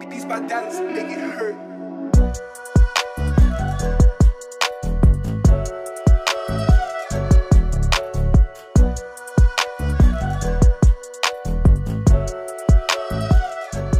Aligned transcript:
These 0.00 0.24
bandanas 0.24 0.80
make 0.80 1.06
it 1.06 1.20
hurt. 1.20 1.54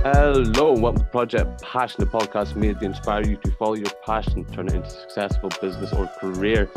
Hello 0.02 0.72
and 0.72 0.82
welcome 0.82 0.98
to 0.98 1.08
Project 1.12 1.62
Passion, 1.62 2.00
the 2.00 2.06
podcast 2.06 2.56
made 2.56 2.80
to 2.80 2.86
inspire 2.86 3.24
you 3.24 3.36
to 3.36 3.52
follow 3.52 3.74
your 3.74 3.90
passion, 4.04 4.44
turn 4.46 4.66
it 4.66 4.74
into 4.74 4.88
a 4.88 4.90
successful 4.90 5.50
business 5.60 5.92
or 5.92 6.08
career. 6.18 6.68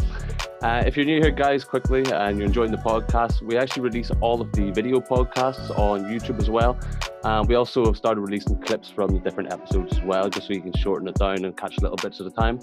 Uh, 0.64 0.84
if 0.88 0.98
you're 0.98 1.06
new 1.06 1.22
here, 1.22 1.30
guys, 1.30 1.64
quickly, 1.64 2.04
and 2.12 2.38
you're 2.38 2.48
enjoying 2.48 2.72
the 2.72 2.78
podcast, 2.78 3.44
we 3.44 3.56
actually 3.56 3.84
release 3.84 4.10
all 4.22 4.42
of 4.42 4.52
the 4.54 4.72
video 4.72 5.00
podcasts 5.00 5.70
on 5.78 6.06
YouTube 6.06 6.40
as 6.40 6.50
well. 6.50 6.80
Um, 7.24 7.46
we 7.46 7.54
also 7.54 7.86
have 7.86 7.96
started 7.96 8.22
releasing 8.22 8.60
clips 8.62 8.90
from 8.90 9.12
the 9.12 9.20
different 9.20 9.54
episodes 9.54 9.96
as 9.96 10.04
well, 10.04 10.28
just 10.30 10.48
so 10.48 10.54
you 10.54 10.62
can 10.62 10.74
shorten 10.74 11.08
it 11.08 11.16
down 11.16 11.46
and 11.46 11.56
catch 11.56 11.78
little 11.80 11.98
bits 11.98 12.20
at 12.20 12.26
a 12.26 12.32
time. 12.32 12.60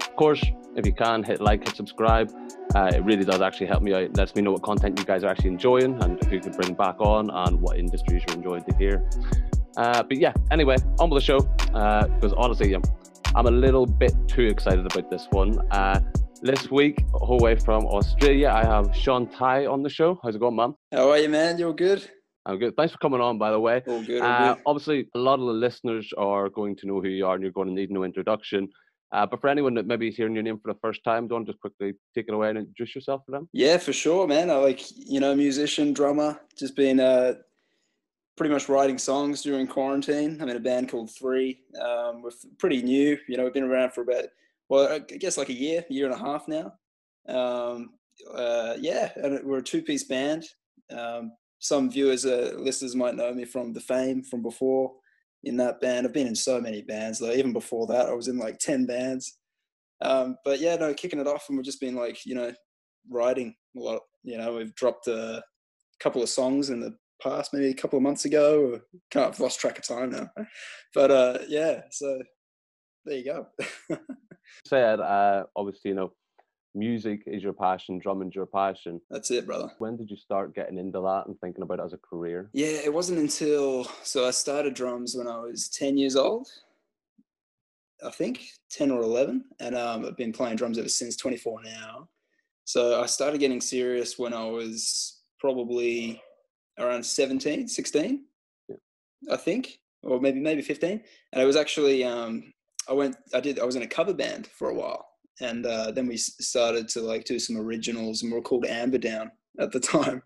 Of 0.00 0.14
course, 0.14 0.44
if 0.76 0.86
you 0.86 0.92
can, 0.92 1.24
hit 1.24 1.40
like, 1.40 1.66
hit 1.66 1.74
subscribe. 1.74 2.30
Uh, 2.76 2.92
it 2.94 3.02
really 3.02 3.24
does 3.24 3.40
actually 3.40 3.66
help 3.66 3.82
me 3.82 3.92
out. 3.92 4.02
It 4.02 4.16
lets 4.16 4.36
me 4.36 4.42
know 4.42 4.52
what 4.52 4.62
content 4.62 4.96
you 4.96 5.04
guys 5.04 5.24
are 5.24 5.28
actually 5.30 5.50
enjoying 5.50 6.00
and 6.00 6.16
you 6.30 6.38
could 6.38 6.56
bring 6.56 6.74
back 6.74 7.00
on 7.00 7.28
and 7.28 7.60
what 7.60 7.76
industries 7.76 8.22
you're 8.28 8.36
enjoying 8.36 8.62
to 8.64 8.76
hear. 8.76 9.04
Uh, 9.76 10.04
but 10.04 10.18
yeah, 10.18 10.32
anyway, 10.52 10.76
on 11.00 11.10
with 11.10 11.20
the 11.20 11.26
show. 11.26 11.38
Uh, 11.74 12.06
because 12.06 12.32
honestly, 12.34 12.76
I'm 13.34 13.46
a 13.46 13.50
little 13.50 13.84
bit 13.84 14.14
too 14.28 14.46
excited 14.46 14.86
about 14.86 15.10
this 15.10 15.26
one. 15.32 15.58
This 16.44 16.70
week, 16.70 17.02
all 17.14 17.38
the 17.38 17.42
way 17.42 17.56
from 17.56 17.86
Australia, 17.86 18.50
I 18.50 18.64
have 18.66 18.94
Sean 18.94 19.26
Tai 19.30 19.64
on 19.64 19.82
the 19.82 19.88
show. 19.88 20.20
How's 20.22 20.34
it 20.36 20.40
going, 20.40 20.54
man? 20.56 20.74
How 20.92 21.08
are 21.08 21.16
you, 21.18 21.30
man? 21.30 21.56
You're 21.58 21.72
good? 21.72 22.06
I'm 22.44 22.58
good. 22.58 22.76
Thanks 22.76 22.92
for 22.92 22.98
coming 22.98 23.22
on, 23.22 23.38
by 23.38 23.50
the 23.50 23.58
way. 23.58 23.82
All 23.86 24.02
good. 24.02 24.20
All 24.20 24.28
Uh, 24.30 24.52
good. 24.54 24.62
obviously, 24.66 25.08
a 25.14 25.18
lot 25.18 25.40
of 25.40 25.46
the 25.46 25.54
listeners 25.54 26.12
are 26.18 26.50
going 26.50 26.76
to 26.76 26.86
know 26.86 27.00
who 27.00 27.08
you 27.08 27.24
are 27.26 27.32
and 27.34 27.42
you're 27.42 27.50
going 27.50 27.68
to 27.68 27.72
need 27.72 27.90
no 27.90 28.04
introduction. 28.04 28.68
Uh, 29.10 29.24
but 29.24 29.40
for 29.40 29.48
anyone 29.48 29.72
that 29.72 29.86
maybe 29.86 30.08
is 30.08 30.16
hearing 30.16 30.34
your 30.34 30.42
name 30.42 30.58
for 30.58 30.70
the 30.70 30.78
first 30.80 31.02
time, 31.02 31.26
don't 31.28 31.46
just 31.46 31.58
quickly 31.60 31.94
take 32.14 32.26
it 32.28 32.34
away 32.34 32.50
and 32.50 32.58
introduce 32.58 32.94
yourself 32.94 33.24
to 33.24 33.30
them. 33.32 33.48
Yeah, 33.54 33.78
for 33.78 33.94
sure, 33.94 34.26
man. 34.26 34.50
I 34.50 34.56
like 34.56 34.82
you 34.98 35.20
know, 35.20 35.34
musician, 35.34 35.94
drummer. 35.94 36.38
Just 36.58 36.76
been 36.76 37.00
uh, 37.00 37.34
pretty 38.36 38.52
much 38.52 38.68
writing 38.68 38.98
songs 38.98 39.40
during 39.40 39.66
quarantine. 39.66 40.36
I'm 40.42 40.48
in 40.50 40.58
a 40.58 40.60
band 40.60 40.90
called 40.90 41.10
Three. 41.10 41.60
Um, 41.80 42.20
we're 42.20 42.32
pretty 42.58 42.82
new. 42.82 43.16
You 43.28 43.38
know, 43.38 43.44
we've 43.44 43.54
been 43.54 43.62
around 43.64 43.94
for 43.94 44.02
about 44.02 44.24
well, 44.68 44.92
I 44.92 44.98
guess 44.98 45.36
like 45.36 45.50
a 45.50 45.54
year, 45.54 45.84
year 45.88 46.06
and 46.06 46.14
a 46.14 46.18
half 46.18 46.48
now. 46.48 46.72
Um, 47.28 47.90
uh, 48.32 48.74
yeah, 48.78 49.10
and 49.16 49.44
we're 49.44 49.58
a 49.58 49.62
two-piece 49.62 50.04
band. 50.04 50.44
Um, 50.90 51.32
some 51.58 51.90
viewers, 51.90 52.26
uh, 52.26 52.52
listeners 52.58 52.94
might 52.94 53.16
know 53.16 53.32
me 53.32 53.44
from 53.44 53.72
the 53.72 53.80
Faim 53.80 54.22
from 54.22 54.42
before 54.42 54.92
in 55.44 55.56
that 55.58 55.80
band. 55.80 56.06
I've 56.06 56.12
been 56.12 56.26
in 56.26 56.34
so 56.34 56.60
many 56.60 56.82
bands. 56.82 57.18
though. 57.18 57.32
even 57.32 57.52
before 57.52 57.86
that, 57.88 58.06
I 58.06 58.12
was 58.12 58.28
in 58.28 58.38
like 58.38 58.58
ten 58.58 58.86
bands. 58.86 59.38
Um, 60.02 60.36
but 60.44 60.60
yeah, 60.60 60.76
no, 60.76 60.92
kicking 60.94 61.20
it 61.20 61.26
off, 61.26 61.46
and 61.48 61.56
we've 61.56 61.64
just 61.64 61.80
been 61.80 61.94
like, 61.94 62.26
you 62.26 62.34
know, 62.34 62.52
writing 63.10 63.54
a 63.76 63.80
lot. 63.80 64.02
You 64.22 64.38
know, 64.38 64.54
we've 64.56 64.74
dropped 64.74 65.06
a 65.08 65.42
couple 66.00 66.22
of 66.22 66.28
songs 66.28 66.70
in 66.70 66.80
the 66.80 66.94
past, 67.22 67.52
maybe 67.52 67.68
a 67.68 67.74
couple 67.74 67.96
of 67.96 68.02
months 68.02 68.24
ago. 68.24 68.80
Can't 69.10 69.28
I've 69.28 69.40
lost 69.40 69.60
track 69.60 69.78
of 69.78 69.86
time 69.86 70.10
now. 70.10 70.30
But 70.94 71.10
uh, 71.10 71.38
yeah, 71.48 71.82
so 71.90 72.20
there 73.04 73.18
you 73.18 73.24
go. 73.24 73.46
Said, 74.66 75.00
uh, 75.00 75.44
obviously, 75.56 75.90
you 75.90 75.94
know, 75.94 76.12
music 76.74 77.22
is 77.26 77.42
your 77.42 77.52
passion, 77.52 77.98
drumming's 77.98 78.34
your 78.34 78.46
passion. 78.46 79.00
That's 79.10 79.30
it, 79.30 79.46
brother. 79.46 79.70
When 79.78 79.96
did 79.96 80.10
you 80.10 80.16
start 80.16 80.54
getting 80.54 80.78
into 80.78 81.00
that 81.00 81.24
and 81.26 81.38
thinking 81.40 81.62
about 81.62 81.78
it 81.80 81.84
as 81.84 81.92
a 81.92 81.98
career? 81.98 82.50
Yeah, 82.52 82.78
it 82.84 82.92
wasn't 82.92 83.18
until 83.20 83.84
so 84.02 84.26
I 84.26 84.30
started 84.30 84.74
drums 84.74 85.14
when 85.16 85.28
I 85.28 85.38
was 85.38 85.68
ten 85.68 85.96
years 85.96 86.16
old. 86.16 86.48
I 88.04 88.10
think 88.10 88.44
ten 88.70 88.90
or 88.90 89.02
eleven, 89.02 89.44
and 89.60 89.76
um, 89.76 90.04
I've 90.04 90.16
been 90.16 90.32
playing 90.32 90.56
drums 90.56 90.78
ever 90.78 90.88
since. 90.88 91.16
Twenty 91.16 91.36
four 91.36 91.62
now. 91.62 92.08
So 92.64 93.02
I 93.02 93.06
started 93.06 93.38
getting 93.40 93.60
serious 93.60 94.18
when 94.18 94.32
I 94.32 94.44
was 94.44 95.20
probably 95.38 96.22
around 96.78 97.04
17, 97.04 97.68
16, 97.68 98.24
Yeah. 98.68 98.76
I 99.30 99.36
think, 99.36 99.78
or 100.02 100.18
maybe 100.18 100.40
maybe 100.40 100.62
15. 100.62 101.02
And 101.32 101.42
it 101.42 101.44
was 101.44 101.56
actually 101.56 102.04
um, 102.04 102.54
I 102.88 102.92
went 102.92 103.16
I 103.32 103.40
did 103.40 103.58
I 103.58 103.64
was 103.64 103.76
in 103.76 103.82
a 103.82 103.86
cover 103.86 104.14
band 104.14 104.46
for 104.46 104.70
a 104.70 104.74
while, 104.74 105.06
and 105.40 105.66
uh, 105.66 105.90
then 105.90 106.06
we 106.06 106.16
started 106.16 106.88
to 106.90 107.00
like 107.00 107.24
do 107.24 107.38
some 107.38 107.56
originals, 107.56 108.22
and 108.22 108.30
we 108.30 108.38
were 108.38 108.42
called 108.42 108.66
Amber 108.66 108.98
Down 108.98 109.30
at 109.60 109.72
the 109.72 109.80
time. 109.94 110.22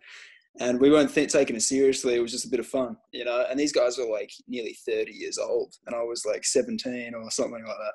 And 0.60 0.80
we 0.80 0.90
weren't 0.90 1.14
th- 1.14 1.32
taking 1.32 1.54
it 1.54 1.62
seriously. 1.62 2.16
It 2.16 2.20
was 2.20 2.32
just 2.32 2.46
a 2.46 2.50
bit 2.50 2.58
of 2.58 2.66
fun, 2.66 2.96
you 3.12 3.24
know. 3.24 3.46
And 3.48 3.60
these 3.60 3.72
guys 3.72 3.96
were 3.96 4.10
like 4.10 4.32
nearly 4.48 4.76
30 4.88 5.12
years 5.12 5.38
old, 5.38 5.74
and 5.86 5.94
I 5.94 6.02
was 6.02 6.24
like 6.26 6.44
17 6.44 7.14
or 7.14 7.30
something 7.30 7.52
like 7.52 7.64
that. 7.64 7.92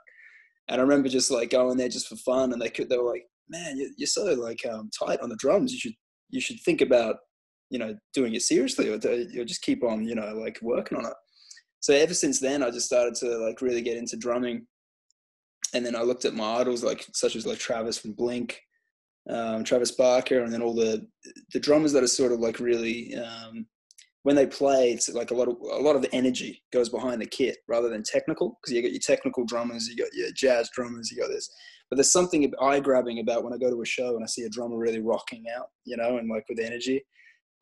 And 0.70 0.80
I 0.80 0.84
remember 0.84 1.10
just 1.10 1.30
like 1.30 1.50
going 1.50 1.78
there 1.78 1.90
just 1.90 2.08
for 2.08 2.16
fun, 2.16 2.54
and 2.54 2.62
they 2.62 2.70
could 2.70 2.90
they 2.90 2.98
were 2.98 3.12
like, 3.12 3.26
"Man, 3.50 3.78
you're, 3.98 4.08
so 4.08 4.24
like 4.24 4.66
um, 4.66 4.90
tight 4.98 5.20
on 5.20 5.30
the 5.30 5.36
drums. 5.36 5.74
You 5.74 5.80
should 5.80 5.94
you 6.30 6.40
should 6.40 6.60
think 6.62 6.82
about 6.82 7.18
you 7.70 7.80
know 7.80 7.98
doing 8.14 8.34
it 8.34 8.44
seriously, 8.44 8.88
or, 8.88 8.98
to, 9.00 9.42
or 9.42 9.46
just 9.46 9.62
keep 9.62 9.84
on 9.84 10.08
you 10.08 10.16
know 10.16 10.34
like 10.36 10.60
working 10.62 10.98
on 10.98 11.06
it." 11.06 11.14
So 11.84 11.94
ever 11.94 12.14
since 12.14 12.40
then, 12.40 12.64
I 12.64 12.72
just 12.72 12.86
started 12.86 13.14
to 13.16 13.38
like 13.40 13.62
really 13.62 13.82
get 13.82 13.98
into 13.98 14.16
drumming, 14.16 14.66
and 15.74 15.86
then 15.86 15.98
I 15.98 16.02
looked 16.02 16.24
at 16.24 16.34
my 16.34 16.62
idols 16.62 16.82
like 16.82 17.06
such 17.12 17.36
as 17.36 17.46
like 17.46 17.60
Travis 17.60 17.98
from 17.98 18.14
Blink, 18.14 18.58
um, 19.30 19.66
Travis 19.66 19.92
Barker, 19.92 20.44
and 20.44 20.54
then 20.54 20.62
all 20.62 20.74
the 20.74 21.06
the 21.52 21.60
drummers 21.60 21.92
that 21.92 22.02
are 22.02 22.08
sort 22.08 22.32
of 22.32 22.40
like 22.40 22.62
really 22.62 23.14
um, 23.16 23.66
when 24.22 24.38
they 24.38 24.48
play, 24.48 24.94
it's 24.94 25.10
like 25.10 25.32
a 25.32 25.34
lot 25.34 25.50
of 25.50 25.58
a 25.60 25.84
lot 25.84 25.98
of 25.98 26.06
energy 26.14 26.64
goes 26.72 26.88
behind 26.88 27.22
the 27.22 27.26
kit 27.26 27.58
rather 27.68 27.90
than 27.90 28.02
technical. 28.02 28.58
Because 28.62 28.74
you 28.74 28.82
got 28.82 28.94
your 28.94 29.02
technical 29.06 29.44
drummers, 29.44 29.90
you 29.90 29.98
got 29.98 30.14
your 30.14 30.30
jazz 30.34 30.70
drummers, 30.74 31.12
you 31.12 31.22
got 31.22 31.32
this. 31.32 31.50
But 31.90 31.98
there's 31.98 32.14
something 32.14 32.50
eye 32.62 32.80
grabbing 32.80 33.20
about 33.20 33.44
when 33.44 33.52
I 33.52 33.58
go 33.58 33.70
to 33.70 33.82
a 33.82 33.86
show 33.86 34.16
and 34.16 34.24
I 34.24 34.28
see 34.28 34.44
a 34.44 34.50
drummer 34.50 34.78
really 34.78 35.02
rocking 35.02 35.44
out, 35.54 35.68
you 35.84 35.98
know, 35.98 36.18
and 36.18 36.30
like 36.30 36.46
with 36.48 36.60
energy. 36.60 37.04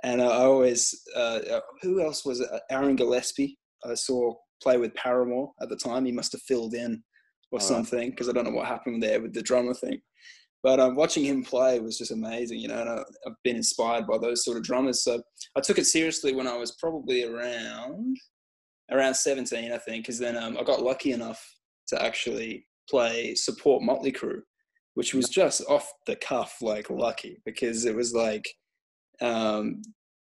And 0.04 0.22
I 0.22 0.28
always, 0.28 0.94
uh, 1.16 1.40
who 1.82 2.02
else 2.02 2.24
was 2.24 2.40
it? 2.40 2.50
Aaron 2.70 2.96
Gillespie? 2.96 3.58
I 3.86 3.94
saw 3.94 4.34
play 4.62 4.78
with 4.78 4.94
Paramore 4.96 5.52
at 5.62 5.70
the 5.70 5.76
time. 5.76 6.06
He 6.06 6.12
must 6.12 6.32
have 6.34 6.42
filled 6.42 6.74
in 6.74 7.04
or 7.52 7.60
Alright. 7.60 7.68
something 7.68 8.10
because 8.12 8.30
I 8.30 8.32
don't 8.32 8.46
know 8.46 8.52
what 8.52 8.68
happened 8.68 9.02
there 9.02 9.22
with 9.22 9.34
the 9.34 9.42
drummer 9.42 9.74
thing. 9.74 10.02
But 10.64 10.80
um, 10.80 10.96
watching 10.96 11.26
him 11.26 11.44
play 11.44 11.80
was 11.80 11.98
just 11.98 12.12
amazing, 12.12 12.60
you 12.60 12.68
know. 12.68 12.82
And 12.82 12.90
I, 12.90 13.04
I've 13.26 13.34
been 13.44 13.56
inspired 13.56 14.06
by 14.06 14.18
those 14.20 14.46
sort 14.46 14.58
of 14.58 14.64
drummers. 14.64 15.04
So 15.04 15.22
I 15.56 15.62
took 15.62 15.80
it 15.80 15.86
seriously 15.86 16.36
when 16.36 16.48
I 16.48 16.56
was 16.56 16.74
probably 16.74 17.24
around 17.24 18.18
around 18.92 19.16
17, 19.16 19.72
I 19.72 19.78
think, 19.78 20.04
because 20.04 20.20
then 20.20 20.38
um, 20.38 20.58
I 20.60 20.64
got 20.64 20.84
lucky 20.84 21.14
enough 21.14 21.42
to 21.88 22.04
actually 22.04 22.68
play 22.90 23.34
support 23.36 23.82
Motley 23.82 24.12
Crue, 24.12 24.42
which 24.96 25.14
was 25.14 25.30
just 25.30 25.62
off 25.70 25.90
the 26.06 26.16
cuff, 26.18 26.58
like 26.62 26.90
lucky, 26.90 27.42
because 27.46 27.86
it 27.86 27.96
was 27.96 28.14
like 28.14 28.46
um, 29.22 29.82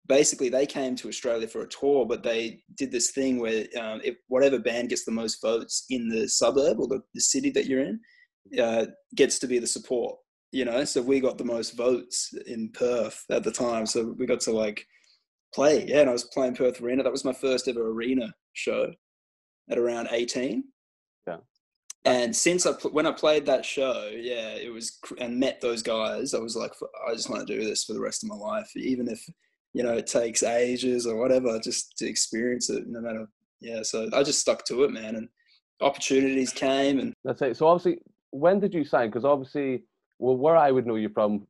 basically 0.08 0.50
they 0.50 0.66
came 0.66 0.96
to 0.96 1.08
Australia 1.08 1.48
for 1.48 1.62
a 1.62 1.68
tour, 1.68 2.06
but 2.06 2.24
they 2.24 2.62
did 2.76 2.92
this 2.92 3.12
thing 3.12 3.40
where 3.40 3.66
um, 3.80 4.02
if 4.04 4.16
whatever 4.28 4.60
band 4.60 4.90
gets 4.90 5.06
the 5.06 5.12
most 5.12 5.42
votes 5.42 5.86
in 5.90 6.10
the 6.10 6.28
suburb 6.28 6.80
or 6.80 6.88
the, 6.88 7.02
the 7.14 7.22
city 7.22 7.50
that 7.52 7.66
you're 7.66 7.82
in 7.82 8.00
uh, 8.62 8.86
gets 9.16 9.40
to 9.40 9.48
be 9.48 9.60
the 9.60 9.68
support. 9.68 10.18
You 10.52 10.64
know, 10.64 10.86
so 10.86 11.02
we 11.02 11.20
got 11.20 11.38
the 11.38 11.44
most 11.44 11.76
votes 11.76 12.34
in 12.46 12.70
Perth 12.70 13.22
at 13.30 13.44
the 13.44 13.52
time, 13.52 13.86
so 13.86 14.16
we 14.18 14.26
got 14.26 14.40
to 14.42 14.52
like 14.52 14.86
play. 15.54 15.86
Yeah, 15.86 16.02
and 16.02 16.10
I 16.10 16.14
was 16.14 16.24
playing 16.24 16.56
Perth 16.56 16.82
Arena. 16.82 17.04
That 17.04 17.12
was 17.12 17.26
my 17.26 17.34
first 17.34 17.68
ever 17.68 17.92
arena 17.92 18.34
show 18.54 18.88
at 19.70 19.78
around 19.78 20.08
18. 20.12 20.64
Yeah. 21.28 21.38
And 22.06 22.34
since 22.34 22.66
I 22.66 22.72
when 22.92 23.06
I 23.06 23.12
played 23.12 23.46
that 23.48 23.66
show, 23.66 24.10
yeah, 24.14 24.56
it 24.56 24.72
was 24.72 24.98
and 25.20 25.38
met 25.38 25.60
those 25.60 25.84
guys, 25.84 26.34
I 26.34 26.40
was 26.40 26.56
like, 26.56 26.72
I 27.08 27.14
just 27.14 27.30
want 27.30 27.46
to 27.46 27.54
do 27.54 27.66
this 27.66 27.84
for 27.84 27.94
the 27.94 28.00
rest 28.00 28.24
of 28.24 28.30
my 28.30 28.36
life, 28.36 28.72
even 28.78 29.10
if 29.10 29.22
you 29.74 29.84
know 29.84 29.94
it 29.94 30.08
takes 30.08 30.44
ages 30.44 31.06
or 31.06 31.18
whatever, 31.18 31.60
just 31.60 31.98
to 31.98 32.08
experience 32.08 32.70
it. 32.70 32.88
No 32.88 33.02
matter, 33.02 33.28
yeah. 33.62 33.84
So 33.84 34.10
I 34.14 34.24
just 34.24 34.40
stuck 34.40 34.66
to 34.66 34.84
it, 34.84 34.92
man, 34.92 35.16
and 35.16 35.30
opportunities 35.82 36.52
came, 36.52 37.00
and 37.00 37.14
That's 37.24 37.42
it. 37.42 37.58
So 37.58 37.68
obviously, 37.68 38.02
when 38.32 38.60
did 38.60 38.74
you 38.74 38.86
sign? 38.86 39.10
Because 39.10 39.26
obviously, 39.26 39.84
well, 40.20 40.38
where 40.38 40.58
I 40.58 40.72
would 40.72 40.88
know 40.88 40.96
you 40.96 41.10
from 41.10 41.48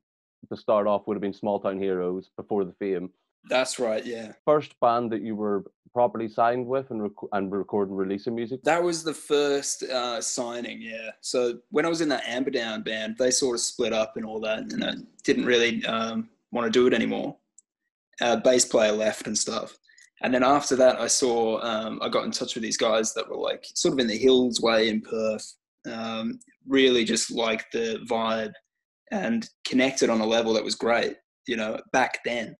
to 0.50 0.58
start 0.58 0.88
off 0.88 1.08
would 1.08 1.16
have 1.16 1.22
been 1.22 1.34
Small 1.34 1.60
Town 1.60 1.80
Heroes 1.80 2.30
before 2.38 2.64
the 2.64 2.74
Faim. 2.80 3.10
that's 3.50 3.80
right, 3.80 4.06
yeah. 4.06 4.34
First 4.46 4.80
band 4.80 5.12
that 5.12 5.22
you 5.22 5.36
were 5.36 5.64
properly 5.94 6.30
signed 6.30 6.68
with 6.68 6.92
and 6.92 7.02
rec- 7.02 7.32
and 7.32 7.52
recording, 7.52 7.96
releasing 7.96 8.36
music. 8.36 8.62
That 8.64 8.84
was 8.84 9.04
the 9.04 9.14
first 9.14 9.84
uh, 9.84 10.22
signing, 10.22 10.82
yeah. 10.82 11.12
So 11.22 11.60
when 11.72 11.86
I 11.86 11.90
was 11.90 12.02
in 12.02 12.10
that 12.10 12.24
Amber 12.28 12.52
Down 12.52 12.84
band, 12.84 13.16
they 13.18 13.32
sort 13.32 13.56
of 13.56 13.62
split 13.62 13.94
up 13.94 14.16
and 14.16 14.26
all 14.26 14.40
that, 14.42 14.60
and 14.60 14.84
I 14.84 14.94
didn't 15.24 15.46
really 15.46 15.84
um, 15.86 16.30
want 16.52 16.66
to 16.66 16.72
do 16.72 16.88
it 16.88 16.94
anymore. 16.94 17.36
Uh, 18.22 18.36
bass 18.38 18.66
player 18.66 18.92
left 18.92 19.28
and 19.28 19.38
stuff. 19.38 19.76
And 20.24 20.34
then 20.34 20.44
after 20.44 20.76
that, 20.78 21.00
I 21.00 21.08
saw, 21.08 21.62
um, 21.62 22.00
I 22.02 22.10
got 22.10 22.26
in 22.26 22.32
touch 22.32 22.56
with 22.56 22.64
these 22.64 22.78
guys 22.78 23.14
that 23.14 23.30
were 23.30 23.38
like 23.38 23.64
sort 23.76 23.94
of 23.94 24.00
in 24.00 24.08
the 24.08 24.18
hills 24.18 24.60
way 24.62 24.90
in 24.90 25.02
Perth, 25.02 25.54
um, 25.92 26.40
really 26.68 27.06
just 27.06 27.32
liked 27.32 27.72
the 27.72 28.00
vibe 28.10 28.54
and 29.12 29.48
connected 29.66 30.10
on 30.10 30.22
a 30.22 30.26
level 30.26 30.54
that 30.54 30.64
was 30.64 30.76
great, 30.76 31.16
you 31.48 31.56
know, 31.56 31.80
back 31.94 32.20
then. 32.26 32.56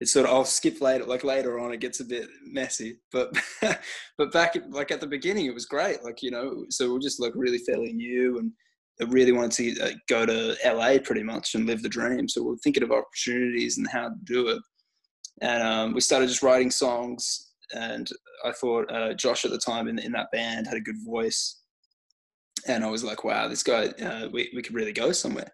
it's 0.00 0.12
sort 0.12 0.26
of 0.26 0.32
I'll 0.32 0.44
skip 0.44 0.80
later, 0.80 1.04
like 1.04 1.24
later 1.24 1.58
on, 1.60 1.72
it 1.72 1.80
gets 1.80 2.00
a 2.00 2.04
bit 2.04 2.28
messy. 2.46 2.98
But 3.12 3.36
but 4.18 4.32
back 4.32 4.56
at, 4.56 4.70
like 4.70 4.90
at 4.90 5.00
the 5.00 5.06
beginning, 5.06 5.46
it 5.46 5.54
was 5.54 5.66
great. 5.66 6.02
Like 6.02 6.22
you 6.22 6.30
know, 6.30 6.64
so 6.70 6.90
we're 6.90 6.98
just 6.98 7.20
like 7.20 7.32
really 7.34 7.58
fairly 7.58 7.92
new 7.92 8.38
and 8.38 8.50
I 9.00 9.04
really 9.04 9.32
wanted 9.32 9.76
to 9.76 9.82
uh, 9.82 9.90
go 10.08 10.24
to 10.24 10.56
LA 10.64 10.98
pretty 11.02 11.22
much 11.22 11.54
and 11.54 11.66
live 11.66 11.82
the 11.82 11.88
dream. 11.88 12.28
So 12.28 12.42
we're 12.42 12.56
thinking 12.56 12.82
of 12.82 12.92
opportunities 12.92 13.76
and 13.76 13.88
how 13.88 14.08
to 14.08 14.14
do 14.24 14.48
it. 14.48 14.62
And 15.40 15.62
um, 15.62 15.94
we 15.94 16.00
started 16.00 16.28
just 16.28 16.42
writing 16.42 16.70
songs. 16.70 17.52
And 17.72 18.08
I 18.44 18.52
thought 18.52 18.90
uh, 18.92 19.14
Josh 19.14 19.44
at 19.44 19.50
the 19.50 19.58
time 19.58 19.88
in, 19.88 19.98
in 19.98 20.12
that 20.12 20.30
band 20.32 20.66
had 20.66 20.76
a 20.76 20.80
good 20.80 21.04
voice. 21.04 21.60
And 22.66 22.84
I 22.84 22.90
was 22.90 23.04
like, 23.04 23.24
wow, 23.24 23.48
this 23.48 23.62
guy, 23.62 23.86
uh, 23.88 24.28
we, 24.32 24.50
we 24.54 24.62
could 24.62 24.74
really 24.74 24.92
go 24.92 25.12
somewhere. 25.12 25.48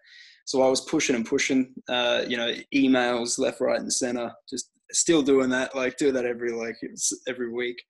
So 0.45 0.61
I 0.61 0.69
was 0.69 0.81
pushing 0.81 1.15
and 1.15 1.25
pushing, 1.25 1.73
uh, 1.89 2.23
you 2.27 2.37
know, 2.37 2.53
emails 2.73 3.39
left, 3.39 3.61
right, 3.61 3.79
and 3.79 3.91
center, 3.91 4.31
just 4.49 4.71
still 4.91 5.21
doing 5.21 5.49
that, 5.49 5.75
like 5.75 5.97
do 5.97 6.11
that 6.11 6.25
every 6.25 6.51
like 6.51 6.75
every 7.27 7.51
week. 7.51 7.81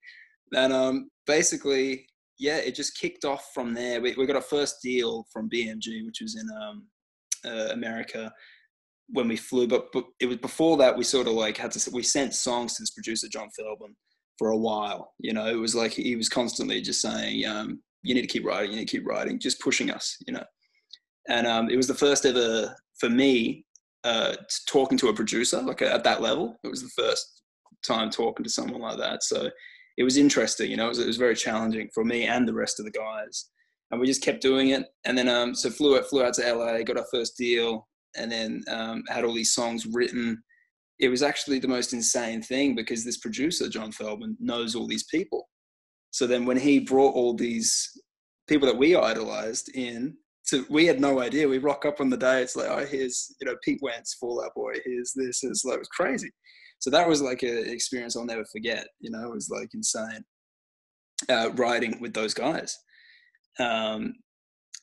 And 0.53 0.73
um, 0.73 1.09
basically, 1.25 2.07
yeah, 2.38 2.57
it 2.57 2.75
just 2.75 2.97
kicked 2.97 3.25
off 3.25 3.51
from 3.53 3.73
there. 3.73 4.01
We, 4.01 4.15
we 4.15 4.25
got 4.25 4.35
our 4.35 4.41
first 4.41 4.77
deal 4.81 5.25
from 5.31 5.49
BMG, 5.49 6.05
which 6.05 6.21
was 6.21 6.35
in 6.35 6.47
um, 6.61 6.88
uh, 7.45 7.69
America 7.73 8.31
when 9.11 9.27
we 9.27 9.37
flew. 9.37 9.67
But, 9.67 9.91
but 9.91 10.05
it 10.19 10.25
was 10.25 10.37
before 10.37 10.77
that 10.77 10.97
we 10.97 11.03
sort 11.03 11.27
of 11.27 11.33
like 11.33 11.57
had 11.57 11.71
to 11.71 11.91
we 11.91 12.03
sent 12.03 12.33
songs 12.33 12.75
to 12.75 12.83
this 12.83 12.91
producer 12.91 13.27
John 13.27 13.49
Feldmann 13.59 13.95
for 14.37 14.49
a 14.49 14.57
while. 14.57 15.13
You 15.19 15.33
know, 15.33 15.47
it 15.47 15.55
was 15.55 15.75
like 15.75 15.91
he 15.91 16.15
was 16.15 16.29
constantly 16.29 16.81
just 16.81 17.01
saying, 17.01 17.45
um, 17.45 17.81
"You 18.03 18.15
need 18.15 18.21
to 18.21 18.27
keep 18.27 18.45
writing. 18.45 18.71
You 18.71 18.77
need 18.77 18.87
to 18.87 18.97
keep 18.97 19.07
writing," 19.07 19.39
just 19.39 19.61
pushing 19.61 19.91
us. 19.91 20.17
You 20.27 20.33
know, 20.33 20.43
and 21.29 21.47
um, 21.47 21.69
it 21.69 21.77
was 21.77 21.87
the 21.87 21.93
first 21.93 22.25
ever 22.25 22.75
for 22.99 23.09
me 23.09 23.65
uh, 24.03 24.35
talking 24.67 24.97
to 24.97 25.09
a 25.09 25.13
producer 25.13 25.61
like 25.61 25.81
at 25.81 26.03
that 26.03 26.21
level. 26.21 26.59
It 26.63 26.69
was 26.69 26.81
the 26.81 27.03
first 27.03 27.41
time 27.85 28.09
talking 28.09 28.43
to 28.43 28.49
someone 28.49 28.81
like 28.81 28.97
that. 28.97 29.23
So 29.23 29.49
it 29.97 30.03
was 30.03 30.17
interesting. 30.17 30.71
You 30.71 30.77
know, 30.77 30.85
it 30.85 30.89
was, 30.89 30.99
it 30.99 31.07
was, 31.07 31.17
very 31.17 31.35
challenging 31.35 31.89
for 31.93 32.03
me 32.03 32.25
and 32.25 32.47
the 32.47 32.53
rest 32.53 32.79
of 32.79 32.85
the 32.85 32.91
guys. 32.91 33.49
And 33.91 33.99
we 33.99 34.07
just 34.07 34.23
kept 34.23 34.41
doing 34.41 34.69
it. 34.69 34.85
And 35.05 35.17
then, 35.17 35.27
um, 35.27 35.53
so 35.53 35.69
flew 35.69 35.97
out, 35.97 36.07
flew 36.07 36.23
out 36.23 36.33
to 36.35 36.53
LA, 36.53 36.81
got 36.83 36.97
our 36.97 37.05
first 37.11 37.37
deal, 37.37 37.87
and 38.15 38.31
then 38.31 38.63
um, 38.69 39.03
had 39.09 39.23
all 39.23 39.33
these 39.33 39.53
songs 39.53 39.85
written. 39.85 40.41
It 40.99 41.09
was 41.09 41.23
actually 41.23 41.59
the 41.59 41.67
most 41.67 41.93
insane 41.93 42.41
thing 42.41 42.75
because 42.75 43.03
this 43.03 43.17
producer, 43.17 43.67
John 43.69 43.91
Feldmann, 43.91 44.35
knows 44.39 44.75
all 44.75 44.87
these 44.87 45.05
people. 45.05 45.49
So 46.11 46.27
then 46.27 46.45
when 46.45 46.57
he 46.57 46.79
brought 46.79 47.15
all 47.15 47.33
these 47.33 47.89
people 48.47 48.67
that 48.67 48.77
we 48.77 48.95
idolized 48.95 49.69
in, 49.75 50.15
so 50.43 50.65
we 50.69 50.85
had 50.85 50.99
no 50.99 51.21
idea. 51.21 51.47
We 51.47 51.59
rock 51.59 51.85
up 51.85 52.01
on 52.01 52.09
the 52.09 52.17
day. 52.17 52.41
It's 52.41 52.55
like, 52.55 52.67
oh, 52.69 52.85
here's 52.85 53.33
you 53.39 53.47
know 53.47 53.55
Pete 53.63 53.79
Wentz, 53.81 54.15
Fall 54.15 54.43
Out 54.43 54.53
Boy. 54.55 54.73
Here's 54.83 55.13
this. 55.15 55.43
It's 55.43 55.63
like 55.63 55.75
it 55.75 55.79
was 55.79 55.87
crazy 55.87 56.29
so 56.81 56.89
that 56.89 57.07
was 57.07 57.21
like 57.21 57.43
an 57.43 57.69
experience 57.69 58.17
I'll 58.17 58.25
never 58.25 58.45
forget. 58.51 58.87
You 58.99 59.11
know, 59.11 59.23
it 59.23 59.33
was 59.33 59.49
like 59.49 59.69
insane 59.73 60.23
uh, 61.29 61.51
riding 61.53 62.01
with 62.01 62.13
those 62.13 62.33
guys. 62.33 62.75
Um, 63.59 64.15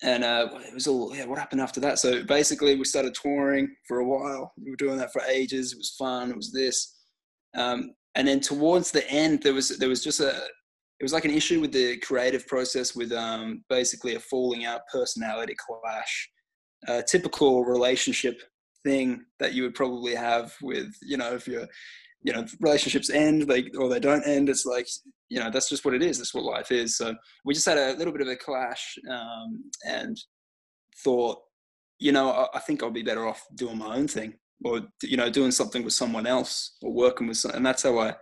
and 0.03 0.23
uh, 0.23 0.49
it 0.67 0.75
was 0.75 0.87
all 0.87 1.15
yeah. 1.15 1.25
What 1.25 1.39
happened 1.39 1.61
after 1.61 1.81
that? 1.81 1.99
So 1.99 2.23
basically, 2.23 2.77
we 2.77 2.85
started 2.85 3.15
touring 3.15 3.75
for 3.87 3.99
a 3.99 4.05
while. 4.05 4.53
We 4.63 4.71
were 4.71 4.77
doing 4.77 4.97
that 4.99 5.13
for 5.13 5.23
ages. 5.23 5.73
It 5.73 5.79
was 5.79 5.95
fun. 5.99 6.31
It 6.31 6.37
was 6.37 6.53
this, 6.53 6.97
um, 7.57 7.95
and 8.15 8.29
then 8.29 8.41
towards 8.41 8.91
the 8.91 9.09
end, 9.11 9.43
there 9.43 9.55
was 9.55 9.77
there 9.79 9.89
was 9.89 10.05
just 10.05 10.21
a 10.21 10.29
it 11.01 11.05
was 11.05 11.13
like 11.13 11.25
an 11.25 11.33
issue 11.33 11.61
with 11.61 11.73
the 11.73 11.97
creative 11.99 12.47
process 12.47 12.95
with 12.95 13.13
um, 13.13 13.65
basically 13.69 14.15
a 14.15 14.21
falling 14.21 14.67
out 14.67 14.83
personality 14.93 15.55
clash, 15.59 16.31
a 16.89 17.03
typical 17.03 17.65
relationship 17.65 18.41
thing 18.85 19.25
that 19.41 19.55
you 19.55 19.63
would 19.65 19.75
probably 19.75 20.15
have 20.15 20.55
with 20.63 20.93
you 21.03 21.17
know 21.17 21.35
if 21.35 21.49
you're 21.49 21.67
you 22.23 22.33
know 22.33 22.45
relationships 22.61 23.11
end 23.11 23.43
they 23.43 23.71
or 23.79 23.89
they 23.89 24.01
don't 24.01 24.27
end 24.27 24.49
it's 24.49 24.67
like 24.67 24.89
you 25.29 25.39
know 25.39 25.51
that's 25.51 25.69
just 25.69 25.85
what 25.85 25.95
it 25.95 26.03
is 26.03 26.19
that's 26.19 26.35
what 26.35 26.45
life 26.45 26.73
is. 26.73 26.97
So 26.97 27.15
we 27.45 27.55
just 27.55 27.67
had 27.67 27.79
a 27.79 27.95
little 27.95 28.13
bit 28.13 28.23
of 28.23 28.29
a 28.29 28.37
clash 28.37 28.99
um, 29.11 29.63
and 29.87 30.19
thought 31.05 31.39
you 31.99 32.13
know 32.13 32.31
I, 32.31 32.57
I, 32.57 32.61
think 32.61 32.83
i'll 32.83 32.91
be 32.91 33.03
better 33.03 33.27
off 33.27 33.45
doing 33.55 33.79
my 33.79 33.97
own 33.97 34.09
thing 34.09 34.35
or 34.65 34.83
you 35.03 35.17
know 35.17 35.31
doing 35.31 35.51
something 35.51 35.85
with 35.85 35.93
someone 35.93 36.27
else 36.27 36.77
or 36.83 36.93
working 36.93 37.29
with 37.29 37.37
someone 37.37 37.57
and 37.57 37.67
that's 37.67 37.83
how 37.83 37.99
i 37.99 38.15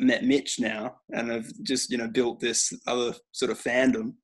met 0.00 0.24
mitch 0.24 0.58
now 0.58 0.96
and 1.10 1.32
i've 1.32 1.50
just 1.62 1.90
you 1.90 1.98
know 1.98 2.08
built 2.08 2.40
this 2.40 2.72
other 2.86 3.14
sort 3.32 3.50
of 3.50 3.60
fandom. 3.60 4.14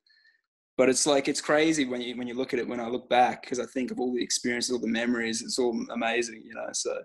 But 0.77 0.89
it's 0.89 1.07
like 1.07 1.27
it's 1.27 1.41
crazy 1.41 1.85
when 1.85 2.01
you 2.01 2.15
when 2.17 2.27
you 2.27 2.35
look 2.35 2.53
at 2.53 2.59
it 2.59 2.67
when 2.67 2.79
i 2.79 2.87
look 2.87 3.09
back 3.09 3.41
because 3.41 3.59
i 3.59 3.65
think 3.65 3.89
of 3.89 3.99
all 3.99 4.13
the 4.13 4.21
experiences 4.21 4.71
all 4.71 4.79
the 4.79 4.87
memories 4.87 5.41
it's 5.41 5.57
all 5.57 5.75
amazing 5.91 6.43
you 6.45 6.53
know 6.53 6.67
so 6.71 6.99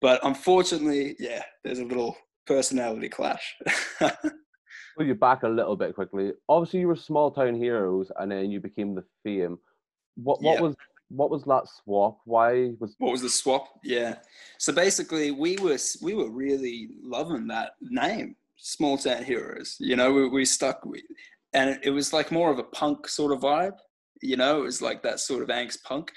but 0.00 0.20
unfortunately 0.24 1.16
yeah 1.18 1.42
there's 1.64 1.80
a 1.80 1.84
little 1.84 2.16
personality 2.48 3.08
clash. 3.08 3.56
Pull 4.00 5.06
you 5.06 5.14
back 5.14 5.44
a 5.44 5.48
little 5.48 5.76
bit 5.76 5.94
quickly. 5.94 6.32
Obviously 6.48 6.80
you 6.80 6.88
were 6.88 6.96
small 6.96 7.30
town 7.30 7.54
heroes 7.54 8.10
and 8.18 8.32
then 8.32 8.50
you 8.50 8.58
became 8.58 8.94
the 8.94 9.04
Faim. 9.22 9.58
What 10.16 10.42
what 10.42 10.60
was 10.60 10.74
what 11.10 11.30
was 11.30 11.44
that 11.44 11.68
swap? 11.68 12.18
Why 12.24 12.72
was 12.80 12.96
what 12.98 13.12
was 13.12 13.22
the 13.22 13.28
swap? 13.28 13.68
Yeah. 13.84 14.16
So 14.58 14.72
basically 14.72 15.30
we 15.30 15.56
were 15.58 15.78
we 16.02 16.14
were 16.14 16.30
really 16.30 16.88
loving 17.00 17.46
that 17.48 17.72
name 17.80 18.34
small 18.56 18.98
town 18.98 19.22
heroes. 19.22 19.76
You 19.78 19.94
know 19.94 20.12
we, 20.12 20.28
we 20.28 20.44
stuck 20.44 20.84
we, 20.84 21.04
and 21.52 21.78
it 21.84 21.90
was 21.90 22.12
like 22.12 22.32
more 22.32 22.50
of 22.50 22.58
a 22.58 22.64
punk 22.64 23.06
sort 23.06 23.32
of 23.32 23.40
vibe. 23.40 23.78
You 24.20 24.36
know 24.36 24.60
it 24.60 24.64
was 24.64 24.82
like 24.82 25.02
that 25.02 25.20
sort 25.20 25.42
of 25.42 25.48
angst 25.48 25.84
punk. 25.84 26.10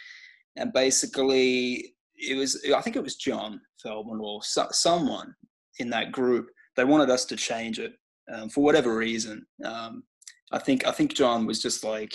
And 0.58 0.74
basically 0.74 1.96
it 2.22 2.38
was 2.38 2.64
i 2.76 2.82
think 2.82 2.96
it 2.96 3.04
was 3.04 3.16
john 3.16 3.60
Feldmann 3.84 4.22
or 4.22 4.42
so, 4.44 4.68
someone 4.72 5.34
in 5.80 5.90
that 5.90 6.12
group. 6.12 6.50
They 6.76 6.84
wanted 6.84 7.10
us 7.10 7.26
to 7.26 7.36
change 7.36 7.80
it 7.80 7.94
um, 8.32 8.50
for 8.50 8.64
whatever 8.64 8.96
reason. 8.96 9.46
Um, 9.64 10.04
i 10.52 10.60
think 10.60 10.86
i 10.86 10.92
think 10.92 11.14
john 11.14 11.46
was 11.46 11.62
just 11.62 11.84
like 11.84 12.14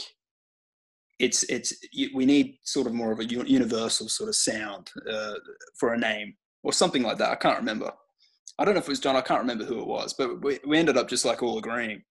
it's 1.18 1.42
it's 1.44 1.74
we 2.14 2.26
need 2.26 2.58
sort 2.62 2.86
of 2.86 2.92
more 2.92 3.12
of 3.12 3.20
a 3.20 3.24
universal 3.24 4.08
sort 4.08 4.28
of 4.28 4.36
sound 4.36 4.90
uh, 5.10 5.34
for 5.78 5.94
a 5.94 5.98
name 5.98 6.34
or 6.62 6.72
something 6.72 7.02
like 7.02 7.16
that. 7.16 7.30
I 7.30 7.36
can't 7.36 7.58
remember. 7.58 7.90
I 8.58 8.64
don't 8.64 8.74
know 8.74 8.80
if 8.80 8.86
it 8.86 8.90
was 8.90 9.00
john 9.00 9.16
i 9.16 9.20
can't 9.20 9.40
remember 9.40 9.64
who 9.64 9.80
it 9.80 9.86
was 9.86 10.14
but 10.14 10.42
we, 10.42 10.58
we 10.66 10.78
ended 10.78 10.96
up 10.96 11.08
just 11.08 11.24
like 11.24 11.42
all 11.42 11.58
agreeing. 11.58 12.02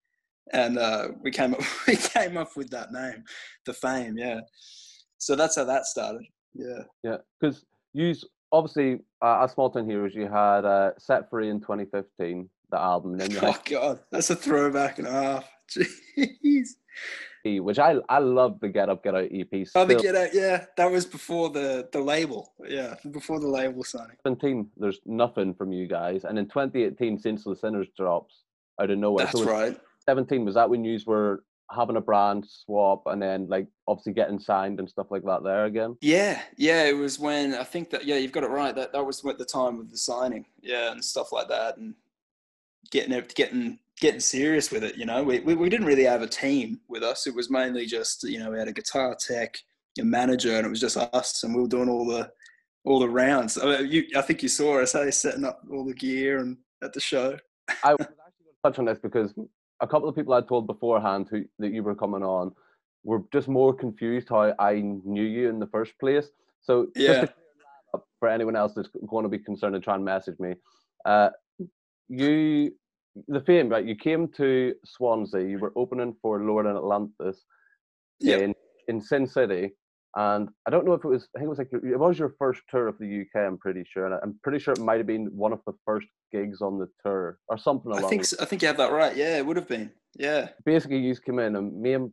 And 0.53 0.77
uh, 0.77 1.09
we 1.24 1.31
came 1.31 1.53
up 1.56 1.62
we 1.88 1.95
came 1.95 2.38
up 2.38 2.56
with 2.56 2.69
that 2.69 2.92
name, 2.92 3.24
the 3.65 3.74
Faim. 3.74 4.18
Yeah, 4.18 4.42
so 5.18 5.36
that's 5.36 5.56
how 5.56 5.65
that 5.65 5.86
started. 5.86 6.24
Yeah, 6.53 6.83
yeah, 7.03 7.18
because 7.39 7.65
you 7.95 8.13
obviously 8.51 9.00
uh, 9.21 9.44
as 9.44 9.51
Small 9.51 9.69
Town 9.69 9.89
Heroes, 9.89 10.13
you 10.13 10.27
had 10.27 10.65
uh, 10.65 10.92
Set 10.97 11.30
Free 11.30 11.50
in 11.50 11.59
2015, 11.59 12.50
the 12.69 12.80
album, 12.80 13.13
and 13.13 13.21
then 13.21 13.31
you 13.31 13.39
oh 13.42 13.51
had, 13.51 13.65
god, 13.65 14.00
that's 14.12 14.30
a 14.30 14.36
throwback 14.36 15.00
and 15.00 15.07
a 15.07 15.12
half. 15.12 15.50
Jeez. 16.18 16.68
Which 17.44 17.78
I 17.78 17.97
I 18.09 18.19
love 18.19 18.59
the 18.59 18.69
Get 18.69 18.90
Up 18.90 19.04
Get 19.04 19.16
Out 19.16 19.30
EP. 19.31 19.68
Still. 19.68 19.81
Oh, 19.83 19.85
the 19.85 19.95
Get 19.95 20.16
Out, 20.16 20.33
yeah, 20.33 20.66
that 20.78 20.92
was 20.92 21.06
before 21.06 21.49
the 21.49 21.87
the 21.92 22.02
label, 22.02 22.54
yeah, 22.68 22.95
before 23.11 23.40
the 23.40 23.47
label 23.47 23.83
signing. 23.83 24.18
17, 24.23 24.68
there's 24.78 24.99
nothing 25.06 25.54
from 25.54 25.71
you 25.71 25.87
guys, 25.87 26.25
and 26.25 26.40
in 26.40 26.45
2018, 26.47 27.19
since 27.19 27.44
the 27.44 27.56
Sinners 27.56 27.87
drops 27.95 28.44
out 28.81 28.90
of 28.90 28.97
nowhere. 28.97 29.25
That's 29.25 29.40
so 29.40 29.45
right. 29.45 29.80
17 30.07 30.44
was 30.44 30.56
that 30.56 30.69
when 30.69 30.83
you 30.83 30.99
were 31.06 31.44
having 31.72 31.95
a 31.95 32.02
brand 32.02 32.45
swap 32.48 33.04
and 33.07 33.22
then 33.22 33.48
like 33.48 33.68
obviously 33.88 34.14
getting 34.14 34.40
signed 34.40 34.80
and 34.80 34.90
stuff 34.90 35.07
like 35.10 35.24
that 35.24 35.44
there 35.44 35.66
again. 35.66 35.98
Yeah 36.02 36.42
yeah 36.57 36.86
it 36.86 36.95
was 36.95 37.19
when 37.19 37.56
i 37.56 37.64
think 37.64 37.90
that 37.90 38.06
yeah 38.06 38.18
you've 38.18 38.31
got 38.31 38.44
it 38.44 38.50
right 38.50 38.76
that 38.76 38.94
that 38.94 39.06
was 39.06 39.26
at 39.26 39.38
the 39.38 39.45
time 39.45 39.80
of 39.80 39.90
the 39.90 39.98
signing 39.98 40.45
yeah 40.62 40.92
and 40.92 41.04
stuff 41.04 41.31
like 41.31 41.48
that 41.50 41.78
and 41.78 41.95
getting 42.92 43.14
it 43.14 43.34
getting 43.36 43.80
getting 44.00 44.19
serious 44.19 44.72
with 44.72 44.84
it 44.84 44.98
you 44.98 45.06
know? 45.06 45.24
We, 45.24 45.40
we, 45.40 45.56
we 45.56 45.69
didn't 45.69 45.88
really 45.88 46.04
have 46.04 46.22
a 46.22 46.28
team 46.28 46.81
with 46.88 47.04
us 47.04 47.28
it 47.28 47.36
was 47.36 47.50
mainly 47.50 47.86
just 47.86 48.24
you 48.24 48.40
know 48.40 48.52
we 48.52 48.60
had 48.60 48.68
a 48.68 48.74
guitar 48.74 49.16
tech 49.19 49.57
a 50.00 50.04
manager 50.04 50.56
and 50.57 50.66
it 50.66 50.69
was 50.69 50.81
just 50.81 50.98
us 50.98 51.44
and 51.44 51.56
we 51.56 51.62
were 51.62 51.68
doing 51.68 51.90
all 51.90 52.06
the 52.06 52.30
all 52.86 53.00
the 53.00 53.10
rounds. 53.10 53.57
I, 53.57 53.81
mean, 53.81 53.92
you, 53.92 54.06
I 54.16 54.22
think 54.22 54.44
you 54.44 54.50
saw 54.50 54.80
us 54.80 54.94
hey 54.94 55.12
setting 55.12 55.44
up 55.44 55.62
all 55.72 55.84
the 55.84 55.94
gear 55.94 56.38
and 56.38 56.57
at 56.84 56.94
the 56.94 57.00
show. 57.00 57.38
I 57.84 57.94
was 58.00 58.02
actually 58.02 58.45
going 58.45 58.54
to 58.54 58.69
touch 58.69 58.80
on 58.80 58.86
this 58.86 59.00
because 59.00 59.34
a 59.82 59.88
couple 59.88 60.08
of 60.08 60.16
people 60.16 60.34
I'd 60.34 60.48
told 60.48 60.68
beforehand 60.68 61.28
who 61.30 61.44
that 61.60 61.72
you 61.74 61.84
were 61.84 61.96
coming 61.96 62.24
on 62.24 62.52
were 63.04 63.22
just 63.32 63.48
more 63.48 63.74
confused 63.74 64.30
how 64.30 64.54
I 64.60 64.82
knew 64.82 65.24
you 65.24 65.50
in 65.50 65.60
the 65.60 65.68
first 65.68 65.98
place. 66.00 66.30
So 66.62 66.88
yeah. 66.96 67.26
for 68.20 68.30
anyone 68.30 68.56
else 68.56 68.74
that's 68.74 68.90
going 69.08 69.24
to 69.24 69.30
be 69.30 69.38
concerned 69.38 69.76
and 69.76 69.84
try 69.84 69.96
and 69.96 70.04
message 70.04 70.40
me, 70.40 70.56
uh, 71.06 71.30
you 72.10 72.74
the 73.28 73.42
Faim 73.42 73.70
right? 73.70 73.86
You 73.86 73.96
came 73.96 74.28
to 74.34 74.74
Swansea. 74.84 75.48
You 75.48 75.60
were 75.60 75.74
opening 75.76 76.16
for 76.22 76.42
Lower 76.42 76.64
Than 76.64 76.76
Atlantis 76.76 77.46
yep. 78.20 78.42
in 78.42 78.56
in 78.88 79.02
Sin 79.02 79.26
City, 79.28 79.72
and 80.16 80.50
I 80.66 80.69
don't 80.69 80.86
know 80.86 80.94
if 80.94 81.04
it 81.04 81.10
was, 81.10 81.28
I 81.36 81.40
think 81.40 81.48
it 81.48 81.50
was 81.50 81.57
like, 81.57 81.69
it 81.74 82.00
was 82.00 82.18
your 82.18 82.36
first 82.40 82.62
tour 82.69 82.88
of 82.88 82.98
the 83.00 83.22
UK, 83.22 83.42
I'm 83.45 83.57
pretty 83.57 83.84
sure. 83.86 84.06
And 84.06 84.16
I'm 84.24 84.40
pretty 84.44 84.60
sure 84.60 84.74
it 84.74 84.80
might 84.80 84.98
have 84.98 85.07
been 85.07 85.26
one 85.26 85.52
of 85.52 85.60
the 85.68 85.74
first 85.86 86.07
gigs 86.31 86.62
on 86.62 86.80
the 86.80 86.88
tour 87.06 87.38
or 87.50 87.57
something 87.57 87.92
along 87.92 88.06
I 88.06 88.07
think, 88.07 88.26
I 88.40 88.45
think 88.45 88.62
you 88.62 88.68
have 88.69 88.78
that 88.78 88.94
right. 88.94 89.16
Yeah, 89.16 89.38
it 89.38 89.45
would 89.45 89.57
have 89.57 89.68
been. 89.68 89.92
Yeah. 90.18 90.50
Basically, 90.64 91.00
you 91.00 91.16
came 91.18 91.40
in 91.40 91.57
and 91.57 91.81
me 91.81 91.94
and 91.94 92.12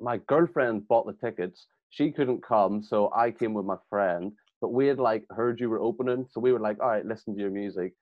my 0.00 0.16
girlfriend 0.26 0.88
bought 0.88 1.06
the 1.06 1.12
tickets. 1.12 1.66
She 1.90 2.10
couldn't 2.10 2.42
come, 2.42 2.82
so 2.82 3.12
I 3.14 3.30
came 3.30 3.54
with 3.54 3.64
my 3.64 3.76
friend. 3.88 4.32
But 4.60 4.72
we 4.72 4.88
had 4.88 4.98
like 4.98 5.24
heard 5.30 5.60
you 5.60 5.70
were 5.70 5.80
opening, 5.80 6.26
so 6.30 6.40
we 6.40 6.52
were 6.52 6.58
like, 6.58 6.80
all 6.82 6.88
right, 6.88 7.06
listen 7.06 7.34
to 7.34 7.40
your 7.40 7.50
music, 7.50 7.92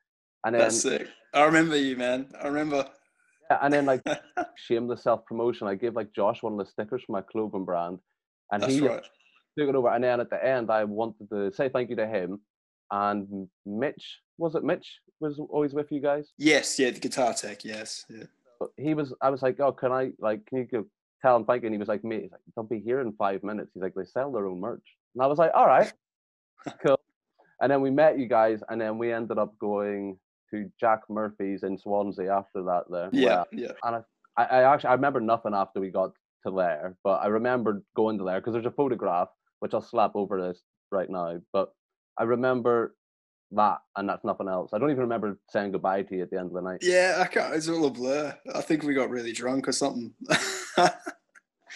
and 0.46 0.54
then 0.54 0.62
That's 0.62 0.80
sick. 0.80 1.08
I 1.34 1.42
remember 1.42 1.76
you, 1.76 1.96
man. 1.96 2.28
I 2.40 2.46
remember. 2.46 2.88
yeah, 3.50 3.58
and 3.60 3.74
then 3.74 3.84
like 3.84 4.02
shameless 4.56 5.02
self 5.02 5.26
promotion, 5.26 5.66
I 5.66 5.74
gave 5.74 5.96
like 5.96 6.12
Josh 6.14 6.42
one 6.42 6.52
of 6.52 6.58
the 6.60 6.70
stickers 6.70 7.02
from 7.04 7.14
my 7.14 7.22
clothing 7.22 7.64
brand, 7.64 7.98
and 8.52 8.62
That's 8.62 8.72
he 8.72 8.80
right. 8.80 9.02
Took 9.58 9.68
it 9.68 9.74
over. 9.74 9.90
And 9.90 10.04
then 10.04 10.20
at 10.20 10.30
the 10.30 10.44
end, 10.44 10.70
I 10.70 10.84
wanted 10.84 11.28
to 11.30 11.52
say 11.52 11.68
thank 11.68 11.90
you 11.90 11.96
to 11.96 12.06
him 12.06 12.40
and 12.90 13.48
Mitch. 13.66 14.20
Was 14.38 14.54
it 14.54 14.64
Mitch 14.64 14.98
was 15.20 15.38
always 15.38 15.74
with 15.74 15.90
you 15.90 16.00
guys? 16.00 16.32
Yes, 16.38 16.78
yeah, 16.78 16.90
the 16.90 17.00
guitar 17.00 17.34
tech. 17.34 17.64
Yes, 17.64 18.04
yeah. 18.08 18.24
But 18.58 18.70
he 18.76 18.94
was. 18.94 19.14
I 19.20 19.30
was 19.30 19.42
like, 19.42 19.60
oh, 19.60 19.72
can 19.72 19.92
I 19.92 20.10
like, 20.18 20.44
can 20.46 20.58
you 20.58 20.64
go 20.64 20.84
tell 21.22 21.36
him 21.36 21.44
thank 21.44 21.62
you? 21.62 21.68
And 21.68 21.74
he 21.74 21.78
was 21.78 21.88
like, 21.88 22.04
mate, 22.04 22.22
he's 22.22 22.32
like, 22.32 22.40
they'll 22.54 22.64
be 22.64 22.80
here 22.80 23.00
in 23.00 23.12
five 23.12 23.42
minutes. 23.42 23.70
He's 23.74 23.82
like, 23.82 23.94
they 23.94 24.04
sell 24.04 24.32
their 24.32 24.46
own 24.46 24.60
merch. 24.60 24.84
And 25.14 25.22
I 25.22 25.26
was 25.26 25.38
like, 25.38 25.52
all 25.54 25.66
right, 25.66 25.92
cool. 26.86 27.00
And 27.60 27.70
then 27.70 27.80
we 27.80 27.90
met 27.90 28.18
you 28.18 28.26
guys, 28.26 28.60
and 28.68 28.80
then 28.80 28.98
we 28.98 29.12
ended 29.12 29.38
up 29.38 29.58
going 29.58 30.18
to 30.50 30.70
Jack 30.78 31.00
Murphy's 31.08 31.62
in 31.62 31.78
Swansea 31.78 32.32
after 32.32 32.62
that. 32.64 32.84
There, 32.90 33.10
Yeah, 33.12 33.44
yeah. 33.52 33.72
and 33.84 33.96
I, 33.96 34.00
I, 34.36 34.44
I 34.44 34.74
actually 34.74 34.90
I 34.90 34.94
remember 34.94 35.20
nothing 35.20 35.54
after 35.54 35.80
we 35.80 35.90
got 35.90 36.10
to 36.46 36.52
there, 36.54 36.96
but 37.02 37.22
I 37.22 37.26
remembered 37.28 37.82
going 37.96 38.18
to 38.18 38.24
there 38.24 38.40
because 38.40 38.52
there's 38.52 38.66
a 38.66 38.70
photograph 38.70 39.28
which 39.64 39.72
I'll 39.72 39.80
slap 39.80 40.14
over 40.14 40.42
this 40.42 40.60
right 40.92 41.08
now. 41.08 41.40
But 41.50 41.72
I 42.18 42.24
remember 42.24 42.94
that, 43.52 43.78
and 43.96 44.06
that's 44.06 44.22
nothing 44.22 44.46
else. 44.46 44.74
I 44.74 44.78
don't 44.78 44.90
even 44.90 45.00
remember 45.00 45.38
saying 45.48 45.72
goodbye 45.72 46.02
to 46.02 46.16
you 46.16 46.22
at 46.22 46.30
the 46.30 46.38
end 46.38 46.48
of 46.48 46.52
the 46.52 46.60
night. 46.60 46.80
Yeah, 46.82 47.16
I 47.18 47.24
can't. 47.24 47.54
It's 47.54 47.66
all 47.66 47.86
a 47.86 47.90
blur. 47.90 48.36
I 48.54 48.60
think 48.60 48.82
we 48.82 48.92
got 48.92 49.08
really 49.08 49.32
drunk 49.32 49.66
or 49.66 49.72
something. 49.72 50.12
I 50.30 50.90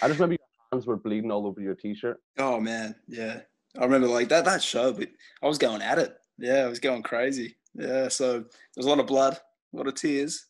just 0.02 0.20
remember 0.20 0.34
your 0.34 0.70
hands 0.70 0.86
were 0.86 0.98
bleeding 0.98 1.30
all 1.30 1.46
over 1.46 1.62
your 1.62 1.74
t-shirt. 1.74 2.20
oh 2.38 2.60
man, 2.60 2.94
yeah. 3.08 3.40
I 3.78 3.84
remember 3.84 4.06
like 4.06 4.28
that 4.28 4.44
that 4.44 4.62
show, 4.62 4.92
but 4.92 5.08
I 5.42 5.46
was 5.46 5.56
going 5.56 5.80
at 5.80 5.98
it. 5.98 6.14
Yeah, 6.36 6.64
I 6.64 6.68
was 6.68 6.80
going 6.80 7.02
crazy. 7.02 7.56
Yeah, 7.72 8.08
so 8.08 8.40
there 8.40 8.44
was 8.76 8.84
a 8.84 8.88
lot 8.90 9.00
of 9.00 9.06
blood, 9.06 9.38
a 9.72 9.76
lot 9.78 9.86
of 9.86 9.94
tears. 9.94 10.44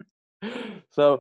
so 0.90 1.18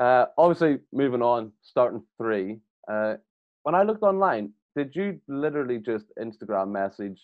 uh, 0.00 0.26
obviously 0.36 0.78
moving 0.92 1.22
on, 1.22 1.52
starting 1.62 2.02
three. 2.18 2.58
Uh, 2.90 3.14
when 3.62 3.76
I 3.76 3.82
looked 3.84 4.02
online, 4.02 4.52
did 4.76 4.94
you 4.94 5.20
literally 5.28 5.78
just 5.78 6.06
Instagram 6.18 6.70
message 6.70 7.20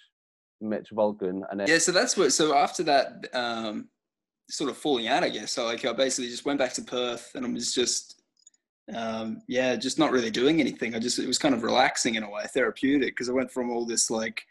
Mitch 0.60 0.90
Vulcan 0.90 1.44
and 1.50 1.60
then 1.60 1.68
Yeah, 1.68 1.78
so 1.78 1.92
that's 1.92 2.16
what. 2.16 2.32
So 2.32 2.54
after 2.54 2.82
that, 2.84 3.26
um, 3.32 3.88
sort 4.48 4.70
of 4.70 4.76
falling 4.76 5.08
out, 5.08 5.24
I 5.24 5.28
guess. 5.28 5.52
So 5.52 5.64
like, 5.64 5.84
I 5.84 5.92
basically 5.92 6.30
just 6.30 6.44
went 6.44 6.58
back 6.58 6.72
to 6.74 6.82
Perth, 6.82 7.30
and 7.34 7.46
I 7.46 7.48
was 7.48 7.74
just, 7.74 8.22
um, 8.94 9.42
yeah, 9.48 9.76
just 9.76 9.98
not 9.98 10.12
really 10.12 10.30
doing 10.30 10.60
anything. 10.60 10.94
I 10.94 10.98
just 10.98 11.18
it 11.18 11.26
was 11.26 11.38
kind 11.38 11.54
of 11.54 11.62
relaxing 11.62 12.16
in 12.16 12.22
a 12.22 12.30
way, 12.30 12.44
therapeutic, 12.52 13.10
because 13.10 13.28
I 13.28 13.32
went 13.32 13.50
from 13.50 13.70
all 13.70 13.86
this 13.86 14.10
like, 14.10 14.42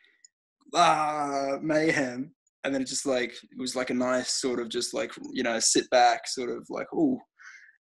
ah, 0.73 1.57
mayhem, 1.61 2.31
and 2.63 2.73
then 2.73 2.81
it 2.81 2.87
just 2.87 3.05
like 3.05 3.31
it 3.31 3.57
was 3.57 3.75
like 3.75 3.89
a 3.89 3.95
nice 3.95 4.33
sort 4.33 4.59
of 4.59 4.69
just 4.69 4.93
like 4.93 5.11
you 5.31 5.43
know 5.43 5.59
sit 5.59 5.89
back, 5.89 6.27
sort 6.27 6.49
of 6.49 6.67
like 6.69 6.87
oh, 6.93 7.19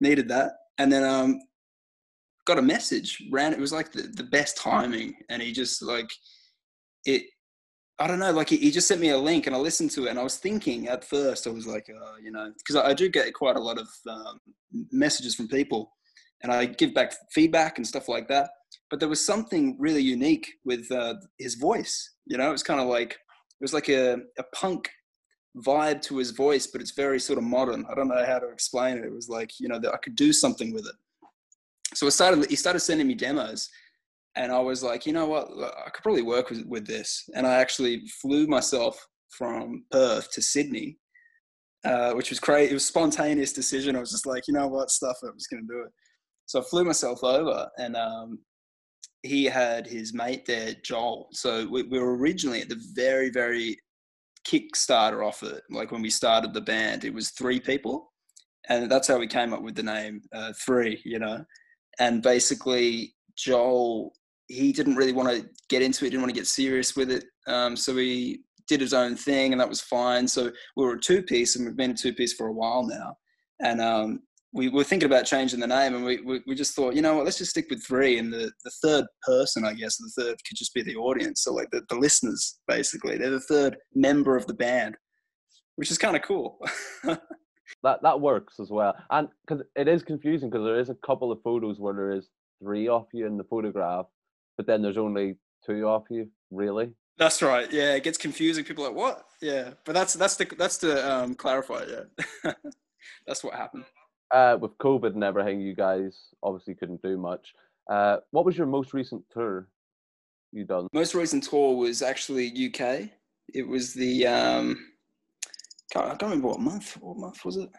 needed 0.01 0.27
that, 0.29 0.51
and 0.77 0.91
then 0.91 1.03
um, 1.03 1.39
got 2.47 2.57
a 2.57 2.63
message. 2.63 3.21
Ran 3.31 3.53
it 3.53 3.59
was 3.59 3.71
like 3.71 3.91
the 3.91 4.03
the 4.03 4.23
best 4.23 4.57
timing, 4.57 5.13
and 5.29 5.41
he 5.41 5.51
just 5.51 5.81
like 5.81 6.09
it 7.05 7.23
I 7.99 8.05
don't 8.05 8.19
know, 8.19 8.31
like 8.31 8.49
he, 8.49 8.57
he 8.57 8.69
just 8.69 8.87
sent 8.87 9.01
me 9.01 9.09
a 9.09 9.17
link 9.17 9.47
and 9.47 9.55
I 9.55 9.59
listened 9.59 9.89
to 9.91 10.05
it 10.05 10.11
and 10.11 10.19
I 10.19 10.23
was 10.23 10.37
thinking 10.37 10.87
at 10.87 11.03
first, 11.03 11.47
I 11.47 11.49
was 11.49 11.65
like, 11.65 11.87
uh, 11.89 12.17
you 12.21 12.31
know, 12.31 12.51
because 12.57 12.75
I, 12.75 12.89
I 12.89 12.93
do 12.93 13.09
get 13.09 13.33
quite 13.33 13.55
a 13.55 13.59
lot 13.59 13.79
of 13.79 13.87
um, 14.07 14.39
messages 14.91 15.33
from 15.33 15.47
people 15.47 15.91
and 16.43 16.51
I 16.51 16.65
give 16.65 16.93
back 16.93 17.13
feedback 17.31 17.77
and 17.77 17.87
stuff 17.87 18.07
like 18.07 18.27
that. 18.27 18.51
But 18.91 18.99
there 18.99 19.09
was 19.09 19.25
something 19.25 19.77
really 19.79 20.01
unique 20.01 20.47
with 20.63 20.91
uh, 20.91 21.15
his 21.39 21.55
voice, 21.55 22.11
you 22.27 22.37
know, 22.37 22.49
it 22.49 22.51
was 22.51 22.61
kind 22.61 22.79
of 22.79 22.87
like, 22.87 23.13
it 23.13 23.63
was 23.63 23.73
like 23.73 23.89
a, 23.89 24.17
a 24.37 24.43
punk 24.53 24.89
vibe 25.65 26.03
to 26.03 26.17
his 26.17 26.29
voice, 26.29 26.67
but 26.67 26.81
it's 26.81 26.91
very 26.91 27.19
sort 27.19 27.39
of 27.39 27.45
modern. 27.45 27.83
I 27.89 27.95
don't 27.95 28.09
know 28.09 28.25
how 28.25 28.37
to 28.37 28.49
explain 28.49 28.97
it. 28.97 29.05
It 29.05 29.11
was 29.11 29.27
like, 29.27 29.59
you 29.59 29.69
know, 29.69 29.79
that 29.79 29.93
I 29.93 29.97
could 29.97 30.15
do 30.15 30.31
something 30.31 30.71
with 30.71 30.85
it. 30.85 30.95
So 31.97 32.05
I 32.05 32.09
started, 32.09 32.47
he 32.47 32.55
started 32.55 32.81
sending 32.81 33.07
me 33.07 33.15
demos 33.15 33.69
and 34.35 34.51
I 34.51 34.59
was 34.59 34.83
like, 34.83 35.07
you 35.07 35.13
know 35.13 35.25
what, 35.25 35.49
I 35.83 35.89
could 35.89 36.03
probably 36.03 36.21
work 36.21 36.51
with, 36.51 36.63
with 36.67 36.85
this. 36.85 37.27
And 37.33 37.47
I 37.47 37.55
actually 37.55 38.03
flew 38.21 38.45
myself 38.45 39.03
from 39.31 39.83
Perth 39.89 40.31
to 40.33 40.41
Sydney, 40.43 40.99
uh, 41.83 42.13
which 42.13 42.29
was 42.29 42.39
crazy. 42.39 42.69
It 42.69 42.75
was 42.75 42.83
a 42.83 42.87
spontaneous 42.87 43.51
decision. 43.51 43.95
I 43.95 43.99
was 43.99 44.11
just 44.11 44.27
like, 44.27 44.47
you 44.47 44.53
know 44.53 44.67
what, 44.67 44.91
stuff 44.91 45.17
I'm 45.23 45.33
just 45.39 45.49
going 45.49 45.67
to 45.67 45.73
do 45.73 45.81
it. 45.81 45.91
So 46.45 46.61
I 46.61 46.63
flew 46.65 46.85
myself 46.85 47.23
over, 47.23 47.67
and 47.79 47.95
um, 47.95 48.39
he 49.23 49.45
had 49.45 49.87
his 49.87 50.13
mate 50.13 50.45
there, 50.45 50.75
Joel. 50.83 51.29
So 51.31 51.67
we, 51.67 51.83
we 51.83 51.99
were 51.99 52.15
originally 52.15 52.61
at 52.61 52.69
the 52.69 52.81
very, 52.93 53.31
very 53.31 53.75
Kickstarter 54.47 55.27
of 55.27 55.41
it. 55.51 55.63
Like 55.71 55.91
when 55.91 56.03
we 56.03 56.11
started 56.11 56.53
the 56.53 56.61
band, 56.61 57.03
it 57.03 57.13
was 57.13 57.31
three 57.31 57.59
people, 57.59 58.13
and 58.69 58.89
that's 58.89 59.07
how 59.07 59.17
we 59.17 59.27
came 59.27 59.51
up 59.51 59.63
with 59.63 59.75
the 59.75 59.83
name 59.83 60.21
uh, 60.31 60.53
Three. 60.65 61.01
You 61.03 61.19
know, 61.19 61.43
and 61.99 62.21
basically 62.21 63.13
Joel 63.35 64.13
he 64.47 64.71
didn't 64.71 64.95
really 64.95 65.13
want 65.13 65.29
to 65.29 65.47
get 65.69 65.81
into 65.81 66.05
it, 66.05 66.09
didn't 66.09 66.21
want 66.21 66.33
to 66.33 66.39
get 66.39 66.47
serious 66.47 66.95
with 66.95 67.11
it. 67.11 67.25
Um, 67.47 67.75
so 67.75 67.95
he 67.95 68.41
did 68.67 68.81
his 68.81 68.93
own 68.93 69.15
thing, 69.15 69.51
and 69.51 69.59
that 69.59 69.69
was 69.69 69.81
fine. 69.81 70.27
So 70.27 70.51
we 70.75 70.85
were 70.85 70.93
a 70.93 70.99
two 70.99 71.21
piece, 71.21 71.55
and 71.55 71.65
we've 71.65 71.75
been 71.75 71.91
a 71.91 71.95
two 71.95 72.13
piece 72.13 72.33
for 72.33 72.47
a 72.47 72.53
while 72.53 72.85
now. 72.85 73.15
And 73.61 73.81
um, 73.81 74.19
we 74.53 74.69
were 74.69 74.83
thinking 74.83 75.07
about 75.07 75.25
changing 75.25 75.59
the 75.59 75.67
name, 75.67 75.95
and 75.95 76.05
we, 76.05 76.21
we, 76.21 76.41
we 76.47 76.55
just 76.55 76.75
thought, 76.75 76.95
you 76.95 77.01
know 77.01 77.15
what, 77.15 77.25
let's 77.25 77.37
just 77.37 77.51
stick 77.51 77.67
with 77.69 77.83
three. 77.83 78.19
And 78.19 78.31
the, 78.31 78.51
the 78.63 78.71
third 78.83 79.05
person, 79.23 79.65
I 79.65 79.73
guess, 79.73 79.97
the 79.97 80.11
third 80.17 80.37
could 80.47 80.57
just 80.57 80.73
be 80.73 80.81
the 80.81 80.95
audience. 80.95 81.43
So, 81.43 81.53
like 81.53 81.69
the, 81.71 81.81
the 81.89 81.95
listeners, 81.95 82.59
basically. 82.67 83.17
They're 83.17 83.29
the 83.29 83.39
third 83.41 83.77
member 83.95 84.37
of 84.37 84.47
the 84.47 84.53
band, 84.53 84.95
which 85.75 85.91
is 85.91 85.97
kind 85.97 86.15
of 86.15 86.21
cool. 86.21 86.57
that 87.83 88.01
that 88.01 88.19
works 88.19 88.59
as 88.59 88.69
well. 88.69 88.95
And 89.09 89.27
because 89.45 89.63
it 89.75 89.87
is 89.87 90.03
confusing 90.03 90.49
because 90.49 90.65
there 90.65 90.79
is 90.79 90.89
a 90.89 90.95
couple 90.95 91.31
of 91.31 91.41
photos 91.41 91.79
where 91.79 91.93
there 91.93 92.11
is 92.11 92.29
three 92.61 92.87
of 92.87 93.07
you 93.13 93.25
in 93.25 93.37
the 93.37 93.43
photograph, 93.43 94.07
but 94.55 94.67
then 94.67 94.81
there's 94.81 94.97
only 94.97 95.35
two 95.65 95.87
of 95.87 96.05
you, 96.09 96.29
really. 96.51 96.91
That's 97.17 97.41
right. 97.41 97.71
Yeah, 97.71 97.95
it 97.95 98.03
gets 98.03 98.17
confusing. 98.17 98.63
People 98.63 98.85
are 98.85 98.89
like, 98.89 98.97
what? 98.97 99.25
Yeah, 99.41 99.71
but 99.85 99.93
that's 99.93 100.13
that's 100.13 100.35
the 100.35 100.45
that's 100.57 100.77
to 100.79 101.11
um, 101.11 101.35
clarify. 101.35 101.85
Yeah, 101.89 102.53
that's 103.27 103.43
what 103.43 103.55
happened. 103.55 103.85
Uh, 104.29 104.57
with 104.59 104.77
COVID 104.77 105.13
and 105.13 105.23
everything, 105.23 105.61
you 105.61 105.73
guys 105.73 106.17
obviously 106.43 106.75
couldn't 106.75 107.01
do 107.01 107.17
much. 107.17 107.53
Uh, 107.89 108.17
what 108.31 108.45
was 108.45 108.57
your 108.57 108.67
most 108.67 108.93
recent 108.93 109.23
tour 109.31 109.67
you 110.51 110.65
done? 110.65 110.87
Most 110.93 111.15
recent 111.15 111.43
tour 111.43 111.75
was 111.75 112.01
actually 112.01 112.49
UK. 112.67 113.09
It 113.53 113.67
was 113.67 113.93
the 113.93 114.27
um, 114.27 114.77
can't, 115.91 116.05
I 116.05 116.09
can't 116.09 116.23
remember 116.23 116.49
what 116.49 116.59
month. 116.59 116.97
What 116.99 117.17
month 117.17 117.45
was 117.45 117.57
it? 117.57 117.69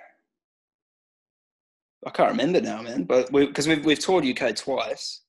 I 2.07 2.11
can't 2.11 2.31
remember 2.31 2.61
now, 2.61 2.83
man. 2.83 3.05
But 3.05 3.33
because 3.33 3.67
we, 3.67 3.75
have 3.75 3.85
we've 3.85 3.99
toured 3.99 4.25
UK 4.25 4.55
twice, 4.55 5.23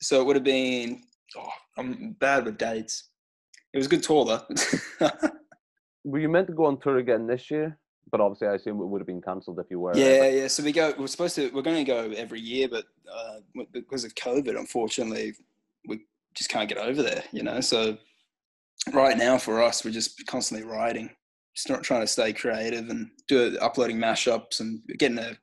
so 0.00 0.20
it 0.20 0.26
would 0.26 0.36
have 0.36 0.44
been. 0.44 1.02
Oh, 1.36 1.48
I'm 1.76 2.12
bad 2.20 2.44
with 2.44 2.58
dates. 2.58 3.08
It 3.72 3.78
was 3.78 3.86
a 3.86 3.90
good 3.90 4.02
tour 4.02 4.24
though. 4.24 5.08
Were 6.04 6.20
you 6.20 6.28
meant 6.28 6.46
to 6.46 6.52
go 6.52 6.66
on 6.66 6.78
tour 6.78 6.98
again 6.98 7.26
this 7.26 7.50
year? 7.50 7.78
But 8.10 8.20
obviously, 8.20 8.46
I 8.46 8.54
assume 8.54 8.80
it 8.80 8.86
would 8.86 9.00
have 9.00 9.06
been 9.06 9.20
cancelled 9.20 9.58
if 9.58 9.66
you 9.68 9.80
were. 9.80 9.96
yeah, 9.96 10.28
yeah. 10.28 10.46
So 10.46 10.62
we 10.62 10.72
go. 10.72 10.94
We're 10.96 11.08
supposed 11.08 11.34
to. 11.36 11.50
We're 11.50 11.62
going 11.62 11.84
to 11.84 11.84
go 11.84 12.12
every 12.16 12.40
year, 12.40 12.68
but 12.68 12.84
uh, 13.12 13.64
because 13.72 14.04
of 14.04 14.14
COVID, 14.14 14.56
unfortunately, 14.56 15.34
we 15.88 16.02
just 16.34 16.48
can't 16.48 16.68
get 16.68 16.78
over 16.78 17.02
there. 17.02 17.24
You 17.32 17.42
know. 17.42 17.60
So 17.60 17.98
right 18.92 19.18
now, 19.18 19.38
for 19.38 19.60
us, 19.60 19.84
we're 19.84 19.90
just 19.90 20.24
constantly 20.26 20.66
writing, 20.66 21.10
not 21.68 21.82
trying 21.82 22.02
to 22.02 22.06
stay 22.06 22.32
creative 22.32 22.88
and 22.90 23.10
do 23.28 23.56
uploading 23.60 23.96
mashups 23.98 24.60
and 24.60 24.80
getting 24.98 25.18
a 25.18 25.36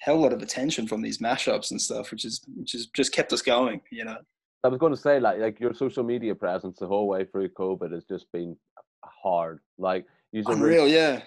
hell 0.00 0.20
lot 0.20 0.32
of 0.32 0.42
attention 0.42 0.86
from 0.86 1.02
these 1.02 1.18
mashups 1.18 1.70
and 1.70 1.80
stuff, 1.80 2.10
which 2.10 2.24
is 2.24 2.40
which 2.54 2.72
has 2.72 2.86
just 2.86 3.12
kept 3.12 3.32
us 3.32 3.42
going. 3.42 3.80
You 3.90 4.04
know. 4.04 4.18
I 4.64 4.68
was 4.68 4.78
going 4.78 4.94
to 4.94 5.00
say, 5.00 5.20
like, 5.20 5.38
like 5.38 5.60
your 5.60 5.72
social 5.72 6.02
media 6.02 6.34
presence 6.34 6.78
the 6.78 6.86
whole 6.86 7.06
way 7.06 7.24
through 7.24 7.48
COVID 7.50 7.92
has 7.92 8.04
just 8.04 8.26
been 8.32 8.56
hard. 9.04 9.60
Like, 9.78 10.04
unreal, 10.32 10.88
yeah. 10.88 11.22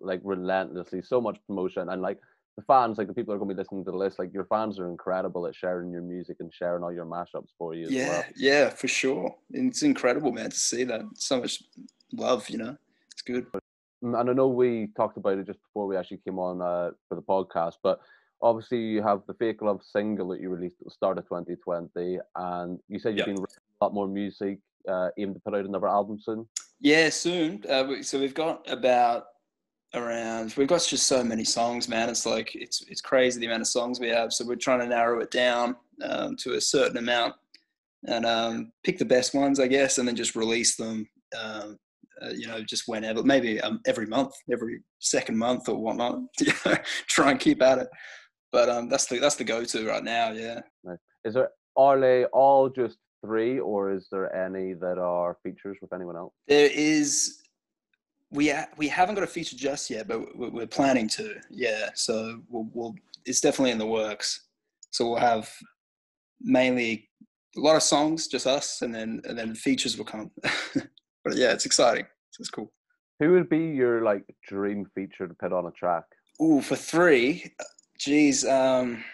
Like 0.00 0.20
relentlessly, 0.22 1.02
so 1.02 1.20
much 1.20 1.38
promotion, 1.46 1.88
and 1.88 2.02
like 2.02 2.18
the 2.56 2.62
fans, 2.62 2.98
like 2.98 3.08
the 3.08 3.14
people 3.14 3.34
are 3.34 3.38
going 3.38 3.48
to 3.48 3.54
be 3.54 3.60
listening 3.60 3.84
to 3.84 3.90
the 3.90 3.96
list, 3.96 4.18
like 4.18 4.32
your 4.32 4.44
fans 4.44 4.78
are 4.78 4.88
incredible 4.88 5.46
at 5.46 5.56
sharing 5.56 5.90
your 5.90 6.02
music 6.02 6.36
and 6.40 6.52
sharing 6.52 6.84
all 6.84 6.92
your 6.92 7.06
mashups 7.06 7.48
for 7.58 7.74
you. 7.74 7.86
yeah, 7.88 8.08
well. 8.08 8.24
yeah, 8.36 8.68
for 8.68 8.88
sure. 8.88 9.34
It's 9.50 9.82
incredible, 9.82 10.30
man, 10.30 10.50
to 10.50 10.56
see 10.56 10.84
that. 10.84 11.02
So 11.14 11.40
much 11.40 11.62
love, 12.12 12.48
you 12.48 12.58
know. 12.58 12.76
It's 13.26 13.52
good. 13.52 13.60
And 14.02 14.16
I 14.16 14.22
know 14.32 14.48
we 14.48 14.88
talked 14.96 15.16
about 15.16 15.38
it 15.38 15.46
just 15.46 15.60
before 15.62 15.86
we 15.86 15.96
actually 15.96 16.18
came 16.18 16.38
on 16.38 16.60
uh, 16.60 16.90
for 17.08 17.14
the 17.14 17.22
podcast, 17.22 17.74
but 17.82 18.00
obviously 18.40 18.78
you 18.78 19.02
have 19.02 19.22
the 19.28 19.34
Fake 19.34 19.62
Love 19.62 19.80
single 19.84 20.28
that 20.28 20.40
you 20.40 20.48
released 20.48 20.76
at 20.80 20.86
the 20.86 20.90
start 20.90 21.18
of 21.18 21.24
2020, 21.28 22.18
and 22.36 22.80
you 22.88 22.98
said 22.98 23.10
you've 23.10 23.18
Yep. 23.18 23.26
been 23.26 23.36
writing 23.36 23.56
a 23.80 23.84
lot 23.84 23.94
more 23.94 24.08
music, 24.08 24.58
uh, 24.88 25.10
aiming 25.18 25.34
to 25.34 25.40
put 25.40 25.54
out 25.54 25.64
another 25.64 25.86
album 25.88 26.18
soon. 26.18 26.48
Yeah, 26.80 27.10
soon. 27.10 27.64
Uh, 27.68 27.84
we- 27.88 28.02
so 28.02 28.18
we've 28.18 28.34
got 28.34 28.68
about 28.68 29.26
around. 29.94 30.54
We've 30.56 30.66
got 30.66 30.82
just 30.82 31.06
so 31.06 31.22
many 31.22 31.44
songs, 31.44 31.88
man. 31.88 32.08
It's 32.08 32.26
like 32.26 32.56
it's 32.56 32.82
it's 32.88 33.00
crazy 33.02 33.38
the 33.38 33.46
amount 33.46 33.60
of 33.60 33.68
songs 33.68 34.00
we 34.00 34.08
have. 34.08 34.32
So 34.32 34.44
we're 34.44 34.56
trying 34.56 34.80
to 34.80 34.86
narrow 34.86 35.20
it 35.20 35.30
down 35.30 35.76
um, 36.02 36.34
to 36.36 36.54
a 36.54 36.60
certain 36.60 36.96
amount 36.96 37.34
and 38.08 38.26
um, 38.26 38.72
pick 38.82 38.98
the 38.98 39.04
best 39.04 39.32
ones, 39.32 39.60
I 39.60 39.68
guess, 39.68 39.98
and 39.98 40.08
then 40.08 40.16
just 40.16 40.34
release 40.34 40.74
them. 40.76 41.08
Um, 41.40 41.78
uh, 42.24 42.30
you 42.30 42.46
know, 42.46 42.62
just 42.62 42.84
whenever, 42.86 43.22
maybe 43.22 43.60
um, 43.60 43.80
every 43.86 44.06
month, 44.06 44.34
every 44.52 44.80
second 44.98 45.36
month 45.36 45.68
or 45.68 45.76
whatnot. 45.76 46.20
Try 47.08 47.32
and 47.32 47.40
keep 47.40 47.62
at 47.62 47.78
it. 47.78 47.88
But 48.52 48.68
um, 48.68 48.88
that's 48.88 49.06
the 49.06 49.18
that's 49.18 49.36
the 49.36 49.44
go-to 49.44 49.88
right 49.88 50.04
now. 50.04 50.30
Yeah. 50.32 50.60
Is 51.24 51.34
there 51.34 51.50
are 51.76 51.98
they 51.98 52.24
all 52.26 52.68
just 52.68 52.98
three, 53.24 53.58
or 53.58 53.92
is 53.92 54.08
there 54.10 54.34
any 54.34 54.74
that 54.74 54.98
are 54.98 55.38
features 55.42 55.78
with 55.80 55.92
anyone 55.92 56.16
else? 56.16 56.34
There 56.48 56.70
is. 56.72 57.38
We 58.30 58.48
ha- 58.48 58.68
we 58.76 58.88
haven't 58.88 59.14
got 59.14 59.24
a 59.24 59.28
feature 59.28 59.56
just 59.56 59.90
yet, 59.90 60.08
but 60.08 60.36
we're, 60.36 60.50
we're 60.50 60.66
planning 60.66 61.08
to. 61.10 61.34
Yeah. 61.50 61.90
So 61.94 62.40
we'll, 62.48 62.68
we'll 62.72 62.94
it's 63.24 63.40
definitely 63.40 63.72
in 63.72 63.78
the 63.78 63.86
works. 63.86 64.48
So 64.90 65.08
we'll 65.08 65.20
have 65.20 65.50
mainly 66.40 67.08
a 67.56 67.60
lot 67.60 67.76
of 67.76 67.82
songs, 67.82 68.26
just 68.26 68.46
us, 68.46 68.82
and 68.82 68.94
then 68.94 69.22
and 69.24 69.38
then 69.38 69.54
features 69.54 69.96
will 69.96 70.04
come. 70.04 70.30
but 70.42 71.36
yeah, 71.36 71.52
it's 71.52 71.66
exciting. 71.66 72.06
So 72.32 72.40
it's 72.40 72.50
cool. 72.50 72.72
Who 73.20 73.32
would 73.32 73.48
be 73.48 73.58
your 73.58 74.02
like 74.02 74.24
dream 74.48 74.86
feature 74.94 75.28
to 75.28 75.34
put 75.34 75.52
on 75.52 75.66
a 75.66 75.70
track? 75.70 76.04
Ooh, 76.42 76.60
for 76.60 76.76
three, 76.76 77.54
geez, 77.98 78.44
um, 78.44 79.04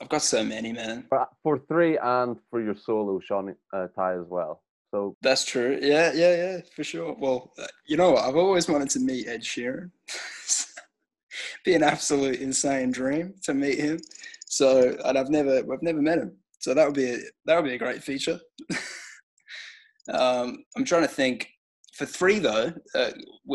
I've 0.00 0.08
got 0.08 0.22
so 0.22 0.42
many, 0.42 0.72
man. 0.72 1.04
For, 1.08 1.28
for 1.42 1.58
three 1.58 1.98
and 1.98 2.36
for 2.50 2.60
your 2.60 2.74
solo, 2.74 3.20
Sean 3.20 3.54
uh, 3.72 3.86
Ty 3.94 4.14
as 4.14 4.26
well. 4.28 4.62
So 4.90 5.16
That's 5.20 5.44
true. 5.44 5.78
Yeah, 5.82 6.12
yeah, 6.14 6.36
yeah, 6.36 6.60
for 6.74 6.82
sure. 6.82 7.14
Well, 7.18 7.52
uh, 7.58 7.66
you 7.86 7.96
know 7.96 8.12
what? 8.12 8.24
I've 8.24 8.36
always 8.36 8.68
wanted 8.68 8.88
to 8.90 9.00
meet 9.00 9.28
Ed 9.28 9.42
Sheeran. 9.42 9.90
be 11.64 11.74
an 11.74 11.82
absolute 11.82 12.40
insane 12.40 12.90
dream 12.90 13.34
to 13.42 13.52
meet 13.52 13.78
him. 13.78 14.00
So, 14.46 14.96
and 15.04 15.18
I've 15.18 15.28
never, 15.28 15.58
I've 15.58 15.82
never 15.82 16.00
met 16.00 16.18
him. 16.18 16.36
So 16.60 16.72
that 16.72 16.86
would 16.86 16.94
be 16.94 17.10
a, 17.10 17.18
that 17.44 17.56
would 17.56 17.68
be 17.68 17.74
a 17.74 17.78
great 17.78 18.02
feature. 18.02 18.40
um, 20.12 20.64
I'm 20.76 20.84
trying 20.84 21.02
to 21.02 21.08
think. 21.08 21.50
For 21.98 22.06
three 22.06 22.38
though, 22.38 22.72
uh, 22.94 23.10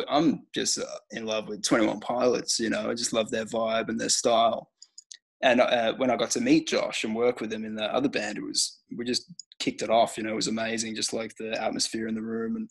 I'm 0.10 0.46
just 0.54 0.78
uh, 0.78 0.84
in 1.12 1.26
love 1.26 1.48
with 1.48 1.64
Twenty 1.64 1.86
One 1.86 2.02
Pilots. 2.02 2.60
You 2.60 2.70
know, 2.70 2.90
I 2.90 2.94
just 2.94 3.14
love 3.14 3.32
their 3.32 3.46
vibe 3.46 3.88
and 3.88 3.98
their 3.98 4.10
style. 4.10 4.70
And 5.42 5.62
uh, 5.62 5.94
when 5.96 6.12
I 6.12 6.18
got 6.18 6.32
to 6.32 6.42
meet 6.42 6.68
Josh 6.68 7.06
and 7.06 7.16
work 7.16 7.40
with 7.40 7.54
him 7.54 7.64
in 7.64 7.74
the 7.74 7.86
other 7.86 8.10
band, 8.10 8.38
it 8.38 8.44
was 8.44 8.80
we 8.98 9.06
just 9.06 9.34
kicked 9.60 9.82
it 9.82 9.90
off. 9.90 10.18
You 10.18 10.24
know, 10.24 10.34
it 10.34 10.36
was 10.36 10.50
amazing, 10.50 10.94
just 10.94 11.14
like 11.14 11.34
the 11.38 11.62
atmosphere 11.62 12.10
in 12.10 12.16
the 12.16 12.22
room 12.22 12.58
and 12.58 12.70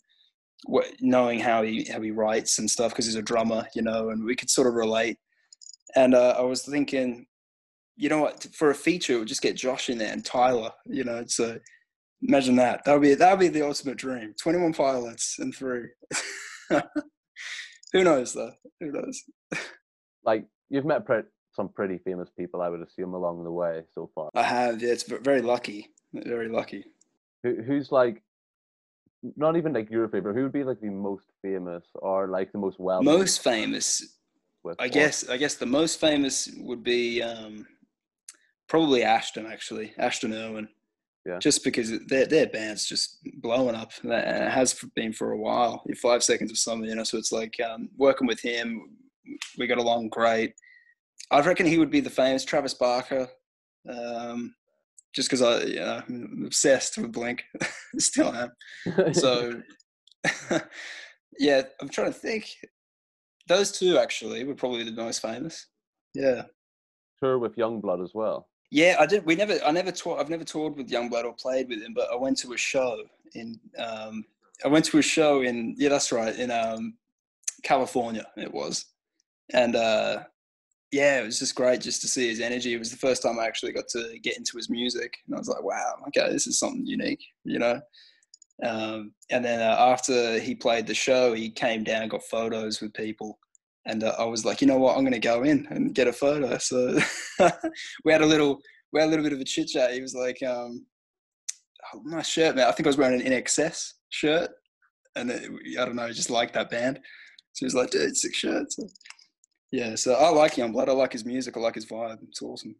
what, 0.65 0.85
knowing 1.01 1.39
how 1.39 1.63
he 1.63 1.85
how 1.85 1.99
he 2.01 2.11
writes 2.11 2.59
and 2.59 2.69
stuff 2.69 2.91
because 2.91 3.07
he's 3.07 3.15
a 3.15 3.23
drummer. 3.23 3.65
You 3.73 3.81
know, 3.81 4.11
and 4.11 4.23
we 4.23 4.35
could 4.35 4.51
sort 4.51 4.67
of 4.67 4.75
relate. 4.75 5.17
And 5.95 6.13
uh, 6.13 6.35
I 6.37 6.41
was 6.41 6.61
thinking, 6.61 7.25
you 7.95 8.09
know 8.09 8.19
what? 8.19 8.45
For 8.53 8.69
a 8.69 8.75
feature, 8.75 9.15
we'll 9.15 9.25
just 9.25 9.41
get 9.41 9.55
Josh 9.55 9.89
in 9.89 9.97
there 9.97 10.13
and 10.13 10.23
Tyler. 10.23 10.69
You 10.85 11.03
know, 11.03 11.23
so 11.25 11.57
imagine 12.27 12.55
that. 12.57 12.83
That 12.85 12.93
would 12.93 13.01
be 13.01 13.13
that 13.15 13.31
would 13.31 13.39
be 13.39 13.47
the 13.47 13.65
ultimate 13.65 13.97
dream. 13.97 14.33
Twenty 14.39 14.59
one 14.59 14.73
pilots 14.73 15.37
and 15.39 15.53
three. 15.53 15.87
Who 17.93 18.03
knows 18.03 18.33
though? 18.33 18.51
Who 18.79 18.91
knows? 18.91 19.23
like 20.25 20.45
you've 20.69 20.85
met 20.85 21.05
pre- 21.05 21.21
some 21.53 21.69
pretty 21.69 21.99
famous 21.99 22.29
people, 22.37 22.61
I 22.61 22.69
would 22.69 22.81
assume, 22.81 23.13
along 23.13 23.43
the 23.43 23.51
way 23.51 23.83
so 23.93 24.09
far. 24.15 24.29
I 24.33 24.43
have. 24.43 24.81
Yeah, 24.81 24.91
it's 24.91 25.03
very 25.03 25.41
lucky. 25.41 25.89
Very 26.13 26.49
lucky. 26.49 26.85
Who, 27.43 27.61
who's 27.61 27.91
like 27.91 28.23
not 29.35 29.55
even 29.57 29.73
like 29.73 29.89
your 29.91 30.07
favorite? 30.09 30.35
Who 30.35 30.43
would 30.43 30.51
be 30.51 30.63
like 30.63 30.81
the 30.81 30.89
most 30.89 31.25
famous 31.41 31.83
or 31.95 32.27
like 32.27 32.51
the 32.51 32.57
most 32.57 32.79
well? 32.79 33.03
Most 33.03 33.43
famous, 33.43 34.17
with 34.63 34.79
I 34.79 34.85
or- 34.85 34.89
guess. 34.89 35.29
I 35.29 35.37
guess 35.37 35.55
the 35.55 35.65
most 35.65 35.99
famous 35.99 36.49
would 36.57 36.83
be 36.83 37.21
um, 37.21 37.67
probably 38.67 39.03
Ashton. 39.03 39.45
Actually, 39.45 39.93
Ashton 39.97 40.33
Irwin. 40.33 40.67
Yeah. 41.25 41.39
Just 41.39 41.63
because 41.63 42.05
their 42.07 42.25
their 42.25 42.47
band's 42.47 42.85
just 42.85 43.19
blowing 43.41 43.75
up, 43.75 43.91
and 44.03 44.11
it 44.11 44.51
has 44.51 44.73
been 44.93 45.13
for 45.13 45.31
a 45.31 45.37
while. 45.37 45.81
Five 46.01 46.21
seconds 46.21 46.51
of 46.51 46.57
summer, 46.57 46.85
you 46.85 46.95
know. 46.95 47.05
So 47.05 47.17
it's 47.17 47.31
like 47.31 47.55
um, 47.61 47.89
working 47.97 48.27
with 48.27 48.41
him. 48.41 48.97
We 49.57 49.67
got 49.67 49.77
along 49.77 50.09
great. 50.09 50.53
I 51.31 51.39
reckon 51.39 51.65
he 51.65 51.77
would 51.77 51.89
be 51.89 52.01
the 52.01 52.09
famous 52.09 52.43
Travis 52.43 52.73
Barker. 52.73 53.29
Um, 53.89 54.53
just 55.13 55.29
because 55.29 55.41
I, 55.41 55.61
you 55.63 55.79
know, 55.79 56.01
I'm 56.07 56.43
obsessed 56.45 56.97
with 56.97 57.11
Blink, 57.11 57.43
still 57.97 58.33
am. 58.33 59.13
So, 59.13 59.61
yeah, 61.39 61.63
I'm 61.79 61.89
trying 61.89 62.11
to 62.11 62.19
think. 62.19 62.49
Those 63.47 63.71
two 63.71 63.97
actually 63.97 64.43
were 64.43 64.55
probably 64.55 64.83
the 64.83 64.91
most 64.91 65.21
famous. 65.21 65.67
Yeah, 66.13 66.43
tour 67.21 67.39
with 67.39 67.55
Yungblud 67.55 68.03
as 68.03 68.11
well. 68.13 68.47
Yeah. 68.73 68.95
I 68.99 69.05
did. 69.05 69.25
We 69.25 69.35
never. 69.35 69.59
I 69.65 69.71
never 69.71 69.91
toured. 69.91 70.19
I've 70.19 70.29
never 70.29 70.43
toured 70.43 70.75
with 70.75 70.89
Yungblud 70.89 71.25
or 71.25 71.33
played 71.33 71.69
with 71.69 71.81
him, 71.81 71.93
but 71.93 72.09
I 72.11 72.15
went 72.15 72.37
to 72.39 72.53
a 72.53 72.57
show 72.57 73.03
in. 73.35 73.59
Um, 73.77 74.25
I 74.65 74.67
went 74.67 74.85
to 74.85 74.97
a 74.97 75.01
show 75.01 75.41
in. 75.41 75.75
Yeah, 75.77 75.89
that's 75.89 76.11
right. 76.11 76.35
In 76.35 76.51
um, 76.51 76.95
California, 77.63 78.25
it 78.37 78.53
was, 78.53 78.85
and 79.53 79.75
uh, 79.75 80.23
yeah, 80.91 81.21
it 81.21 81.25
was 81.25 81.39
just 81.39 81.55
great 81.55 81.81
just 81.81 82.01
to 82.01 82.07
see 82.07 82.29
his 82.29 82.39
energy. 82.39 82.73
It 82.73 82.79
was 82.79 82.91
the 82.91 82.97
first 82.97 83.23
time 83.23 83.39
I 83.39 83.47
actually 83.47 83.73
got 83.73 83.87
to 83.89 84.17
get 84.21 84.37
into 84.37 84.57
his 84.57 84.69
music, 84.69 85.13
and 85.25 85.35
I 85.35 85.39
was 85.39 85.49
like, 85.49 85.63
wow, 85.63 85.95
okay, 86.07 86.31
this 86.31 86.47
is 86.47 86.59
something 86.59 86.85
unique, 86.85 87.23
you 87.43 87.59
know. 87.59 87.81
Um, 88.63 89.13
and 89.31 89.43
then 89.43 89.59
uh, 89.59 89.75
after 89.77 90.39
he 90.39 90.53
played 90.53 90.85
the 90.85 90.93
show, 90.93 91.33
he 91.33 91.49
came 91.49 91.83
down, 91.83 92.07
got 92.07 92.23
photos 92.23 92.79
with 92.79 92.93
people, 92.93 93.39
and 93.85 94.03
uh, 94.03 94.15
I 94.17 94.23
was 94.23 94.45
like, 94.45 94.61
you 94.61 94.67
know 94.67 94.77
what, 94.77 94.95
I'm 94.95 95.03
going 95.03 95.13
to 95.13 95.19
go 95.19 95.43
in 95.43 95.67
and 95.69 95.93
get 95.93 96.07
a 96.07 96.13
photo. 96.13 96.57
So 96.57 96.97
we 98.05 98.11
had 98.11 98.21
a 98.21 98.25
little, 98.25 98.61
we 98.91 98.99
had 98.99 99.07
a 99.07 99.09
little 99.09 99.23
bit 99.23 99.33
of 99.33 99.39
a 99.39 99.45
chit 99.45 99.67
chat. 99.67 99.93
He 99.93 100.01
was 100.01 100.15
like, 100.15 100.41
um, 100.43 100.85
oh, 101.93 102.01
nice 102.05 102.27
shirt, 102.27 102.55
man. 102.55 102.67
I 102.67 102.71
think 102.71 102.87
I 102.87 102.89
was 102.89 102.97
wearing 102.97 103.21
an 103.21 103.27
INXS 103.27 103.93
shirt, 104.09 104.49
and 105.15 105.31
it, 105.31 105.49
I 105.79 105.85
don't 105.85 105.95
know, 105.95 106.11
just 106.11 106.29
like 106.29 106.53
that 106.53 106.69
band. 106.69 106.99
So 107.53 107.59
he 107.59 107.65
was 107.65 107.75
like, 107.75 107.91
dude, 107.91 108.15
sick 108.15 108.33
shirt. 108.33 108.71
So, 108.71 108.87
yeah, 109.71 109.95
so 109.95 110.13
I 110.13 110.29
like 110.29 110.55
Yungblud. 110.55 110.87
I 110.87 110.91
like 110.91 111.13
his 111.13 111.25
music. 111.25 111.57
I 111.57 111.59
like 111.59 111.75
his 111.75 111.85
vibe. 111.85 112.19
It's 112.23 112.41
awesome. 112.41 112.75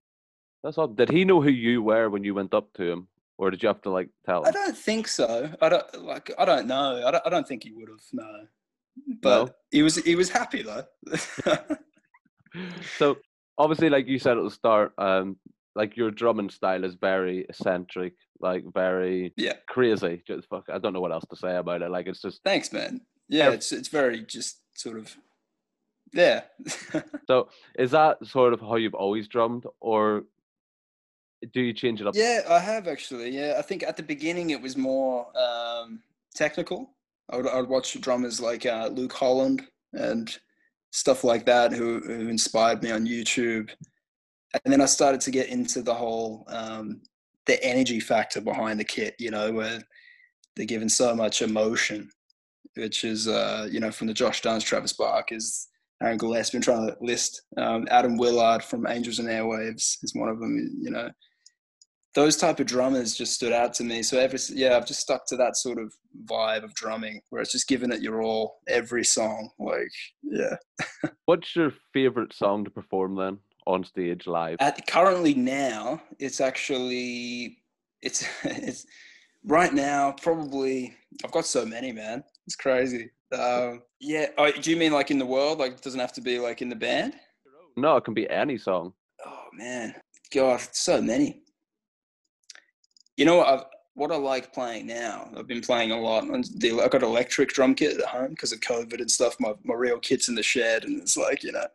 That's 0.64 0.78
all. 0.78 0.88
Did 0.88 1.10
he 1.10 1.26
know 1.26 1.42
who 1.42 1.50
you 1.50 1.82
were 1.82 2.10
when 2.10 2.24
you 2.24 2.34
went 2.34 2.54
up 2.54 2.72
to 2.76 2.84
him, 2.84 3.08
or 3.38 3.52
did 3.52 3.62
you 3.62 3.68
have 3.68 3.82
to 3.82 3.90
like 3.90 4.10
tell 4.26 4.48
I 4.48 4.52
don't 4.52 4.78
think 4.78 5.08
so. 5.08 5.52
I 5.62 5.70
don't 5.70 6.04
like. 6.04 6.32
I 6.38 6.46
don't 6.46 6.68
know. 6.68 7.04
I 7.06 7.12
don't, 7.12 7.28
I 7.28 7.30
don't 7.30 7.48
think 7.48 7.64
he 7.64 7.74
would 7.74 7.90
have. 7.90 8.00
No, 8.14 8.48
but 9.22 9.46
No? 9.46 9.52
he 9.72 9.82
was. 9.84 9.96
He 9.98 10.16
was 10.16 10.30
happy 10.30 10.62
though. 10.64 10.84
so 12.98 13.18
obviously, 13.58 13.90
like 13.90 14.08
you 14.08 14.20
said 14.20 14.38
at 14.38 14.44
the 14.44 14.52
start, 14.52 14.94
um, 14.98 15.38
like 15.76 15.98
your 15.98 16.12
drumming 16.12 16.50
style 16.50 16.84
is 16.84 16.96
very 16.96 17.46
eccentric, 17.50 18.14
like 18.40 18.64
very 18.74 19.34
Yeah. 19.38 19.54
crazy. 19.68 20.22
Just 20.28 20.48
fuck, 20.50 20.66
I 20.72 20.78
don't 20.78 20.94
know 20.94 21.02
what 21.02 21.12
else 21.12 21.26
to 21.30 21.36
say 21.36 21.56
about 21.56 21.82
it. 21.82 21.90
Like 21.92 22.08
it's 22.08 22.22
just 22.22 22.42
Thanks, 22.44 22.72
man. 22.72 23.02
Yeah, 23.30 23.50
it's 23.52 23.72
it's 23.72 23.88
very 23.88 24.22
just 24.22 24.60
sort 24.76 24.98
of. 24.98 25.16
Yeah. 26.14 26.42
so. 27.28 27.50
Is 27.80 27.92
that 27.92 28.24
sort 28.26 28.54
of 28.54 28.60
how 28.62 28.76
you've 28.76 28.94
always 28.94 29.28
drummed, 29.28 29.64
or 29.80 30.26
do 31.54 31.62
you 31.62 31.74
change 31.74 32.02
it 32.02 32.08
up? 32.08 32.14
Yeah, 32.16 32.42
I 32.48 32.60
have 32.60 32.88
actually. 32.88 33.30
Yeah, 33.32 33.56
I 33.58 33.64
think 33.64 33.82
at 33.82 33.98
the 33.98 34.04
beginning 34.04 34.52
it 34.52 34.62
was 34.62 34.78
more 34.78 35.28
um, 35.36 36.02
technical. 36.36 36.92
I 37.32 37.38
would, 37.38 37.48
I 37.48 37.60
would 37.60 37.70
watch 37.70 38.00
drummers 38.02 38.40
like 38.40 38.66
uh, 38.66 38.90
Luke 38.92 39.14
Holland 39.14 39.64
and 39.94 40.36
stuff 40.92 41.24
like 41.24 41.46
that 41.46 41.72
who, 41.72 42.00
who 42.00 42.28
inspired 42.28 42.84
me 42.84 42.92
on 42.92 43.08
YouTube. 43.08 43.70
And 44.54 44.72
then 44.72 44.82
I 44.82 44.86
started 44.86 45.22
to 45.22 45.32
get 45.32 45.50
into 45.50 45.82
the 45.82 45.94
whole 45.94 46.46
um, 46.48 47.02
the 47.46 47.62
energy 47.64 48.00
factor 48.00 48.40
behind 48.40 48.80
the 48.80 48.84
kit. 48.84 49.16
You 49.18 49.32
know, 49.32 49.52
where 49.52 49.82
they're 50.56 50.66
given 50.66 50.90
so 50.90 51.16
much 51.16 51.42
emotion, 51.42 52.10
which 52.76 53.04
is 53.04 53.28
uh, 53.28 53.68
you 53.72 53.80
know 53.80 53.92
from 53.92 54.08
the 54.08 54.14
Josh 54.14 54.42
Dun's, 54.42 54.64
Travis 54.64 54.94
Barker's, 54.94 55.70
Aaron 56.04 56.20
Gillespie. 56.20 56.58
I'm 56.58 56.62
trying 56.62 56.88
to 56.88 56.96
list 57.02 57.42
um, 57.58 57.88
Adam 57.90 58.16
Willard 58.16 58.64
from 58.64 58.86
Angels 58.86 59.18
and 59.18 59.28
Airwaves 59.28 59.98
is 60.04 60.14
one 60.14 60.30
of 60.30 60.40
them. 60.40 60.78
You 60.80 60.92
know 60.92 61.10
those 62.16 62.38
type 62.38 62.60
of 62.60 62.68
drummers 62.68 63.16
just 63.16 63.34
stood 63.34 63.52
out 63.52 63.74
to 63.76 63.84
me. 63.84 64.04
So 64.04 64.20
ever 64.20 64.38
yeah, 64.50 64.78
I've 64.78 64.86
just 64.86 65.02
stuck 65.02 65.26
to 65.28 65.36
that 65.38 65.58
sort 65.58 65.80
of 65.80 65.94
vibe 66.26 66.64
of 66.64 66.74
drumming 66.76 67.22
where 67.30 67.42
it's 67.42 67.52
just 67.52 67.68
giving 67.68 67.92
it 67.92 68.02
your 68.02 68.22
all 68.22 68.60
every 68.68 69.04
song. 69.04 69.50
Like 69.60 69.92
yeah. 70.22 70.56
What's 71.26 71.56
your 71.56 71.74
favorite 71.94 72.34
song 72.34 72.66
to 72.66 72.72
perform 72.72 73.16
then 73.16 73.40
on 73.66 73.84
stage 73.84 74.28
live? 74.28 74.58
At 74.60 74.86
currently 74.88 75.34
now, 75.34 76.02
it's 76.20 76.40
actually 76.40 77.58
it's 78.02 78.28
it's 78.44 78.86
right 79.46 79.74
now 79.74 80.14
probably 80.22 80.96
I've 81.24 81.32
got 81.32 81.46
so 81.46 81.66
many 81.66 81.92
man. 81.92 82.24
It's 82.46 82.56
crazy. 82.56 83.10
Um, 83.38 83.82
yeah. 84.00 84.28
Oh, 84.38 84.52
do 84.52 84.70
you 84.70 84.78
mean 84.78 84.94
like 84.94 85.10
in 85.10 85.18
the 85.18 85.26
world? 85.26 85.58
Like 85.58 85.74
it 85.74 85.82
doesn't 85.82 86.00
have 86.00 86.14
to 86.14 86.22
be 86.22 86.38
like 86.38 86.62
in 86.62 86.70
the 86.70 86.76
band? 86.76 87.16
No, 87.76 87.98
it 87.98 88.04
can 88.04 88.14
be 88.14 88.30
any 88.30 88.60
song. 88.60 88.94
Oh 89.26 89.46
man, 89.54 89.96
God, 90.32 90.62
so 90.74 91.02
many. 91.02 91.43
You 93.18 93.26
know 93.26 93.38
what? 93.38 93.48
I've, 93.48 93.66
what 93.96 94.12
I 94.12 94.16
like 94.16 94.52
playing 94.54 94.88
now, 94.88 95.30
I've 95.38 95.48
been 95.48 95.62
playing 95.62 95.92
a 95.92 96.00
lot. 96.00 96.24
the- 96.26 96.82
I've 96.84 96.90
got 96.92 97.04
electric 97.04 97.50
drum 97.50 97.76
kit 97.76 98.00
at 98.00 98.06
home 98.06 98.30
because 98.30 98.52
of 98.52 98.60
COVID 98.62 99.00
and 99.00 99.10
stuff. 99.12 99.36
My 99.40 99.54
my 99.64 99.76
real 99.76 100.00
kit's 100.00 100.30
in 100.30 100.36
the 100.36 100.44
shed, 100.44 100.84
and 100.86 101.00
it's 101.02 101.16
like 101.18 101.44
you 101.44 101.52
know. 101.52 101.68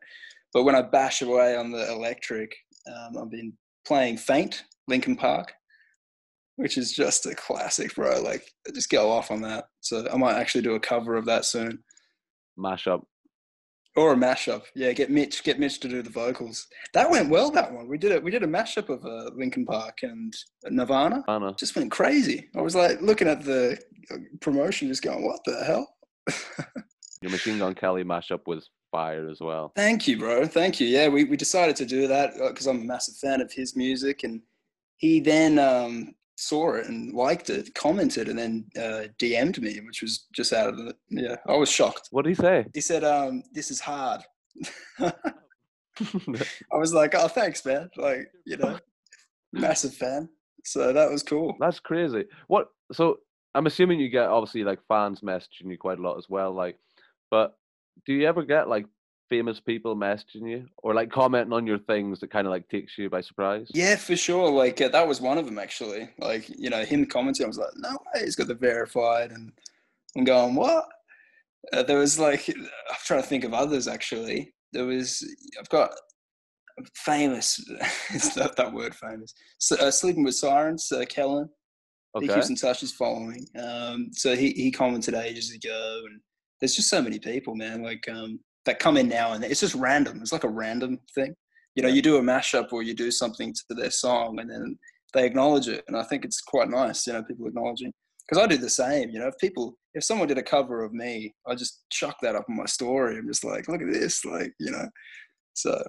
But 0.53 0.65
when 0.65 0.75
I 0.75 0.83
bash 0.83 1.23
away 1.23 1.57
on 1.57 1.71
the 1.71 1.91
electric, 1.93 2.55
um, 2.89 3.19
I've 3.23 3.31
been 3.31 3.53
playing 3.87 4.17
Faint, 4.19 4.65
Linkin 4.89 5.15
Park. 5.17 5.53
which 6.57 6.77
is 6.77 6.93
just 6.93 7.25
a 7.27 7.35
classic, 7.37 7.95
bro. 7.95 8.21
Like, 8.21 8.51
just 8.75 8.91
go 8.91 9.11
off 9.11 9.31
on 9.31 9.41
that. 9.43 9.67
So 9.81 10.09
I 10.13 10.17
might 10.17 10.35
actually 10.35 10.63
do 10.63 10.75
a 10.75 10.81
cover 10.81 11.15
of 11.15 11.25
that 11.27 11.45
soon, 11.45 11.85
Mashup. 12.59 13.05
Or 13.99 14.13
a 14.13 14.17
mashup. 14.17 14.63
Yeah, 14.75 14.93
get 14.93 15.11
Mitch, 15.11 15.43
get 15.43 15.59
Mitch 15.59 15.81
to 15.81 15.89
do 15.89 16.03
the 16.03 16.11
vocals. 16.11 16.67
That 16.95 17.11
went 17.11 17.29
well. 17.29 17.51
That 17.51 17.73
one 17.73 17.89
we 17.89 17.99
did 17.99 18.13
it. 18.13 18.23
We 18.23 18.31
did 18.31 18.43
a 18.43 18.47
mashup 18.47 18.89
of 18.89 19.05
uh, 19.05 19.31
Linkin 19.35 19.67
Park 19.67 19.99
and 20.03 20.33
Nirvana. 20.65 21.25
Anna. 21.29 21.55
Just 21.59 21.77
went 21.77 21.91
crazy. 21.91 22.49
I 22.57 22.63
was 22.63 22.75
like 22.75 23.01
looking 23.01 23.29
at 23.29 23.45
the 23.45 23.79
uh, 24.11 24.17
promotion, 24.41 24.89
just 24.89 25.03
going, 25.03 25.25
"What 25.25 25.41
the 25.45 25.65
hell?" 25.65 25.95
Your 27.23 27.33
Machine 27.33 27.59
Gun 27.59 27.75
Kelly 27.75 28.05
mashup 28.05 28.41
was 28.47 28.71
fire 28.93 29.29
as 29.29 29.39
well. 29.41 29.73
Thank 29.75 30.07
you, 30.07 30.19
bro. 30.19 30.47
Thank 30.47 30.79
you. 30.79 30.87
Yeah, 30.87 31.09
we, 31.09 31.25
we 31.25 31.37
decided 31.37 31.75
to 31.77 31.85
do 31.85 32.07
that 32.07 32.35
because 32.37 32.67
I'm 32.67 32.83
a 32.83 32.85
massive 32.85 33.17
fan 33.17 33.41
of 33.41 33.53
his 33.53 33.75
music, 33.75 34.23
and 34.23 34.41
he 34.99 35.21
then 35.21 35.59
um, 35.59 36.15
saw 36.39 36.75
it 36.75 36.87
and 36.87 37.13
liked 37.13 37.51
it, 37.51 37.75
commented, 37.75 38.29
and 38.29 38.39
then 38.39 38.65
uh, 38.77 39.09
DM'd 39.19 39.61
me, 39.61 39.81
which 39.81 40.03
was 40.03 40.27
just 40.33 40.53
out 40.53 40.69
of 40.69 40.77
the 40.77 40.95
yeah. 41.11 41.35
I 41.49 41.57
was 41.57 41.69
shocked. 41.69 42.09
What 42.13 42.25
did 42.25 42.31
he 42.31 42.35
say? 42.37 42.67
He 42.73 42.81
said, 42.81 43.03
um, 43.03 43.43
"This 43.53 43.71
is 43.73 43.81
hard." 43.81 44.23
I 45.01 45.13
was 46.73 46.95
like, 46.95 47.15
"Oh, 47.17 47.27
thanks, 47.27 47.65
man." 47.65 47.91
Like, 47.97 48.31
you 48.47 48.57
know, 48.57 48.79
massive 49.53 49.95
fan. 49.95 50.29
So 50.65 50.93
that 50.93 51.11
was 51.11 51.25
cool. 51.25 51.57
That's 51.59 51.81
crazy. 51.81 52.25
What? 52.47 52.69
So 52.93 53.19
I'm 53.55 53.67
assuming 53.67 53.99
you 53.99 54.09
get 54.09 54.29
obviously 54.29 54.63
like 54.63 54.79
fans 54.87 55.21
messaging 55.21 55.71
you 55.71 55.77
quite 55.77 55.99
a 55.99 56.03
lot 56.03 56.19
as 56.19 56.29
well. 56.29 56.53
Like, 56.53 56.79
but 57.33 57.57
do 58.07 58.13
you 58.13 58.29
ever 58.29 58.45
get 58.45 58.69
like 58.69 58.87
famous 59.29 59.61
people 59.61 59.97
messaging 59.97 60.49
you 60.51 60.67
or 60.79 60.95
like 60.95 61.11
commenting 61.11 61.53
on 61.53 61.67
your 61.67 61.79
things 61.79 62.21
that 62.21 62.31
kind 62.31 62.47
of 62.47 62.51
like 62.51 62.69
takes 62.69 62.97
you 62.99 63.11
by 63.11 63.21
surprise? 63.21 63.69
Yeah, 63.75 63.97
for 63.97 64.17
sure. 64.17 64.51
Like 64.51 64.81
uh, 64.81 64.89
that 64.89 65.07
was 65.07 65.21
one 65.21 65.39
of 65.39 65.47
them 65.47 65.59
actually. 65.59 66.11
Like 66.19 66.49
you 66.49 66.71
know, 66.71 66.85
him 66.85 67.07
commenting, 67.07 67.45
I 67.45 67.49
was 67.49 67.59
like, 67.59 67.71
"No 67.77 67.91
way, 67.91 68.23
he's 68.25 68.37
got 68.37 68.47
the 68.49 68.55
verified," 68.55 69.31
and 69.33 69.53
I'm 70.17 70.25
going, 70.25 70.55
"What?" 70.55 70.87
Uh, 71.73 71.83
there 71.83 71.99
was 71.99 72.19
like, 72.19 72.49
I'm 72.49 72.97
trying 73.05 73.23
to 73.23 73.29
think 73.29 73.45
of 73.45 73.53
others 73.53 73.89
actually. 73.89 74.55
There 74.73 74.87
was, 74.87 75.27
I've 75.59 75.69
got 75.69 75.91
famous. 76.95 77.59
it's 78.11 78.37
not 78.37 78.57
that 78.57 78.73
word 78.73 78.95
famous. 78.95 79.35
So, 79.59 79.77
uh, 79.77 79.91
sleeping 79.91 80.25
with 80.25 80.35
sirens, 80.35 80.91
uh, 80.93 81.05
Kellin. 81.09 81.49
He 82.21 82.25
Okay. 82.25 82.35
keeps 82.35 82.49
in 82.49 82.57
touch. 82.57 82.81
He's 82.81 82.93
following. 82.93 83.47
Um, 83.63 84.09
so 84.13 84.35
he 84.35 84.51
he 84.53 84.71
commented 84.73 85.15
ages 85.15 85.53
ago, 85.53 86.03
and 86.07 86.21
there's 86.61 86.75
just 86.75 86.89
so 86.89 87.03
many 87.03 87.19
people, 87.19 87.55
man. 87.55 87.83
Like 87.83 88.09
um, 88.09 88.41
that 88.69 88.79
come 88.79 88.99
in 88.99 89.09
now 89.09 89.33
and 89.33 89.43
then. 89.43 89.51
It's 89.51 89.61
just 89.61 89.75
random. 89.75 90.21
It's 90.21 90.33
like 90.33 90.45
a 90.45 90.49
random 90.49 90.99
thing. 91.15 91.35
You 91.75 91.83
know, 91.83 91.89
you 91.89 92.03
do 92.03 92.19
a 92.19 92.23
mashup 92.23 92.73
or 92.73 92.83
you 92.83 92.95
do 92.95 93.11
something 93.11 93.55
to 93.55 93.75
their 93.75 93.91
song, 93.91 94.39
and 94.41 94.51
then 94.51 94.79
they 95.15 95.25
acknowledge 95.25 95.69
it, 95.69 95.85
and 95.89 95.97
I 95.97 96.03
think 96.03 96.25
it's 96.25 96.41
quite 96.43 96.69
nice. 96.69 97.07
You 97.07 97.15
know, 97.15 97.23
people 97.23 97.47
acknowledging 97.47 97.93
because 98.29 98.43
I 98.43 98.47
do 98.47 98.59
the 98.59 98.69
same. 98.69 99.09
You 99.11 99.21
know, 99.21 99.29
if 99.29 99.39
people 99.39 99.77
if 99.95 100.05
someone 100.05 100.29
did 100.29 100.39
a 100.39 100.43
cover 100.43 100.85
of 100.85 100.93
me, 100.93 101.35
I 101.47 101.55
just 101.55 101.85
chuck 101.91 102.17
that 102.23 102.35
up 102.35 102.45
in 102.49 102.57
my 102.57 102.67
story. 102.67 103.17
I'm 103.17 103.27
just 103.27 103.45
like, 103.45 103.69
look 103.69 103.81
at 103.81 103.93
this, 103.93 104.25
like 104.25 104.53
you 104.61 104.71
know. 104.71 104.87
So 105.55 105.83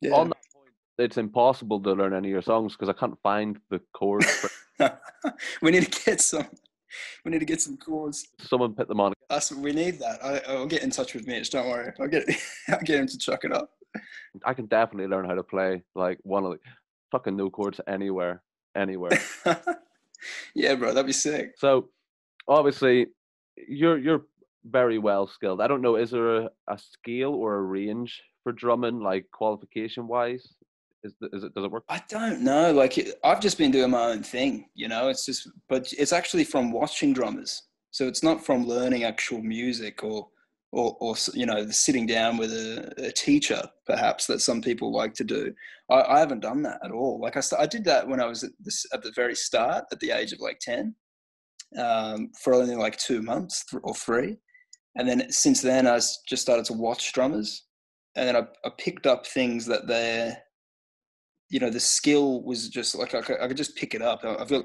yeah. 0.00 0.12
On 0.12 0.28
that 0.28 0.38
point, 0.52 0.72
it's 0.98 1.18
impossible 1.18 1.80
to 1.82 1.92
learn 1.92 2.12
any 2.12 2.28
of 2.28 2.32
your 2.32 2.42
songs 2.42 2.72
because 2.72 2.88
I 2.88 2.98
can't 2.98 3.18
find 3.22 3.58
the 3.70 3.80
chords. 3.94 4.26
for- 4.26 4.98
we 5.62 5.70
need 5.70 5.92
to 5.92 6.04
get 6.04 6.20
some. 6.20 6.48
We 7.24 7.30
need 7.30 7.40
to 7.40 7.44
get 7.44 7.60
some 7.60 7.76
chords. 7.76 8.28
Someone 8.40 8.74
put 8.74 8.88
them 8.88 9.00
on. 9.00 9.12
Us, 9.30 9.52
we 9.52 9.72
need 9.72 9.98
that. 9.98 10.24
I, 10.24 10.38
I'll 10.48 10.66
get 10.66 10.82
in 10.82 10.90
touch 10.90 11.14
with 11.14 11.26
Mitch. 11.26 11.50
Don't 11.50 11.68
worry. 11.68 11.92
I'll 12.00 12.08
get 12.08 12.28
I'll 12.68 12.80
get 12.80 13.00
him 13.00 13.06
to 13.06 13.18
chuck 13.18 13.44
it 13.44 13.52
up. 13.52 13.70
I 14.44 14.54
can 14.54 14.66
definitely 14.66 15.08
learn 15.08 15.24
how 15.24 15.34
to 15.34 15.42
play 15.42 15.82
like 15.94 16.18
one 16.22 16.44
of 16.44 16.52
the 16.52 16.58
fucking 17.10 17.36
no 17.36 17.50
chords 17.50 17.80
anywhere, 17.86 18.42
anywhere. 18.76 19.18
yeah, 20.54 20.74
bro, 20.74 20.92
that'd 20.92 21.06
be 21.06 21.12
sick. 21.12 21.54
So 21.58 21.88
obviously 22.48 23.06
you're 23.68 23.98
you're 23.98 24.26
very 24.64 24.98
well 24.98 25.26
skilled. 25.26 25.60
I 25.60 25.68
don't 25.68 25.82
know, 25.82 25.96
is 25.96 26.10
there 26.10 26.36
a, 26.36 26.50
a 26.68 26.78
scale 26.78 27.32
or 27.32 27.54
a 27.54 27.62
range 27.62 28.22
for 28.42 28.52
drumming, 28.52 29.00
like 29.00 29.26
qualification 29.32 30.08
wise? 30.08 30.46
Is, 31.06 31.14
is 31.32 31.44
it 31.44 31.54
does 31.54 31.64
it 31.64 31.70
work? 31.70 31.84
I 31.88 32.02
don't 32.08 32.42
know. 32.42 32.72
Like, 32.72 32.98
it- 32.98 33.18
I've 33.24 33.40
just 33.40 33.58
been 33.58 33.70
doing 33.70 33.90
my 33.90 34.06
own 34.10 34.22
thing. 34.22 34.68
You 34.74 34.88
know, 34.88 35.08
it's 35.08 35.24
just, 35.24 35.48
but 35.68 35.92
it's 35.98 36.12
actually 36.12 36.44
from 36.44 36.72
watching 36.72 37.12
drummers. 37.12 37.62
So 37.90 38.06
it's 38.06 38.22
not 38.22 38.44
from 38.44 38.66
learning 38.66 39.04
actual 39.04 39.40
music 39.42 40.04
or, 40.04 40.28
or, 40.72 40.96
or 41.00 41.14
you 41.32 41.46
know, 41.46 41.70
sitting 41.70 42.06
down 42.06 42.36
with 42.36 42.52
a, 42.52 42.92
a 43.08 43.12
teacher, 43.12 43.62
perhaps 43.86 44.26
that 44.26 44.40
some 44.40 44.60
people 44.60 44.92
like 44.92 45.14
to 45.14 45.24
do. 45.24 45.54
I, 45.90 46.02
I 46.02 46.18
haven't 46.18 46.40
done 46.40 46.62
that 46.64 46.80
at 46.84 46.90
all. 46.90 47.18
Like 47.20 47.36
I, 47.36 47.40
st- 47.40 47.62
I 47.62 47.66
did 47.66 47.84
that 47.84 48.06
when 48.06 48.20
I 48.20 48.26
was 48.26 48.44
at, 48.44 48.50
this, 48.60 48.84
at 48.92 49.02
the 49.02 49.12
very 49.14 49.34
start, 49.34 49.84
at 49.92 50.00
the 50.00 50.10
age 50.10 50.32
of 50.32 50.40
like 50.40 50.58
ten, 50.60 50.94
um, 51.78 52.30
for 52.42 52.52
only 52.54 52.74
like 52.74 52.98
two 52.98 53.22
months 53.22 53.64
th- 53.64 53.80
or 53.84 53.94
three, 53.94 54.36
and 54.96 55.08
then 55.08 55.30
since 55.30 55.62
then 55.62 55.86
I 55.86 55.96
just 56.28 56.42
started 56.42 56.64
to 56.66 56.72
watch 56.74 57.12
drummers, 57.12 57.64
and 58.16 58.28
then 58.28 58.36
I, 58.36 58.42
I 58.64 58.70
picked 58.76 59.06
up 59.06 59.26
things 59.26 59.64
that 59.66 59.86
they're 59.86 60.36
you 61.48 61.60
know 61.60 61.70
the 61.70 61.80
skill 61.80 62.42
was 62.42 62.68
just 62.68 62.94
like 62.94 63.14
I 63.14 63.22
could, 63.22 63.40
I 63.40 63.48
could 63.48 63.56
just 63.56 63.76
pick 63.76 63.94
it 63.94 64.02
up. 64.02 64.20
I- 64.24 64.36
I've 64.36 64.48
got 64.48 64.64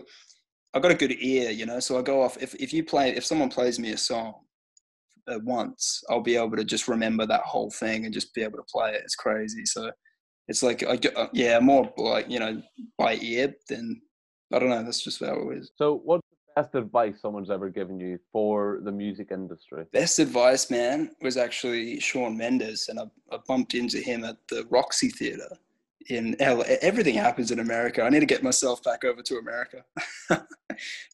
I've 0.74 0.82
got 0.82 0.91
a 0.91 0.96
good 0.96 1.15
ear, 1.20 1.52
you 1.52 1.65
know. 1.65 1.80
So 1.80 1.98
I 2.00 2.02
go 2.02 2.22
off 2.22 2.41
if 2.41 2.56
if 2.56 2.74
you 2.74 2.84
play 2.84 3.12
if 3.15 3.26
someone 3.26 3.50
plays 3.50 3.80
me 3.80 3.91
a 3.91 3.98
song 3.98 4.34
uh, 5.28 5.39
once, 5.44 6.02
I'll 6.10 6.22
be 6.22 6.38
able 6.38 6.56
to 6.58 6.63
just 6.63 6.88
remember 6.88 7.26
that 7.26 7.41
whole 7.41 7.70
thing 7.72 8.06
and 8.06 8.13
just 8.13 8.34
be 8.34 8.41
able 8.44 8.58
to 8.58 8.65
play 8.72 8.94
it. 8.94 9.02
It's 9.04 9.15
crazy. 9.15 9.65
So 9.65 9.91
it's 10.48 10.63
like 10.63 10.84
I 10.86 10.96
get, 10.96 11.15
uh, 11.15 11.28
yeah, 11.34 11.60
more 11.60 11.91
like 11.98 12.30
you 12.30 12.39
know 12.39 12.62
by 12.98 13.15
ear 13.15 13.54
than 13.70 14.02
I 14.54 14.60
don't 14.60 14.70
know. 14.70 14.84
That's 14.84 15.04
just 15.04 15.20
how 15.24 15.50
it 15.50 15.58
is. 15.60 15.72
So 15.78 16.02
what's 16.04 16.24
the 16.56 16.62
best 16.62 16.76
advice 16.76 17.22
someone's 17.22 17.52
ever 17.52 17.70
given 17.70 18.00
you 18.00 18.17
for 18.32 18.82
the 18.84 18.91
music 18.91 19.30
industry? 19.32 19.86
Best 19.94 20.20
advice, 20.20 20.70
man, 20.72 21.12
was 21.22 21.38
actually 21.38 22.00
Shawn 22.00 22.36
Mendes, 22.38 22.88
and 22.89 23.00
I, 23.00 23.04
I 23.32 23.38
bumped 23.48 23.76
into 23.76 24.00
him 24.00 24.24
at 24.26 24.38
the 24.50 24.65
Roxy 24.70 25.10
Theatre 25.10 25.58
in 26.10 26.36
LA. 26.40 26.64
Everything 26.82 27.16
happens 27.16 27.52
in 27.52 27.60
America. 27.60 28.04
I 28.04 28.10
need 28.10 28.20
to 28.22 28.26
get 28.26 28.44
myself 28.44 28.82
back 28.84 29.04
over 29.04 29.22
to 29.22 29.38
America. 29.38 29.84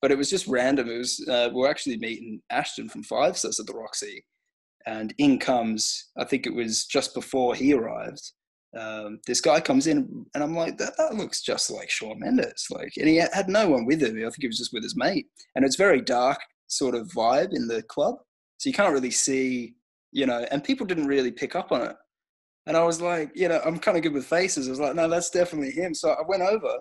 but 0.02 0.12
it 0.12 0.18
was 0.18 0.30
just 0.30 0.48
random. 0.48 0.90
It 0.90 0.98
was 0.98 1.26
uh, 1.28 1.50
we 1.54 1.64
are 1.64 1.70
actually 1.70 1.98
meeting 1.98 2.42
Ashton 2.50 2.90
from 2.90 3.04
Five 3.04 3.38
Sis 3.38 3.60
at 3.60 3.66
the 3.66 3.74
Roxy, 3.74 4.26
and 4.86 5.14
in 5.18 5.40
comes 5.40 6.10
I 6.18 6.24
think 6.24 6.46
it 6.46 6.54
was 6.54 6.86
just 6.86 7.14
before 7.14 7.56
he 7.56 7.74
arrived. 7.74 8.32
Um, 8.78 9.20
this 9.26 9.42
guy 9.42 9.60
comes 9.60 9.88
in, 9.88 10.26
and 10.36 10.44
I'm 10.44 10.56
like, 10.56 10.78
that, 10.78 10.94
that 10.98 11.16
looks 11.16 11.42
just 11.42 11.72
like 11.72 11.90
Shawn 11.90 12.20
Mendes. 12.20 12.68
Like, 12.70 12.94
and 12.98 13.08
he 13.08 13.16
had 13.16 13.48
no 13.48 13.70
one 13.70 13.86
with 13.86 14.04
him. 14.04 14.18
I 14.18 14.22
think 14.22 14.42
he 14.42 14.48
was 14.48 14.58
just 14.58 14.74
with 14.74 14.84
his 14.84 14.96
mate, 14.96 15.28
and 15.56 15.66
it's 15.66 15.78
very 15.78 16.02
dark 16.02 16.40
sort 16.68 16.96
of 16.96 17.08
vibe 17.08 17.54
in 17.54 17.68
the 17.68 17.82
club 17.84 18.18
so 18.58 18.70
you 18.70 18.74
can't 18.74 18.94
really 18.94 19.12
see, 19.12 19.76
you 20.12 20.26
know, 20.26 20.46
and 20.52 20.64
people 20.64 20.86
didn't 20.86 21.08
really 21.08 21.32
pick 21.32 21.56
up 21.56 21.72
on 21.72 21.84
it. 21.84 21.96
And 22.68 22.76
I 22.76 22.84
was 22.84 23.02
like, 23.02 23.32
you 23.34 23.48
know, 23.48 23.62
I'm 23.66 23.80
kind 23.80 23.96
of 23.96 24.04
good 24.04 24.14
with 24.14 24.26
faces. 24.26 24.68
I 24.68 24.72
was 24.72 24.80
like, 24.80 24.94
no, 24.94 25.08
that's 25.08 25.30
definitely 25.30 25.72
him. 25.72 25.94
So 25.94 26.10
I 26.10 26.22
went 26.28 26.44
over 26.44 26.80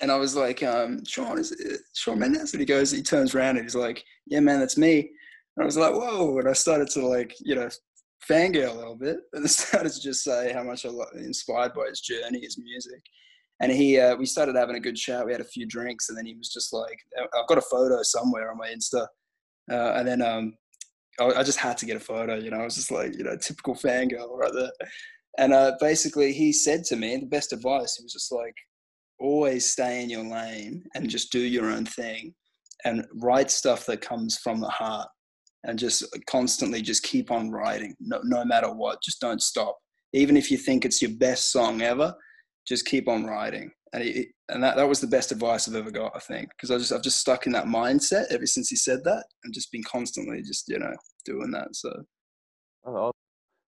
and 0.00 0.10
I 0.10 0.16
was 0.16 0.34
like, 0.34 0.64
um, 0.64 1.04
Shawn, 1.04 1.38
is 1.38 1.52
it 1.52 1.80
Shawn 1.94 2.18
Mendes? 2.18 2.52
And 2.52 2.60
he 2.60 2.66
goes, 2.66 2.90
he 2.90 3.00
turns 3.00 3.34
around 3.34 3.56
and 3.56 3.64
he's 3.64 3.76
like, 3.76 4.02
yeah, 4.26 4.40
man, 4.40 4.58
that's 4.58 4.76
me. 4.76 4.98
And 5.56 5.62
I 5.62 5.64
was 5.64 5.76
like, 5.76 5.94
whoa. 5.94 6.36
And 6.38 6.48
I 6.48 6.54
started 6.54 6.88
to 6.90 7.06
like, 7.06 7.34
you 7.38 7.54
know, 7.54 7.68
fangirl 8.28 8.74
a 8.74 8.74
little 8.74 8.96
bit 8.96 9.18
and 9.32 9.44
I 9.44 9.46
started 9.46 9.92
to 9.92 10.00
just 10.00 10.24
say 10.24 10.52
how 10.52 10.64
much 10.64 10.84
I 10.84 10.88
was 10.88 11.08
inspired 11.14 11.72
by 11.72 11.86
his 11.88 12.00
journey, 12.00 12.40
his 12.40 12.58
music. 12.58 13.00
And 13.60 13.70
he, 13.70 13.98
uh, 14.00 14.16
we 14.16 14.26
started 14.26 14.56
having 14.56 14.76
a 14.76 14.80
good 14.80 14.96
chat. 14.96 15.24
We 15.24 15.32
had 15.32 15.40
a 15.40 15.44
few 15.44 15.66
drinks, 15.66 16.08
and 16.08 16.16
then 16.16 16.26
he 16.26 16.36
was 16.36 16.48
just 16.48 16.72
like, 16.72 16.96
"I've 17.18 17.48
got 17.48 17.58
a 17.58 17.62
photo 17.62 18.04
somewhere 18.04 18.52
on 18.52 18.56
my 18.56 18.68
Insta." 18.68 19.04
Uh, 19.68 19.94
and 19.96 20.06
then 20.06 20.22
um, 20.22 20.54
I, 21.20 21.42
just 21.42 21.58
had 21.58 21.76
to 21.78 21.86
get 21.86 21.96
a 21.96 22.00
photo. 22.00 22.36
You 22.36 22.50
know, 22.50 22.58
I 22.58 22.64
was 22.64 22.76
just 22.76 22.90
like, 22.90 23.16
you 23.16 23.24
know, 23.24 23.36
typical 23.36 23.74
fangirl 23.74 24.36
right 24.36 24.52
there. 24.52 24.70
And 25.38 25.52
uh, 25.52 25.72
basically, 25.80 26.32
he 26.32 26.52
said 26.52 26.84
to 26.84 26.96
me 26.96 27.16
the 27.16 27.26
best 27.26 27.52
advice. 27.52 27.96
He 27.96 28.02
was 28.02 28.12
just 28.12 28.32
like, 28.32 28.54
always 29.20 29.70
stay 29.70 30.02
in 30.02 30.10
your 30.10 30.24
lane 30.24 30.84
and 30.94 31.10
just 31.10 31.32
do 31.32 31.40
your 31.40 31.70
own 31.70 31.84
thing, 31.84 32.34
and 32.84 33.04
write 33.16 33.50
stuff 33.50 33.86
that 33.86 34.00
comes 34.00 34.38
from 34.38 34.60
the 34.60 34.68
heart, 34.68 35.08
and 35.64 35.78
just 35.78 36.04
constantly 36.28 36.82
just 36.82 37.02
keep 37.02 37.30
on 37.30 37.50
writing, 37.50 37.94
no, 38.00 38.20
no 38.24 38.44
matter 38.44 38.72
what. 38.72 39.02
Just 39.02 39.20
don't 39.20 39.42
stop, 39.42 39.76
even 40.12 40.36
if 40.36 40.50
you 40.50 40.56
think 40.56 40.84
it's 40.84 41.02
your 41.02 41.12
best 41.12 41.52
song 41.52 41.82
ever. 41.82 42.14
Just 42.68 42.86
keep 42.86 43.08
on 43.08 43.24
writing, 43.24 43.70
and 43.92 44.02
it, 44.02 44.28
and 44.50 44.62
that, 44.62 44.76
that 44.76 44.88
was 44.88 45.00
the 45.00 45.06
best 45.06 45.32
advice 45.32 45.66
I've 45.66 45.74
ever 45.74 45.90
got, 45.90 46.12
I 46.14 46.18
think, 46.18 46.50
because 46.50 46.70
I 46.70 46.76
just 46.76 46.92
I've 46.92 47.02
just 47.02 47.20
stuck 47.20 47.46
in 47.46 47.52
that 47.52 47.64
mindset 47.66 48.26
ever 48.30 48.46
since 48.46 48.68
he 48.68 48.76
said 48.76 49.04
that, 49.04 49.24
and 49.44 49.54
just 49.54 49.72
been 49.72 49.84
constantly 49.84 50.42
just 50.42 50.68
you 50.68 50.78
know 50.78 50.94
doing 51.24 51.50
that. 51.52 51.74
So. 51.74 52.04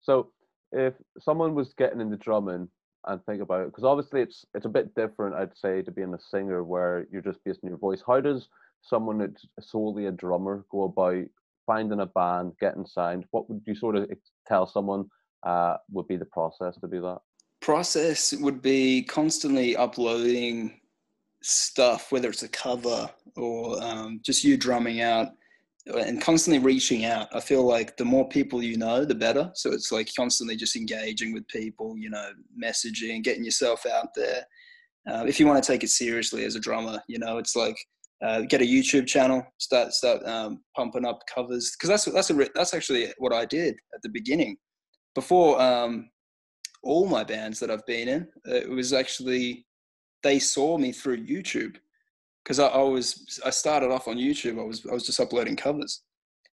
So 0.02 0.32
if 0.72 0.94
someone 1.20 1.56
was 1.56 1.74
getting 1.78 2.02
into 2.02 2.18
drumming 2.18 2.70
and 3.06 3.26
think 3.26 3.42
about 3.42 3.62
it, 3.62 3.68
because 3.68 3.84
obviously 3.84 4.22
it's 4.22 4.46
it's 4.54 4.66
a 4.66 4.70
bit 4.70 4.94
different, 4.96 5.36
I'd 5.36 5.58
say, 5.58 5.82
to 5.82 5.92
being 5.92 6.14
a 6.14 6.20
singer 6.20 6.64
where 6.64 7.08
you're 7.12 7.22
just 7.22 7.40
on 7.46 7.70
your 7.70 7.78
voice. 7.78 8.02
How 8.06 8.20
does 8.20 8.48
someone 8.82 9.18
that's 9.18 9.46
solely 9.62 10.06
a 10.06 10.12
drummer 10.12 10.66
go 10.72 10.84
about 10.84 11.26
finding 11.66 12.00
a 12.00 12.06
band, 12.06 12.54
getting 12.60 12.86
signed? 12.86 13.26
What 13.32 13.50
would 13.50 13.62
you 13.66 13.76
sort 13.76 13.96
of 13.96 14.10
tell 14.48 14.68
someone 14.68 15.06
uh, 15.46 15.78
would 15.92 16.08
be 16.08 16.18
the 16.18 16.26
process 16.26 16.78
to 16.80 16.88
do 16.88 17.02
that? 17.02 17.20
Process 17.68 18.32
would 18.32 18.62
be 18.62 19.04
constantly 19.04 19.76
uploading 19.76 20.80
stuff, 21.44 22.14
whether 22.14 22.30
it's 22.30 22.44
a 22.44 22.48
cover 22.48 23.10
or 23.36 23.84
um, 23.84 24.22
just 24.24 24.42
you 24.42 24.56
drumming 24.56 25.02
out 25.02 25.32
and 25.86 26.22
constantly 26.22 26.64
reaching 26.64 27.04
out. 27.04 27.28
I 27.34 27.42
feel 27.42 27.68
like 27.68 27.98
the 27.98 28.06
more 28.06 28.26
people 28.30 28.64
you 28.64 28.78
know, 28.78 29.04
the 29.04 29.14
better. 29.14 29.52
So 29.54 29.74
it's 29.74 29.92
like 29.92 30.10
constantly 30.16 30.56
just 30.56 30.78
engaging 30.78 31.34
with 31.34 31.46
people, 31.50 31.98
you 31.98 32.10
know, 32.10 32.30
messaging, 32.58 33.22
getting 33.22 33.44
yourself 33.44 33.86
out 33.86 34.14
there. 34.16 34.46
Uh, 35.06 35.26
if 35.28 35.38
you 35.38 35.46
want 35.46 35.62
to 35.62 35.70
take 35.70 35.84
it 35.84 35.90
seriously 35.90 36.46
as 36.46 36.56
a 36.56 36.62
drummer, 36.62 37.02
you 37.10 37.20
know, 37.20 37.38
it's 37.38 37.58
like 37.58 37.76
uh, 38.24 38.44
get 38.44 38.62
a 38.62 38.66
YouTube 38.66 39.08
channel, 39.08 39.46
start 39.58 39.92
start 39.92 40.26
um, 40.26 40.62
pumping 40.74 41.06
up 41.06 41.20
covers 41.36 41.76
because 41.76 41.90
that's 41.90 42.06
that's 42.06 42.30
a 42.30 42.50
that's 42.56 42.74
actually 42.74 43.12
what 43.18 43.34
I 43.34 43.44
did 43.44 43.76
at 43.94 44.02
the 44.04 44.10
beginning. 44.10 44.56
Before 45.16 45.62
um, 45.62 46.10
all 46.88 47.06
my 47.06 47.24
bands 47.24 47.60
that 47.60 47.70
I've 47.70 47.86
been 47.86 48.08
in, 48.08 48.28
it 48.46 48.70
was 48.70 48.94
actually 48.94 49.66
they 50.24 50.40
saw 50.40 50.78
me 50.78 50.92
through 50.92 51.26
YouTube 51.26 51.76
because 52.44 52.60
I, 52.60 52.68
I, 52.68 52.82
was 52.82 53.40
I 53.46 53.50
started 53.50 53.92
off 53.92 54.08
on 54.08 54.16
YouTube. 54.16 54.58
I 54.60 54.64
was 54.64 54.86
I 54.90 54.94
was 54.94 55.06
just 55.06 55.20
uploading 55.20 55.58
covers, 55.58 56.04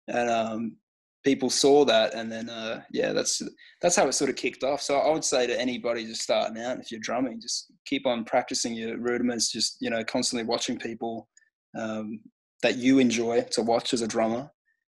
and 0.10 0.30
um, 0.30 0.76
people 1.24 1.50
saw 1.50 1.86
that, 1.86 2.14
and 2.14 2.30
then 2.30 2.50
uh, 2.50 2.82
yeah, 2.92 3.14
that's 3.14 3.42
that's 3.82 3.96
how 3.96 4.06
it 4.06 4.14
sort 4.14 4.30
of 4.30 4.36
kicked 4.36 4.66
off. 4.66 4.82
So 4.82 4.98
I 4.98 5.12
would 5.12 5.24
say 5.24 5.48
to 5.48 5.60
anybody 5.60 6.06
just 6.06 6.22
starting 6.22 6.62
out, 6.62 6.80
if 6.80 6.92
you're 6.92 7.00
drumming, 7.00 7.40
just 7.40 7.72
keep 7.86 8.06
on 8.06 8.26
practicing 8.26 8.74
your 8.74 8.98
rudiments. 8.98 9.50
Just 9.50 9.78
you 9.80 9.90
know, 9.90 10.04
constantly 10.04 10.46
watching 10.46 10.78
people 10.78 11.30
um, 11.78 12.20
that 12.64 12.76
you 12.76 13.00
enjoy 13.00 13.46
to 13.52 13.62
watch 13.62 13.94
as 13.94 14.02
a 14.02 14.08
drummer, 14.08 14.52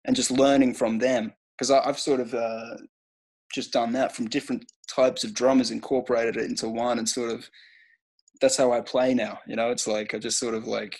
and 0.06 0.16
just 0.16 0.30
learning 0.30 0.72
from 0.72 0.98
them. 0.98 1.34
Because 1.58 1.70
I've 1.70 1.98
sort 1.98 2.20
of 2.20 2.32
uh, 2.32 2.76
just 3.52 3.72
done 3.72 3.92
that 3.92 4.14
from 4.14 4.28
different 4.28 4.70
types 4.88 5.24
of 5.24 5.34
drummers, 5.34 5.70
incorporated 5.70 6.36
it 6.36 6.44
into 6.44 6.68
one, 6.68 6.98
and 6.98 7.08
sort 7.08 7.30
of 7.30 7.48
that's 8.40 8.56
how 8.56 8.72
I 8.72 8.80
play 8.80 9.14
now. 9.14 9.38
You 9.46 9.56
know, 9.56 9.70
it's 9.70 9.86
like 9.86 10.14
I 10.14 10.18
just 10.18 10.38
sort 10.38 10.54
of 10.54 10.66
like 10.66 10.98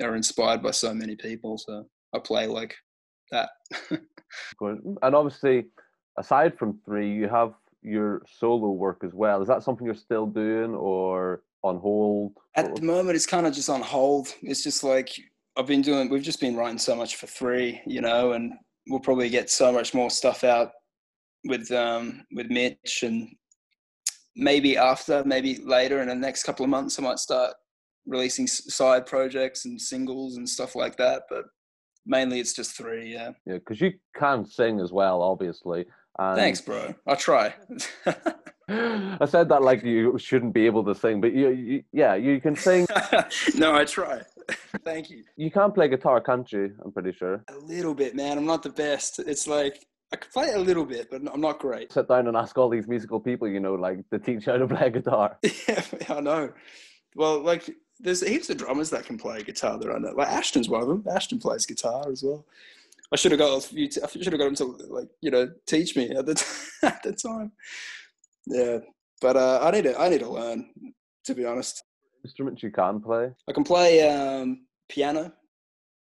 are 0.00 0.16
inspired 0.16 0.62
by 0.62 0.70
so 0.70 0.94
many 0.94 1.16
people, 1.16 1.58
so 1.58 1.86
I 2.14 2.18
play 2.18 2.46
like 2.46 2.74
that. 3.30 3.50
and 4.60 5.14
obviously, 5.14 5.66
aside 6.18 6.58
from 6.58 6.78
three, 6.84 7.12
you 7.12 7.28
have 7.28 7.52
your 7.82 8.22
solo 8.38 8.70
work 8.70 9.02
as 9.04 9.12
well. 9.12 9.42
Is 9.42 9.48
that 9.48 9.62
something 9.62 9.86
you're 9.86 9.94
still 9.94 10.26
doing 10.26 10.74
or 10.74 11.42
on 11.62 11.78
hold? 11.78 12.32
At 12.56 12.74
the 12.74 12.82
moment, 12.82 13.16
it's 13.16 13.26
kind 13.26 13.46
of 13.46 13.54
just 13.54 13.70
on 13.70 13.82
hold. 13.82 14.34
It's 14.42 14.62
just 14.62 14.84
like 14.84 15.10
I've 15.56 15.66
been 15.66 15.82
doing. 15.82 16.08
We've 16.08 16.22
just 16.22 16.40
been 16.40 16.56
writing 16.56 16.78
so 16.78 16.96
much 16.96 17.16
for 17.16 17.26
three, 17.26 17.80
you 17.86 18.00
know, 18.00 18.32
and 18.32 18.54
we'll 18.88 19.00
probably 19.00 19.28
get 19.28 19.50
so 19.50 19.72
much 19.72 19.94
more 19.94 20.10
stuff 20.10 20.44
out 20.44 20.72
with 21.44 21.70
um 21.72 22.24
with 22.32 22.50
Mitch 22.50 23.02
and 23.02 23.28
maybe 24.36 24.76
after, 24.76 25.22
maybe 25.24 25.58
later 25.64 26.00
in 26.00 26.08
the 26.08 26.14
next 26.14 26.44
couple 26.44 26.64
of 26.64 26.70
months, 26.70 26.98
I 26.98 27.02
might 27.02 27.18
start 27.18 27.54
releasing 28.06 28.46
side 28.46 29.06
projects 29.06 29.64
and 29.64 29.80
singles 29.80 30.36
and 30.36 30.48
stuff 30.48 30.74
like 30.74 30.96
that. 30.96 31.24
But 31.28 31.44
mainly 32.06 32.40
it's 32.40 32.54
just 32.54 32.76
three, 32.76 33.12
yeah. 33.12 33.30
Yeah, 33.46 33.58
because 33.58 33.80
you 33.80 33.92
can 34.16 34.44
sing 34.44 34.80
as 34.80 34.92
well, 34.92 35.22
obviously. 35.22 35.84
And 36.18 36.36
Thanks, 36.36 36.60
bro. 36.60 36.94
I'll 37.06 37.16
try. 37.16 37.54
I 38.68 39.26
said 39.26 39.48
that 39.48 39.62
like 39.62 39.82
you 39.82 40.16
shouldn't 40.18 40.54
be 40.54 40.66
able 40.66 40.84
to 40.84 40.94
sing, 40.94 41.20
but 41.20 41.32
you, 41.32 41.50
you 41.50 41.82
yeah, 41.92 42.14
you 42.14 42.40
can 42.40 42.54
sing. 42.54 42.86
no, 43.56 43.74
I 43.74 43.84
try. 43.84 44.22
Thank 44.84 45.10
you. 45.10 45.24
You 45.36 45.50
can't 45.50 45.74
play 45.74 45.88
guitar, 45.88 46.20
can't 46.20 46.50
you? 46.52 46.74
I'm 46.84 46.92
pretty 46.92 47.12
sure. 47.12 47.44
A 47.48 47.56
little 47.58 47.94
bit, 47.94 48.14
man. 48.14 48.38
I'm 48.38 48.46
not 48.46 48.62
the 48.62 48.70
best. 48.70 49.18
It's 49.18 49.46
like 49.46 49.84
I 50.12 50.16
can 50.16 50.30
play 50.32 50.46
it 50.46 50.56
a 50.56 50.60
little 50.60 50.84
bit, 50.84 51.08
but 51.10 51.22
I'm 51.32 51.40
not 51.40 51.60
great. 51.60 51.92
Sit 51.92 52.08
down 52.08 52.26
and 52.26 52.36
ask 52.36 52.58
all 52.58 52.68
these 52.68 52.88
musical 52.88 53.20
people, 53.20 53.46
you 53.46 53.60
know, 53.60 53.74
like 53.74 54.08
to 54.10 54.18
teach 54.18 54.46
how 54.46 54.56
to 54.56 54.66
play 54.66 54.90
guitar. 54.90 55.38
yeah, 55.68 55.84
I 56.08 56.20
know. 56.20 56.52
Well, 57.14 57.40
like 57.40 57.70
there's 58.00 58.26
heaps 58.26 58.50
of 58.50 58.56
drummers 58.56 58.90
that 58.90 59.04
can 59.04 59.18
play 59.18 59.42
guitar 59.42 59.78
that 59.78 59.90
I 59.90 59.98
know. 59.98 60.12
Like 60.16 60.28
Ashton's 60.28 60.68
one 60.68 60.82
of 60.82 60.88
them. 60.88 61.04
Ashton 61.14 61.38
plays 61.38 61.66
guitar 61.66 62.10
as 62.10 62.22
well. 62.22 62.44
I 63.12 63.16
should 63.16 63.32
have 63.32 63.40
got 63.40 63.56
a 63.56 63.60
few. 63.60 63.88
T- 63.88 64.00
I 64.02 64.06
should 64.08 64.32
have 64.32 64.38
got 64.38 64.48
him 64.48 64.54
to 64.56 64.64
like 64.88 65.08
you 65.20 65.30
know 65.30 65.50
teach 65.66 65.96
me 65.96 66.10
at 66.10 66.26
the 66.26 66.34
t- 66.34 66.44
at 66.82 67.02
the 67.02 67.12
time. 67.12 67.52
Yeah, 68.46 68.78
but 69.20 69.36
uh, 69.36 69.60
I 69.62 69.70
need 69.70 69.84
to 69.84 70.00
I 70.00 70.08
need 70.08 70.20
to 70.20 70.30
learn 70.30 70.70
to 71.24 71.34
be 71.34 71.44
honest. 71.44 71.84
Instruments 72.24 72.62
you 72.62 72.70
can 72.70 73.00
play? 73.00 73.30
I 73.48 73.52
can 73.52 73.64
play 73.64 74.08
um, 74.08 74.66
piano, 74.88 75.32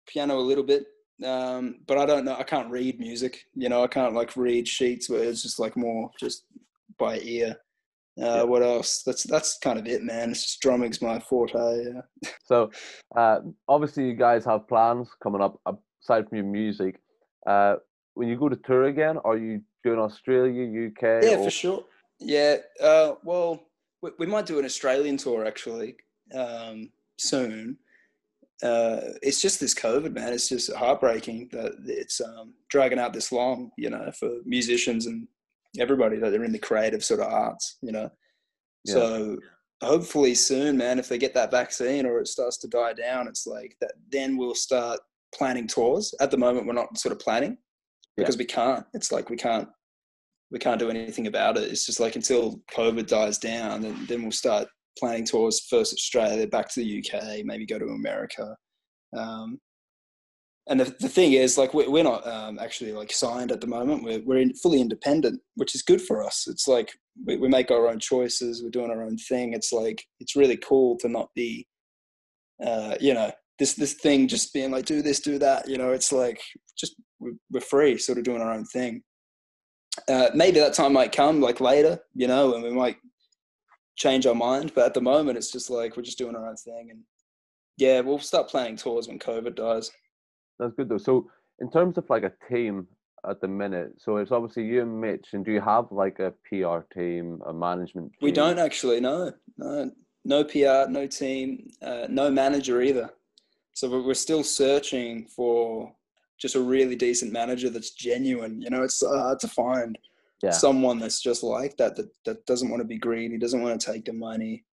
piano 0.08 0.40
a 0.40 0.42
little 0.42 0.64
bit 0.64 0.86
um, 1.24 1.80
but 1.88 1.98
I 1.98 2.06
don't 2.06 2.26
know. 2.26 2.36
I 2.38 2.44
can't 2.44 2.70
read 2.70 3.00
music. 3.00 3.46
You 3.56 3.70
know, 3.70 3.84
I 3.84 3.88
can't 3.88 4.14
like 4.14 4.36
read 4.38 4.68
sheets 4.68 5.10
where 5.10 5.24
it's 5.24 5.44
just 5.44 5.60
like 5.60 5.76
more 5.76 6.12
just 6.20 6.46
by 6.98 7.20
ear. 7.20 7.56
Uh, 8.20 8.26
yeah. 8.26 8.44
What 8.44 8.64
else? 8.64 9.04
That's 9.04 9.24
that's 9.24 9.58
kind 9.60 9.80
of 9.80 9.88
it, 9.88 10.04
man. 10.04 10.32
It's 10.32 10.44
just 10.44 10.62
drumming's 10.62 11.02
my 11.02 11.20
forte. 11.20 11.86
Yeah. 11.94 12.02
So, 12.46 12.72
uh, 13.16 13.42
obviously, 13.68 14.08
you 14.08 14.16
guys 14.16 14.44
have 14.46 14.68
plans 14.68 15.08
coming 15.22 15.42
up 15.42 15.60
aside 16.04 16.28
from 16.28 16.38
your 16.38 16.48
music. 16.48 17.00
Uh, 17.46 17.76
when 18.16 18.28
you 18.28 18.38
go 18.38 18.50
to 18.50 18.56
tour 18.56 18.86
again, 18.86 19.18
are 19.24 19.38
you 19.38 19.62
doing 19.84 20.00
Australia, 20.00 20.88
UK? 20.88 21.24
Yeah, 21.24 21.38
or... 21.38 21.44
for 21.44 21.52
sure. 21.52 21.84
Yeah. 22.20 22.58
Uh, 22.82 23.14
well, 23.24 23.68
we, 24.02 24.10
we, 24.18 24.26
might 24.26 24.48
do 24.48 24.58
an 24.58 24.66
Australian 24.66 25.18
tour 25.18 25.46
actually 25.46 25.96
um, 26.34 26.90
soon 27.18 27.78
uh, 28.62 29.00
it's 29.22 29.42
just 29.42 29.60
this 29.60 29.74
COVID, 29.74 30.14
man. 30.14 30.34
It's 30.34 30.50
just 30.50 30.74
heartbreaking 30.74 31.50
that 31.52 31.74
it's 31.86 32.20
um, 32.20 32.54
dragging 32.70 33.00
out 33.00 33.14
this 33.14 33.32
long, 33.32 33.72
you 33.78 33.90
know, 33.90 34.12
for 34.18 34.30
musicians 34.46 35.06
and 35.06 35.28
everybody 35.78 36.18
that 36.18 36.32
they're 36.32 36.44
in 36.44 36.52
the 36.52 36.60
creative 36.60 37.04
sort 37.04 37.22
of 37.22 37.28
arts, 37.28 37.78
you 37.82 37.92
know. 37.92 38.10
Yeah. 38.86 38.94
So 38.94 39.38
hopefully 39.82 40.36
soon, 40.36 40.78
man, 40.78 41.00
if 41.00 41.08
they 41.08 41.18
get 41.18 41.34
that 41.36 41.52
vaccine 41.52 42.06
or 42.06 42.20
it 42.20 42.28
starts 42.28 42.58
to 42.58 42.68
die 42.68 42.94
down, 42.94 43.28
it's 43.28 43.48
like 43.48 43.78
that. 43.80 43.94
Then 44.12 44.36
we'll 44.36 44.56
start 44.56 45.00
planning 45.34 45.68
tours. 45.68 46.14
At 46.20 46.32
the 46.32 46.38
moment, 46.38 46.68
we're 46.68 46.74
not 46.74 46.98
sort 46.98 47.14
of 47.14 47.20
planning 47.20 47.58
because 48.18 48.36
yeah. 48.36 48.40
we 48.40 48.46
can't. 48.46 48.86
It's 48.94 49.12
like 49.12 49.30
we 49.30 49.38
can't 49.38 49.70
we 50.52 50.60
can't 50.60 50.80
do 50.80 50.90
anything 50.90 51.28
about 51.28 51.58
it. 51.58 51.72
It's 51.72 51.86
just 51.86 52.00
like 52.00 52.16
until 52.16 52.60
COVID 52.72 53.08
dies 53.08 53.38
down, 53.38 53.82
then 53.82 54.06
then 54.08 54.22
we'll 54.24 54.32
start 54.32 54.68
planning 55.00 55.26
tours 55.26 55.66
first 55.70 55.94
Australia, 55.94 56.48
back 56.48 56.70
to 56.74 56.82
the 56.82 57.00
UK, 57.00 57.46
maybe 57.46 57.66
go 57.66 57.80
to 57.80 57.86
America. 57.86 58.56
Um, 59.18 59.60
and 60.68 60.80
the, 60.80 60.96
the 61.00 61.10
thing 61.10 61.34
is, 61.34 61.58
like, 61.58 61.74
we're, 61.74 61.90
we're 61.90 62.04
not 62.04 62.26
um, 62.28 62.60
actually 62.60 62.92
like 62.92 63.12
signed 63.12 63.52
at 63.52 63.60
the 63.60 63.68
moment. 63.68 64.04
We're, 64.04 64.22
we're 64.24 64.38
in, 64.38 64.54
fully 64.54 64.80
independent, 64.80 65.42
which 65.56 65.74
is 65.74 65.82
good 65.82 66.02
for 66.02 66.24
us. 66.24 66.48
It's 66.48 66.68
like 66.68 66.92
we, 67.26 67.38
we 67.38 67.48
make 67.48 67.72
our 67.72 67.88
own 67.88 68.00
choices. 68.00 68.62
We're 68.62 68.70
doing 68.70 68.92
our 68.92 69.04
own 69.04 69.18
thing. 69.18 69.54
It's 69.54 69.72
like, 69.72 70.04
it's 70.20 70.36
really 70.36 70.58
cool 70.58 70.96
to 70.98 71.10
not 71.10 71.30
be, 71.36 71.68
uh, 72.64 72.96
you 73.00 73.16
know, 73.16 73.32
this, 73.58 73.74
this 73.74 73.94
thing 73.94 74.28
just 74.28 74.54
being 74.54 74.70
like, 74.70 74.86
do 74.86 75.02
this, 75.02 75.20
do 75.20 75.40
that. 75.40 75.68
You 75.68 75.80
know, 75.80 75.92
it's 75.92 76.12
like, 76.12 76.40
just 76.78 76.96
we're 77.20 77.62
free, 77.62 77.98
sort 77.98 78.20
of 78.20 78.24
doing 78.24 78.42
our 78.42 78.54
own 78.54 78.66
thing. 78.66 79.02
Uh, 80.08 80.30
maybe 80.36 80.60
that 80.60 80.74
time 80.74 80.94
might 80.94 81.12
come 81.12 81.42
like 81.42 81.60
later, 81.60 82.00
you 82.14 82.28
know, 82.28 82.54
and 82.54 82.64
we 82.64 82.72
might 82.72 82.98
change 84.00 84.26
our 84.26 84.34
mind. 84.34 84.72
But 84.74 84.88
at 84.88 84.94
the 84.96 85.02
moment, 85.02 85.38
it's 85.38 85.52
just 85.52 85.70
like 85.70 85.96
we're 85.96 86.04
just 86.04 86.18
doing 86.18 86.36
our 86.36 86.48
own 86.48 86.56
thing. 86.56 86.88
And 86.90 87.02
yeah, 87.78 88.00
we'll 88.00 88.20
start 88.20 88.50
planning 88.50 88.78
tours 88.78 89.08
when 89.08 89.20
COVID 89.20 89.56
dies. 89.56 89.92
That's 90.58 90.74
good 90.74 90.90
though. 90.90 90.98
So 90.98 91.30
in 91.60 91.70
terms 91.70 91.98
of 91.98 92.10
like 92.10 92.24
a 92.24 92.34
team 92.50 92.88
at 93.30 93.42
the 93.42 93.48
minute, 93.48 93.94
so 93.98 94.18
it's 94.18 94.32
obviously 94.32 94.66
you 94.66 94.82
and 94.82 95.00
Mitch. 95.00 95.28
And 95.34 95.46
do 95.46 95.52
you 95.52 95.62
have 95.62 95.86
like 95.92 96.20
a 96.20 96.34
PR 96.48 96.80
team, 96.98 97.42
a 97.46 97.54
management? 97.54 98.14
Team? 98.14 98.20
We 98.22 98.32
don't 98.32 98.58
actually. 98.58 99.00
No, 99.02 99.32
no, 99.58 99.92
no 100.26 100.44
PR, 100.44 100.90
no 100.90 101.06
team, 101.06 101.70
uh, 101.82 102.08
no 102.10 102.32
manager 102.32 102.82
either. 102.82 103.12
So 103.74 104.02
we're 104.02 104.14
still 104.14 104.44
searching 104.44 105.28
for 105.28 105.94
just 106.38 106.56
a 106.56 106.62
really 106.62 106.96
decent 106.96 107.32
manager 107.32 107.70
that's 107.70 107.92
genuine. 107.92 108.62
You 108.62 108.70
know, 108.70 108.84
it's 108.84 109.06
hard 109.06 109.40
to 109.40 109.48
find 109.48 109.98
yeah. 110.42 110.52
someone 110.52 111.00
that's 111.00 111.22
just 111.22 111.44
like 111.44 111.76
that, 111.78 111.96
that 111.96 112.10
that 112.26 112.46
doesn't 112.46 112.70
want 112.70 112.82
to 112.82 112.88
be 112.88 112.98
greedy, 112.98 113.38
doesn't 113.38 113.62
want 113.62 113.80
to 113.80 113.92
take 113.92 114.06
the 114.06 114.14
money, 114.14 114.66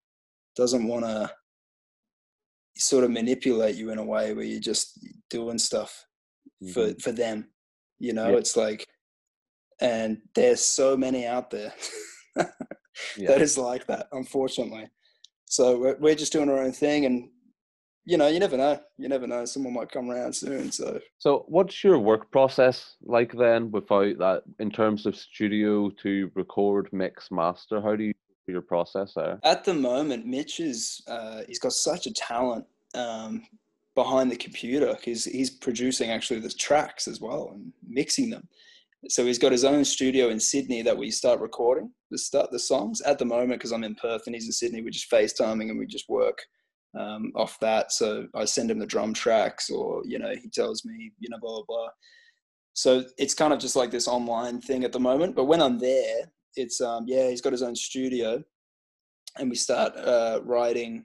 doesn't 0.57 0.87
want 0.87 1.05
to 1.05 1.31
sort 2.77 3.05
of 3.05 3.11
manipulate 3.11 3.77
you 3.77 3.91
in 3.91 3.99
a 3.99 4.05
way 4.05 4.35
where 4.35 4.45
you're 4.45 4.61
just 4.61 4.99
doing 5.31 5.59
stuff 5.59 6.07
mm-hmm. 6.63 6.73
for 6.73 7.01
for 7.01 7.13
them. 7.13 7.49
You 7.99 8.13
know, 8.13 8.31
yeah. 8.31 8.37
it's 8.37 8.57
like, 8.57 8.87
and 9.81 10.19
there's 10.35 10.61
so 10.61 10.97
many 10.97 11.27
out 11.27 11.51
there 11.51 11.73
yeah. 12.37 13.29
that 13.29 13.41
is 13.41 13.57
like 13.57 13.87
that, 13.87 14.09
unfortunately. 14.13 14.89
So 15.47 15.79
we're, 15.79 15.97
we're 15.99 16.15
just 16.15 16.33
doing 16.33 16.51
our 16.51 16.63
own 16.63 16.73
thing, 16.73 17.07
and 17.07 17.29
you 18.07 18.17
know, 18.17 18.29
you 18.29 18.39
never 18.39 18.57
know. 18.57 18.79
You 18.97 19.09
never 19.09 19.27
know. 19.27 19.45
Someone 19.45 19.75
might 19.75 19.91
come 19.91 20.11
around 20.11 20.33
soon. 20.33 20.71
So, 20.71 21.01
so 21.19 21.45
what's 21.49 21.83
your 21.83 21.99
work 21.99 22.31
process 22.31 22.95
like 23.03 23.33
then, 23.33 23.73
without 23.73 24.19
that, 24.19 24.43
in 24.61 24.71
terms 24.71 25.07
of 25.07 25.17
studio 25.17 25.91
to 26.03 26.31
record, 26.35 26.89
mix, 26.93 27.31
master? 27.33 27.83
How 27.83 27.97
do 27.97 28.05
you 28.05 28.15
do 28.47 28.53
your 28.53 28.63
process 28.63 29.13
there? 29.17 29.41
At 29.43 29.65
the 29.65 29.75
moment, 29.75 30.25
Mitch 30.25 30.61
is 30.61 31.03
uh, 31.09 31.43
he's 31.49 31.59
got 31.59 31.73
such 31.73 32.07
a 32.07 32.15
talent 32.15 32.65
um, 32.95 33.43
behind 33.97 34.31
the 34.31 34.37
computer 34.37 34.95
because 34.95 35.25
he's 35.25 35.51
producing 35.51 36.11
actually 36.11 36.39
the 36.39 36.51
tracks 36.51 37.09
as 37.09 37.21
well 37.21 37.51
and 37.55 37.73
mixing 37.89 38.31
them. 38.31 38.49
So 39.09 39.27
he's 39.27 39.39
got 39.39 39.53
his 39.53 39.65
own 39.65 39.85
studio 39.85 40.29
in 40.29 40.39
Sydney 40.39 40.83
that 40.83 40.97
we 40.97 41.11
start 41.11 41.41
recording 41.41 41.91
the 42.13 42.19
start 42.19 42.53
the 42.53 42.59
songs. 42.61 43.01
At 43.01 43.19
the 43.19 43.25
moment, 43.25 43.59
because 43.59 43.73
I'm 43.73 43.85
in 43.85 43.97
Perth 43.97 44.23
and 44.27 44.35
he's 44.35 44.47
in 44.47 44.53
Sydney, 44.53 44.81
we're 44.81 44.91
just 44.91 45.11
FaceTiming 45.11 45.71
and 45.71 45.79
we 45.79 45.87
just 45.87 46.09
work 46.09 46.39
um, 46.97 47.33
off 47.35 47.59
that. 47.61 47.93
So 47.93 48.27
I 48.35 48.45
send 48.45 48.71
him 48.71 48.79
the 48.79 48.87
drum 48.87 49.13
tracks, 49.13 49.71
or 49.71 50.03
you 50.05 50.19
know, 50.19 50.35
he 50.41 50.49
tells 50.49 50.85
me, 50.85 51.13
you 51.19 51.29
know, 51.29 51.39
blah 51.41 51.57
blah 51.57 51.65
blah. 51.67 51.89
So 52.75 53.05
it's 53.19 53.35
kind 53.35 53.53
of 53.53 53.59
just 53.59 53.77
like 53.77 53.91
this 53.91 54.09
online 54.09 54.61
thing 54.61 54.85
at 54.85 54.93
the 54.93 55.01
moment. 55.01 55.35
But 55.35 55.45
when 55.45 55.63
I'm 55.63 55.79
there, 55.79 56.31
it's 56.57 56.81
um, 56.81 57.05
yeah, 57.07 57.29
he's 57.29 57.41
got 57.41 57.53
his 57.53 57.63
own 57.63 57.77
studio, 57.77 58.43
and 59.39 59.51
we 59.51 59.57
start 59.57 59.97
uh, 59.97 60.41
writing 60.45 61.05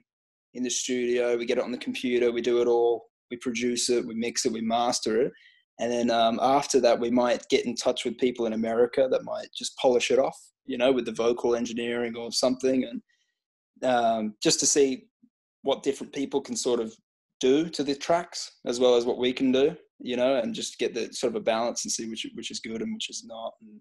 in 0.54 0.62
the 0.62 0.70
studio. 0.70 1.36
We 1.36 1.46
get 1.46 1.58
it 1.58 1.64
on 1.64 1.72
the 1.72 1.78
computer. 1.78 2.32
We 2.32 2.42
do 2.42 2.60
it 2.60 2.68
all. 2.68 3.06
We 3.30 3.36
produce 3.38 3.88
it. 3.88 4.06
We 4.06 4.14
mix 4.14 4.44
it. 4.44 4.52
We 4.52 4.60
master 4.60 5.22
it. 5.22 5.32
And 5.80 5.90
then 5.90 6.10
um, 6.10 6.38
after 6.42 6.80
that, 6.80 7.00
we 7.00 7.10
might 7.10 7.48
get 7.48 7.64
in 7.64 7.74
touch 7.74 8.04
with 8.04 8.18
people 8.18 8.46
in 8.46 8.52
America 8.52 9.08
that 9.10 9.24
might 9.24 9.48
just 9.56 9.76
polish 9.78 10.10
it 10.10 10.18
off, 10.18 10.38
you 10.66 10.76
know, 10.76 10.92
with 10.92 11.06
the 11.06 11.12
vocal 11.12 11.56
engineering 11.56 12.14
or 12.16 12.30
something, 12.30 12.84
and 12.84 13.02
um, 13.90 14.34
just 14.42 14.60
to 14.60 14.66
see 14.66 15.06
what 15.62 15.82
different 15.82 16.12
people 16.12 16.40
can 16.40 16.56
sort 16.56 16.80
of 16.80 16.94
do 17.40 17.68
to 17.68 17.82
the 17.82 17.94
tracks 17.94 18.58
as 18.66 18.78
well 18.78 18.94
as 18.94 19.04
what 19.04 19.18
we 19.18 19.32
can 19.32 19.50
do, 19.50 19.76
you 19.98 20.16
know, 20.16 20.36
and 20.36 20.54
just 20.54 20.78
get 20.78 20.94
the 20.94 21.12
sort 21.12 21.32
of 21.32 21.36
a 21.36 21.44
balance 21.44 21.84
and 21.84 21.92
see 21.92 22.08
which 22.08 22.26
which 22.34 22.50
is 22.50 22.60
good 22.60 22.82
and 22.82 22.94
which 22.94 23.10
is 23.10 23.24
not, 23.26 23.52
and 23.62 23.80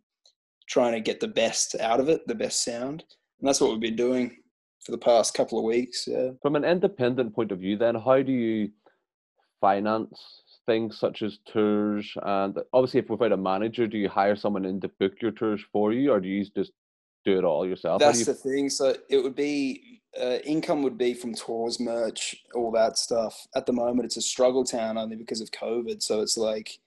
trying 0.67 0.93
to 0.93 0.99
get 0.99 1.19
the 1.19 1.27
best 1.27 1.75
out 1.79 1.99
of 1.99 2.09
it, 2.09 2.25
the 2.27 2.35
best 2.35 2.63
sound. 2.63 3.03
And 3.39 3.47
that's 3.47 3.61
what 3.61 3.71
we've 3.71 3.79
been 3.79 3.95
doing 3.95 4.37
for 4.85 4.91
the 4.91 4.97
past 4.97 5.33
couple 5.33 5.59
of 5.59 5.65
weeks. 5.65 6.05
Yeah. 6.07 6.29
From 6.41 6.55
an 6.55 6.65
independent 6.65 7.35
point 7.35 7.51
of 7.51 7.59
view, 7.59 7.77
then, 7.77 7.95
how 7.95 8.21
do 8.21 8.31
you 8.31 8.71
finance 9.59 10.19
things 10.65 10.97
such 10.99 11.21
as 11.21 11.39
tours? 11.51 12.11
And 12.23 12.57
obviously, 12.73 13.01
if 13.01 13.09
without 13.09 13.31
a 13.31 13.37
manager, 13.37 13.85
do 13.85 13.97
you 13.97 14.09
hire 14.09 14.35
someone 14.35 14.65
in 14.65 14.81
to 14.81 14.89
book 14.99 15.13
your 15.21 15.31
tours 15.31 15.61
for 15.71 15.93
you, 15.93 16.11
or 16.11 16.19
do 16.19 16.27
you 16.27 16.45
just 16.55 16.71
do 17.25 17.37
it 17.37 17.43
all 17.43 17.67
yourself? 17.67 17.99
That's 17.99 18.19
you... 18.19 18.25
the 18.25 18.33
thing. 18.33 18.69
So 18.69 18.95
it 19.09 19.21
would 19.23 19.35
be 19.35 20.00
uh, 20.19 20.37
income 20.43 20.83
would 20.83 20.97
be 20.97 21.13
from 21.13 21.33
tours, 21.33 21.79
merch, 21.79 22.35
all 22.53 22.71
that 22.71 22.97
stuff. 22.97 23.47
At 23.55 23.65
the 23.65 23.73
moment, 23.73 24.05
it's 24.05 24.17
a 24.17 24.21
struggle 24.21 24.63
town 24.63 24.97
only 24.97 25.15
because 25.15 25.41
of 25.41 25.51
COVID. 25.51 26.01
So 26.01 26.21
it's 26.21 26.37
like 26.37 26.77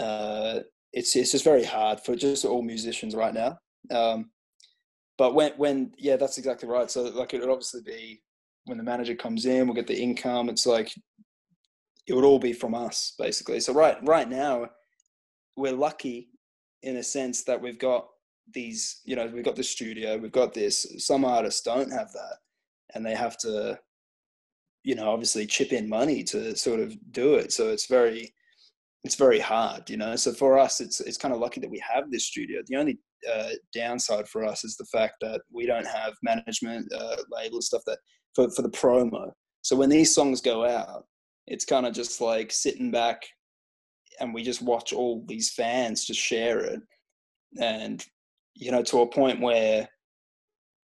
uh, 0.00 0.60
it's 0.92 1.14
it's 1.16 1.32
just 1.32 1.44
very 1.44 1.64
hard 1.64 2.00
for 2.00 2.16
just 2.16 2.44
all 2.44 2.62
musicians 2.62 3.14
right 3.14 3.34
now. 3.34 3.58
Um, 3.90 4.30
but 5.18 5.34
when 5.34 5.52
when 5.56 5.92
yeah, 5.98 6.16
that's 6.16 6.38
exactly 6.38 6.68
right. 6.68 6.90
So 6.90 7.02
like 7.02 7.34
it 7.34 7.40
would 7.40 7.50
obviously 7.50 7.82
be 7.82 8.22
when 8.64 8.78
the 8.78 8.84
manager 8.84 9.14
comes 9.14 9.46
in, 9.46 9.66
we'll 9.66 9.74
get 9.74 9.86
the 9.86 10.00
income. 10.00 10.48
It's 10.48 10.66
like 10.66 10.92
it 12.06 12.14
would 12.14 12.24
all 12.24 12.38
be 12.38 12.52
from 12.52 12.74
us 12.74 13.14
basically. 13.18 13.60
So 13.60 13.72
right 13.72 13.96
right 14.02 14.28
now, 14.28 14.68
we're 15.56 15.72
lucky 15.72 16.30
in 16.82 16.96
a 16.96 17.02
sense 17.02 17.44
that 17.44 17.60
we've 17.60 17.78
got 17.78 18.08
these. 18.52 19.00
You 19.04 19.16
know, 19.16 19.26
we've 19.26 19.44
got 19.44 19.56
the 19.56 19.62
studio, 19.62 20.16
we've 20.16 20.32
got 20.32 20.54
this. 20.54 20.86
Some 20.98 21.24
artists 21.24 21.62
don't 21.62 21.92
have 21.92 22.12
that, 22.12 22.36
and 22.94 23.04
they 23.04 23.14
have 23.14 23.36
to, 23.38 23.78
you 24.82 24.94
know, 24.94 25.10
obviously 25.10 25.46
chip 25.46 25.72
in 25.72 25.88
money 25.88 26.22
to 26.24 26.56
sort 26.56 26.80
of 26.80 26.94
do 27.12 27.34
it. 27.34 27.52
So 27.52 27.70
it's 27.70 27.86
very 27.86 28.34
it's 29.04 29.16
very 29.16 29.38
hard, 29.38 29.88
you 29.90 29.98
know. 29.98 30.16
So 30.16 30.32
for 30.32 30.58
us, 30.58 30.80
it's 30.80 31.00
it's 31.00 31.18
kind 31.18 31.34
of 31.34 31.40
lucky 31.40 31.60
that 31.60 31.70
we 31.70 31.82
have 31.94 32.10
this 32.10 32.24
studio. 32.24 32.62
The 32.66 32.76
only 32.76 32.98
uh, 33.32 33.50
downside 33.74 34.28
for 34.28 34.44
us 34.44 34.64
is 34.64 34.76
the 34.76 34.86
fact 34.86 35.16
that 35.20 35.42
we 35.52 35.66
don't 35.66 35.86
have 35.86 36.14
management, 36.22 36.92
uh, 36.92 37.16
label 37.30 37.60
stuff 37.60 37.82
that 37.86 37.98
for 38.34 38.50
for 38.50 38.62
the 38.62 38.70
promo. 38.70 39.30
So 39.62 39.76
when 39.76 39.90
these 39.90 40.14
songs 40.14 40.40
go 40.40 40.64
out, 40.66 41.04
it's 41.46 41.64
kind 41.64 41.86
of 41.86 41.94
just 41.94 42.20
like 42.20 42.50
sitting 42.50 42.90
back, 42.90 43.22
and 44.20 44.32
we 44.32 44.42
just 44.42 44.62
watch 44.62 44.92
all 44.92 45.22
these 45.26 45.50
fans 45.50 46.06
just 46.06 46.20
share 46.20 46.60
it, 46.60 46.80
and 47.60 48.04
you 48.54 48.70
know, 48.70 48.82
to 48.82 49.00
a 49.00 49.06
point 49.06 49.40
where 49.40 49.88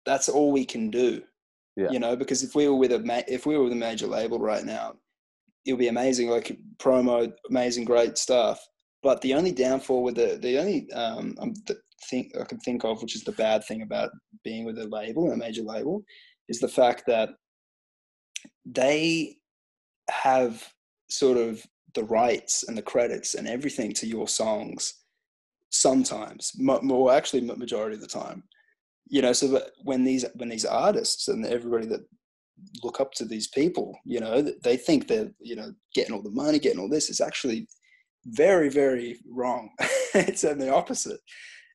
that's 0.06 0.30
all 0.30 0.52
we 0.52 0.66
can 0.66 0.92
do. 0.92 1.24
Yeah. 1.76 1.92
You 1.92 2.00
know, 2.00 2.16
because 2.16 2.44
if 2.44 2.56
we 2.56 2.68
were 2.68 2.76
with 2.76 2.94
a 2.94 3.00
ma- 3.00 3.22
if 3.28 3.46
we 3.46 3.58
were 3.58 3.64
with 3.64 3.74
a 3.74 3.78
major 3.78 4.08
label 4.08 4.40
right 4.40 4.64
now, 4.64 4.94
it 5.66 5.74
would 5.74 5.80
be 5.80 5.90
amazing, 5.90 6.30
like 6.30 6.58
promo, 6.78 7.32
amazing, 7.50 7.86
great 7.86 8.18
stuff. 8.18 8.66
But 9.04 9.22
the 9.22 9.34
only 9.34 9.52
downfall 9.52 10.04
with 10.04 10.16
the 10.16 10.40
the 10.42 10.58
only 10.58 10.92
um, 10.94 11.36
think 12.10 12.32
I 12.40 12.46
can 12.46 12.60
think 12.60 12.84
of, 12.86 13.02
which 13.02 13.16
is 13.16 13.24
the 13.24 13.34
bad 13.34 13.66
thing 13.66 13.82
about 13.82 14.12
being 14.44 14.66
with 14.66 14.78
a 14.80 14.88
label, 14.88 15.32
a 15.32 15.38
major 15.38 15.64
label, 15.64 16.04
is 16.48 16.60
the 16.60 16.68
fact 16.68 17.04
that 17.08 17.30
they 18.66 19.38
have 20.10 20.66
sort 21.10 21.38
of 21.38 21.66
the 21.94 22.04
rights 22.04 22.64
and 22.68 22.78
the 22.78 22.82
credits 22.82 23.36
and 23.36 23.48
everything 23.48 23.94
to 23.94 24.08
your 24.08 24.28
songs 24.28 25.02
sometimes 25.72 26.52
more 26.58 27.12
actually 27.12 27.42
majority 27.42 27.96
of 27.96 28.02
the 28.02 28.08
time 28.08 28.44
you 29.08 29.22
know 29.22 29.34
so 29.34 29.62
when 29.84 30.04
these 30.04 30.26
when 30.36 30.50
these 30.50 30.66
artists 30.66 31.28
and 31.28 31.46
everybody 31.46 31.86
that 31.86 32.02
look 32.84 33.02
up 33.02 33.12
to 33.12 33.26
these 33.26 33.48
people 33.50 33.98
you 34.06 34.20
know 34.20 34.42
they 34.64 34.78
think 34.78 35.08
they're 35.08 35.32
you 35.40 35.56
know 35.56 35.72
getting 35.94 36.14
all 36.14 36.22
the 36.22 36.32
money 36.32 36.58
getting 36.58 36.80
all 36.80 36.90
this 36.90 37.10
is 37.10 37.22
actually 37.22 37.68
very 38.26 38.70
very 38.70 39.18
wrong. 39.30 39.70
It's 40.18 40.44
the 40.44 40.74
opposite. 40.74 41.20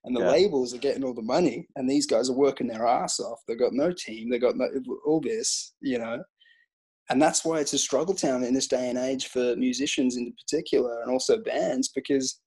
And 0.04 0.16
the 0.16 0.22
yeah. 0.22 0.30
labels 0.30 0.72
are 0.72 0.78
getting 0.78 1.04
all 1.04 1.12
the 1.12 1.20
money 1.20 1.68
and 1.76 1.88
these 1.88 2.06
guys 2.06 2.30
are 2.30 2.36
working 2.36 2.66
their 2.66 2.86
ass 2.86 3.20
off. 3.20 3.40
They've 3.46 3.58
got 3.58 3.74
no 3.74 3.92
team. 3.92 4.30
They've 4.30 4.40
got 4.40 4.56
no, 4.56 4.66
all 5.04 5.20
this 5.20 5.74
you 5.82 5.98
know. 5.98 6.22
And 7.10 7.20
that's 7.20 7.44
why 7.44 7.58
it's 7.58 7.74
a 7.74 7.78
struggle 7.78 8.14
town 8.14 8.44
in 8.44 8.54
this 8.54 8.66
day 8.66 8.88
and 8.88 8.98
age 8.98 9.26
for 9.26 9.56
musicians 9.56 10.16
in 10.16 10.32
particular 10.32 11.02
and 11.02 11.10
also 11.10 11.36
bands 11.42 11.90
because 11.94 12.40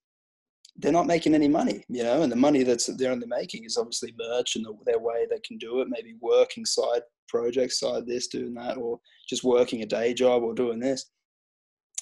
they're 0.77 0.91
not 0.91 1.07
making 1.07 1.35
any 1.35 1.47
money, 1.47 1.83
you 1.87 2.03
know, 2.03 2.23
and 2.23 2.31
the 2.31 2.35
money 2.35 2.63
that's 2.63 2.87
they're 2.97 3.11
only 3.11 3.27
making 3.27 3.63
is 3.63 3.77
obviously 3.77 4.13
merch 4.17 4.55
and 4.55 4.65
the, 4.65 4.73
their 4.85 4.99
way 4.99 5.27
they 5.29 5.39
can 5.39 5.57
do 5.57 5.81
it, 5.81 5.87
maybe 5.89 6.15
working 6.19 6.65
side 6.65 7.01
projects, 7.27 7.79
side 7.79 8.07
this, 8.07 8.27
doing 8.27 8.53
that, 8.55 8.77
or 8.77 8.99
just 9.29 9.43
working 9.43 9.83
a 9.83 9.85
day 9.85 10.13
job 10.13 10.41
or 10.41 10.53
doing 10.53 10.79
this. 10.79 11.11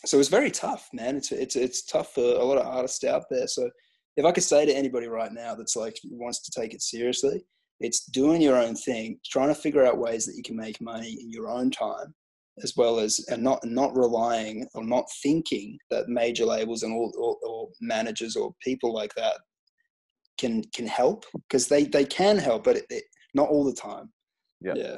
So 0.06 0.20
it's 0.20 0.30
very 0.30 0.52
tough, 0.52 0.90
man. 0.94 1.18
It's 1.18 1.32
it's 1.32 1.56
it's 1.56 1.86
tough 1.86 2.14
for 2.14 2.24
a 2.24 2.44
lot 2.44 2.58
of 2.58 2.66
artists 2.66 3.04
out 3.04 3.24
there. 3.30 3.48
So 3.48 3.70
if 4.18 4.26
I 4.26 4.32
could 4.32 4.44
say 4.44 4.66
to 4.66 4.74
anybody 4.76 5.08
right 5.08 5.32
now 5.32 5.54
that's 5.54 5.76
like 5.76 5.98
wants 6.10 6.42
to 6.44 6.60
take 6.60 6.74
it 6.74 6.82
seriously, 6.82 7.44
it's 7.80 8.06
doing 8.06 8.42
your 8.42 8.58
own 8.58 8.76
thing, 8.76 9.20
trying 9.26 9.50
to 9.50 9.56
figure 9.56 9.86
out 9.86 9.98
ways 9.98 10.26
that 10.26 10.36
you 10.36 10.44
can 10.44 10.56
make 10.56 10.80
money 10.82 11.18
in 11.22 11.30
your 11.30 11.50
own 11.50 11.72
time, 11.72 12.14
as 12.64 12.74
well 12.76 13.00
as 13.00 13.26
and 13.30 13.42
not 13.42 13.60
not 13.64 13.96
relying 13.96 14.68
or 14.74 14.84
not 14.84 15.06
thinking 15.24 15.78
that 15.90 16.08
major 16.08 16.46
labels 16.46 16.84
and 16.84 16.94
all 16.94 17.12
or, 17.18 17.38
or 17.50 17.70
managers 17.80 18.36
or 18.36 18.54
people 18.62 18.94
like 18.94 19.14
that 19.16 19.38
can 20.38 20.64
can 20.74 20.88
help 20.88 21.26
because 21.34 21.68
they 21.68 21.86
they 21.86 22.06
can 22.06 22.38
help, 22.38 22.64
but 22.64 22.78
it, 22.78 22.86
it, 22.90 23.04
not 23.34 23.50
all 23.50 23.64
the 23.64 23.74
time. 23.74 24.12
Yeah, 24.60 24.74
yeah. 24.76 24.98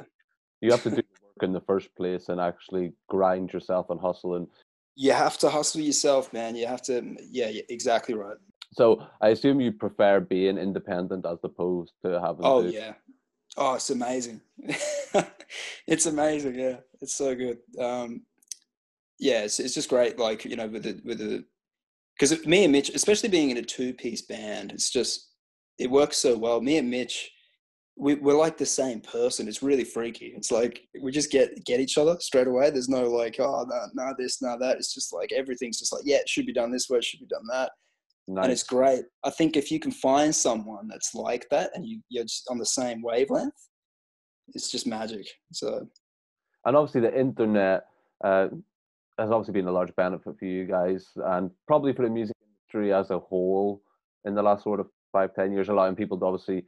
You 0.60 0.70
have 0.70 0.82
to 0.84 0.90
do 0.90 0.96
work 0.96 1.42
in 1.42 1.52
the 1.52 1.60
first 1.60 1.88
place 1.96 2.28
and 2.28 2.40
actually 2.40 2.92
grind 3.08 3.52
yourself 3.52 3.90
and 3.90 4.00
hustle 4.00 4.36
and. 4.36 4.46
You 4.96 5.12
have 5.12 5.38
to 5.38 5.50
hustle 5.50 5.80
yourself, 5.80 6.32
man. 6.32 6.54
You 6.54 6.66
have 6.66 6.82
to, 6.82 7.16
yeah, 7.28 7.48
yeah 7.48 7.62
exactly 7.68 8.14
right. 8.14 8.36
So 8.72 9.04
I 9.20 9.28
assume 9.30 9.60
you 9.60 9.72
prefer 9.72 10.20
being 10.20 10.56
independent 10.56 11.26
as 11.26 11.38
opposed 11.42 11.92
to 12.04 12.20
having. 12.20 12.44
Oh 12.44 12.62
to... 12.62 12.72
yeah, 12.72 12.94
oh 13.56 13.74
it's 13.74 13.90
amazing. 13.90 14.40
it's 15.86 16.06
amazing. 16.06 16.54
Yeah, 16.54 16.76
it's 17.00 17.14
so 17.14 17.34
good. 17.34 17.58
Um, 17.78 18.22
yeah, 19.18 19.42
it's 19.42 19.60
it's 19.60 19.74
just 19.74 19.88
great. 19.88 20.18
Like 20.18 20.44
you 20.44 20.56
know, 20.56 20.66
with 20.66 20.84
the 20.84 21.00
with 21.04 21.18
the 21.18 21.44
because 22.18 22.46
me 22.46 22.64
and 22.64 22.72
Mitch, 22.72 22.90
especially 22.90 23.28
being 23.28 23.50
in 23.50 23.56
a 23.56 23.62
two 23.62 23.92
piece 23.92 24.22
band, 24.22 24.72
it's 24.72 24.90
just 24.90 25.30
it 25.78 25.90
works 25.90 26.16
so 26.16 26.36
well. 26.36 26.60
Me 26.60 26.78
and 26.78 26.90
Mitch, 26.90 27.30
we, 27.96 28.14
we're 28.14 28.36
like 28.36 28.56
the 28.56 28.66
same 28.66 29.00
person. 29.00 29.48
It's 29.48 29.62
really 29.62 29.84
freaky. 29.84 30.32
It's 30.36 30.50
like 30.50 30.82
we 31.00 31.10
just 31.10 31.30
get 31.30 31.64
get 31.64 31.80
each 31.80 31.98
other 31.98 32.16
straight 32.20 32.46
away. 32.46 32.70
There's 32.70 32.88
no 32.88 33.08
like, 33.08 33.36
oh 33.40 33.66
no, 33.68 33.86
no 33.94 34.14
this, 34.18 34.42
no 34.42 34.56
that. 34.58 34.76
It's 34.76 34.94
just 34.94 35.12
like 35.12 35.32
everything's 35.32 35.78
just 35.78 35.92
like, 35.92 36.02
yeah, 36.04 36.16
it 36.16 36.28
should 36.28 36.46
be 36.46 36.52
done 36.52 36.72
this 36.72 36.88
way, 36.88 36.98
it 36.98 37.04
should 37.04 37.20
be 37.20 37.26
done 37.26 37.46
that. 37.50 37.72
Nice. 38.26 38.44
And 38.44 38.52
it's 38.52 38.62
great. 38.62 39.04
I 39.22 39.30
think 39.30 39.56
if 39.56 39.70
you 39.70 39.78
can 39.78 39.92
find 39.92 40.34
someone 40.34 40.88
that's 40.88 41.14
like 41.14 41.46
that 41.50 41.70
and 41.74 41.84
you, 41.84 42.00
you're 42.08 42.24
just 42.24 42.48
on 42.50 42.58
the 42.58 42.64
same 42.64 43.02
wavelength, 43.02 43.52
it's 44.54 44.70
just 44.70 44.86
magic. 44.86 45.26
So, 45.52 45.86
and 46.64 46.76
obviously 46.76 47.02
the 47.02 47.18
internet 47.18 47.84
uh, 48.22 48.48
has 49.18 49.30
obviously 49.30 49.52
been 49.52 49.68
a 49.68 49.72
large 49.72 49.94
benefit 49.96 50.38
for 50.38 50.44
you 50.46 50.64
guys, 50.64 51.06
and 51.16 51.50
probably 51.66 51.92
for 51.92 52.02
the 52.02 52.10
music 52.10 52.36
industry 52.42 52.92
as 52.92 53.10
a 53.10 53.18
whole 53.18 53.82
in 54.24 54.34
the 54.34 54.42
last 54.42 54.64
sort 54.64 54.80
of 54.80 54.88
five 55.12 55.34
ten 55.34 55.52
years, 55.52 55.68
allowing 55.68 55.94
people 55.94 56.18
to 56.18 56.24
obviously 56.24 56.64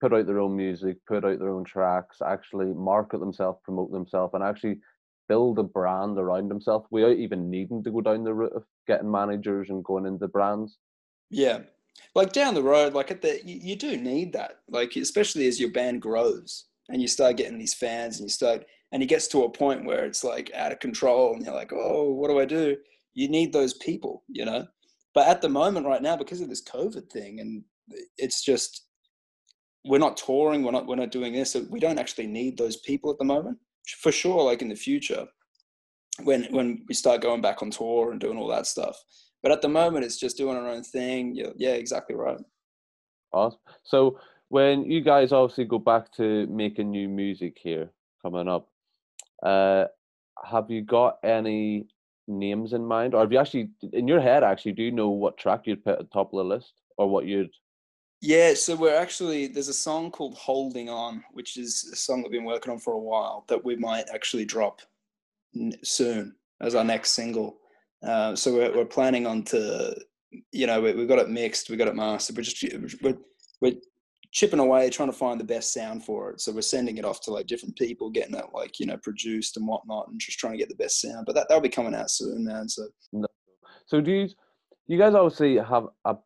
put 0.00 0.14
out 0.14 0.26
their 0.26 0.40
own 0.40 0.56
music, 0.56 0.96
put 1.06 1.24
out 1.24 1.38
their 1.38 1.50
own 1.50 1.64
tracks, 1.64 2.22
actually 2.26 2.72
market 2.72 3.20
themselves, 3.20 3.58
promote 3.64 3.92
themselves, 3.92 4.32
and 4.34 4.42
actually 4.42 4.78
build 5.28 5.58
a 5.58 5.62
brand 5.62 6.18
around 6.18 6.48
themselves 6.48 6.86
without 6.90 7.16
even 7.16 7.50
needing 7.50 7.82
to 7.82 7.90
go 7.90 8.00
down 8.00 8.24
the 8.24 8.32
route 8.32 8.52
of 8.54 8.64
getting 8.86 9.10
managers 9.10 9.70
and 9.70 9.84
going 9.84 10.06
into 10.06 10.28
brands. 10.28 10.78
Yeah, 11.30 11.60
like 12.14 12.32
down 12.32 12.54
the 12.54 12.62
road, 12.62 12.94
like 12.94 13.10
at 13.10 13.22
the 13.22 13.40
you, 13.44 13.58
you 13.62 13.76
do 13.76 13.96
need 13.96 14.32
that, 14.34 14.60
like 14.68 14.96
especially 14.96 15.46
as 15.46 15.60
your 15.60 15.70
band 15.70 16.02
grows 16.02 16.66
and 16.88 17.00
you 17.00 17.08
start 17.08 17.36
getting 17.36 17.58
these 17.58 17.74
fans 17.74 18.18
and 18.18 18.26
you 18.28 18.30
start 18.30 18.64
and 18.92 19.02
it 19.02 19.06
gets 19.06 19.26
to 19.28 19.44
a 19.44 19.50
point 19.50 19.84
where 19.84 20.04
it's 20.04 20.22
like 20.22 20.52
out 20.54 20.72
of 20.72 20.80
control 20.80 21.34
and 21.34 21.44
you're 21.44 21.54
like 21.54 21.72
oh 21.72 22.12
what 22.12 22.28
do 22.28 22.38
i 22.38 22.44
do? 22.44 22.76
You 23.14 23.28
need 23.28 23.52
those 23.52 23.74
people 23.74 24.24
you 24.28 24.44
know? 24.44 24.66
But 25.14 25.28
at 25.28 25.40
the 25.40 25.48
moment 25.48 25.86
right 25.86 26.02
now 26.02 26.16
because 26.16 26.40
of 26.40 26.48
this 26.48 26.62
covid 26.62 27.10
thing 27.10 27.40
and 27.40 27.64
it's 28.18 28.44
just 28.44 28.86
we're 29.84 29.98
not 29.98 30.16
touring 30.16 30.62
we're 30.62 30.72
not 30.72 30.86
we're 30.86 30.96
not 30.96 31.10
doing 31.10 31.32
this 31.32 31.52
so 31.52 31.66
we 31.70 31.80
don't 31.80 31.98
actually 31.98 32.26
need 32.26 32.56
those 32.56 32.76
people 32.78 33.10
at 33.10 33.18
the 33.18 33.24
moment. 33.24 33.58
For 33.98 34.10
sure, 34.10 34.42
like 34.42 34.62
in 34.62 34.70
the 34.70 34.74
future, 34.74 35.26
when 36.22 36.44
when 36.44 36.84
we 36.88 36.94
start 36.94 37.20
going 37.20 37.42
back 37.42 37.62
on 37.62 37.70
tour 37.70 38.12
and 38.12 38.20
doing 38.20 38.38
all 38.38 38.48
that 38.48 38.66
stuff. 38.66 38.96
But 39.44 39.52
at 39.52 39.60
the 39.60 39.68
moment, 39.68 40.06
it's 40.06 40.16
just 40.16 40.38
doing 40.38 40.56
our 40.56 40.66
own 40.66 40.82
thing. 40.82 41.34
Yeah, 41.36 41.50
yeah, 41.54 41.72
exactly 41.72 42.16
right. 42.16 42.40
Awesome. 43.30 43.60
So 43.82 44.18
when 44.48 44.90
you 44.90 45.02
guys 45.02 45.32
obviously 45.32 45.66
go 45.66 45.78
back 45.78 46.10
to 46.12 46.46
making 46.46 46.90
new 46.90 47.10
music 47.10 47.58
here 47.62 47.90
coming 48.22 48.48
up, 48.48 48.70
uh, 49.42 49.84
have 50.42 50.70
you 50.70 50.80
got 50.80 51.18
any 51.22 51.88
names 52.26 52.72
in 52.72 52.86
mind, 52.86 53.14
or 53.14 53.20
have 53.20 53.32
you 53.32 53.38
actually 53.38 53.68
in 53.92 54.08
your 54.08 54.20
head 54.20 54.42
actually 54.42 54.72
do 54.72 54.82
you 54.82 54.90
know 54.90 55.10
what 55.10 55.36
track 55.36 55.66
you'd 55.66 55.84
put 55.84 55.98
at 55.98 55.98
the 55.98 56.04
top 56.04 56.32
of 56.32 56.38
the 56.38 56.44
list, 56.44 56.72
or 56.96 57.06
what 57.06 57.26
you'd? 57.26 57.50
Yeah, 58.22 58.54
so 58.54 58.74
we're 58.74 58.96
actually 58.96 59.48
there's 59.48 59.68
a 59.68 59.74
song 59.74 60.10
called 60.10 60.36
"Holding 60.36 60.88
On," 60.88 61.22
which 61.34 61.58
is 61.58 61.90
a 61.92 61.96
song 61.96 62.22
that 62.22 62.30
we've 62.30 62.40
been 62.40 62.46
working 62.46 62.72
on 62.72 62.78
for 62.78 62.94
a 62.94 62.98
while 62.98 63.44
that 63.48 63.62
we 63.62 63.76
might 63.76 64.06
actually 64.10 64.46
drop 64.46 64.80
soon 65.82 66.34
as 66.62 66.74
our 66.74 66.84
next 66.84 67.10
single. 67.10 67.58
Uh, 68.06 68.36
so 68.36 68.54
we're, 68.54 68.74
we're 68.74 68.84
planning 68.84 69.26
on 69.26 69.42
to, 69.44 69.96
you 70.52 70.66
know, 70.66 70.80
we, 70.80 70.88
have 70.90 71.08
got 71.08 71.18
it 71.18 71.30
mixed, 71.30 71.70
we've 71.70 71.78
got 71.78 71.88
it 71.88 71.96
mastered. 71.96 72.36
We're 72.36 72.42
just 72.42 72.64
we're, 73.02 73.16
we're 73.60 73.74
chipping 74.32 74.58
away, 74.58 74.90
trying 74.90 75.10
to 75.10 75.16
find 75.16 75.40
the 75.40 75.44
best 75.44 75.72
sound 75.72 76.04
for 76.04 76.30
it. 76.30 76.40
So 76.40 76.52
we're 76.52 76.60
sending 76.60 76.98
it 76.98 77.04
off 77.04 77.20
to 77.22 77.32
like 77.32 77.46
different 77.46 77.76
people, 77.76 78.10
getting 78.10 78.34
it 78.34 78.46
like 78.52 78.78
you 78.80 78.86
know 78.86 78.98
produced 78.98 79.56
and 79.56 79.66
whatnot, 79.66 80.08
and 80.08 80.20
just 80.20 80.38
trying 80.38 80.52
to 80.52 80.58
get 80.58 80.68
the 80.68 80.74
best 80.74 81.00
sound. 81.00 81.24
But 81.26 81.34
that 81.36 81.46
that'll 81.48 81.62
be 81.62 81.68
coming 81.68 81.94
out 81.94 82.10
soon, 82.10 82.44
man. 82.44 82.68
So. 82.68 82.86
So 83.86 84.00
do 84.00 84.10
you, 84.10 84.28
you 84.86 84.98
guys 84.98 85.14
obviously 85.14 85.56
have 85.56 85.86
a 86.04 86.16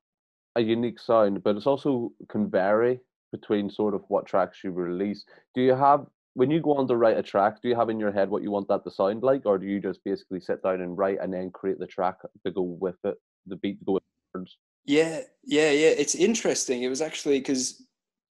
a 0.57 0.61
unique 0.61 0.99
sound, 0.99 1.43
but 1.43 1.57
it's 1.57 1.67
also 1.67 2.13
can 2.29 2.51
vary 2.51 3.01
between 3.31 3.71
sort 3.71 3.95
of 3.95 4.03
what 4.09 4.27
tracks 4.27 4.59
you 4.65 4.71
release. 4.71 5.25
Do 5.55 5.61
you 5.61 5.75
have 5.75 6.07
when 6.39 6.53
you 6.53 6.61
go 6.61 6.75
on 6.75 6.87
to 6.87 6.97
write 6.97 7.19
a 7.19 7.23
track, 7.23 7.61
do 7.61 7.69
you 7.69 7.75
have 7.75 7.91
in 7.91 7.99
your 7.99 8.13
head 8.13 8.31
what 8.31 8.45
you 8.45 8.53
want 8.53 8.69
that 8.69 8.85
to 8.85 8.93
sound 8.93 9.25
like, 9.25 9.45
or 9.45 9.59
do 9.59 9.67
you 9.67 9.81
just 9.81 9.99
basically 10.05 10.39
sit 10.39 10.63
down 10.63 10.81
and 10.83 10.97
write 10.97 11.19
and 11.21 11.35
then 11.35 11.51
create 11.51 11.81
the 11.81 11.87
track 11.87 12.15
to 12.47 12.53
go 12.53 12.63
with 12.63 12.95
it, 13.03 13.17
the 13.49 13.57
beat 13.57 13.81
to 13.81 13.85
go 13.85 13.93
with 13.95 14.05
words? 14.33 14.57
Yeah, 14.85 15.23
yeah, 15.43 15.73
yeah. 15.73 15.89
It's 15.89 16.15
interesting. 16.15 16.85
It 16.85 16.91
was 16.91 17.03
actually 17.03 17.41
because 17.41 17.85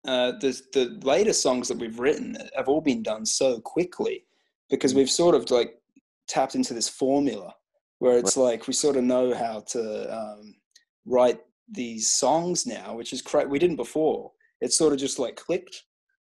uh, 0.07 0.31
the 0.39 0.61
the 0.71 0.97
latest 1.03 1.41
songs 1.41 1.67
that 1.67 1.77
we've 1.77 1.99
written 1.99 2.37
have 2.55 2.69
all 2.69 2.79
been 2.79 3.03
done 3.03 3.25
so 3.25 3.59
quickly 3.59 4.23
because 4.69 4.95
we've 4.95 5.11
sort 5.11 5.35
of 5.35 5.51
like 5.51 5.75
tapped 6.29 6.55
into 6.55 6.73
this 6.73 6.87
formula 6.87 7.53
where 7.97 8.17
it's 8.17 8.37
like 8.37 8.65
we 8.65 8.73
sort 8.73 8.95
of 8.95 9.03
know 9.03 9.33
how 9.33 9.59
to 9.71 10.17
um, 10.17 10.55
write 11.05 11.41
these 11.69 12.09
songs 12.09 12.65
now, 12.65 12.95
which 12.95 13.11
is 13.11 13.21
correct. 13.21 13.49
We 13.49 13.59
didn't 13.59 13.75
before. 13.75 14.31
It 14.61 14.71
sort 14.71 14.93
of 14.93 14.99
just 14.99 15.19
like 15.19 15.35
clicked 15.35 15.83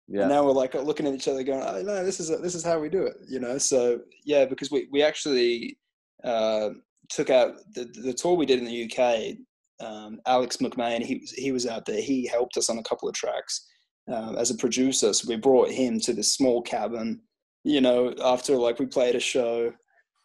yeah. 0.09 0.23
And 0.23 0.31
now 0.31 0.45
we're 0.45 0.53
like 0.53 0.75
looking 0.75 1.07
at 1.07 1.15
each 1.15 1.29
other, 1.29 1.43
going, 1.43 1.63
"Oh 1.63 1.83
no, 1.83 2.05
this 2.05 2.21
is 2.21 2.29
this 2.41 2.55
is 2.55 2.65
how 2.65 2.79
we 2.79 2.89
do 2.89 3.03
it," 3.03 3.17
you 3.29 3.41
know. 3.41 3.59
So 3.59 4.01
yeah, 4.25 4.45
because 4.45 4.71
we 4.71 4.89
we 4.93 5.03
actually 5.03 5.79
uh, 6.23 6.71
took 7.09 7.31
out 7.31 7.55
the 7.75 7.85
the 7.85 8.15
tour 8.15 8.35
we 8.35 8.47
did 8.47 8.61
in 8.61 8.67
the 8.67 8.85
UK. 8.85 9.37
Um, 9.79 10.21
Alex 10.27 10.59
McMahon, 10.59 11.03
he 11.03 11.17
was 11.17 11.33
he 11.33 11.53
was 11.53 11.67
out 11.67 11.87
there. 11.87 12.01
He 12.01 12.27
helped 12.27 12.57
us 12.57 12.71
on 12.71 12.79
a 12.79 12.83
couple 12.85 13.09
of 13.09 13.15
tracks 13.15 13.67
uh, 14.11 14.35
as 14.39 14.51
a 14.51 14.57
producer. 14.57 15.13
So 15.13 15.29
we 15.29 15.37
brought 15.37 15.71
him 15.71 15.99
to 16.01 16.13
this 16.13 16.33
small 16.33 16.63
cabin. 16.63 17.21
You 17.65 17.81
know, 17.81 18.15
after 18.23 18.55
like 18.57 18.79
we 18.79 18.87
played 18.87 19.17
a 19.17 19.21
show, 19.21 19.73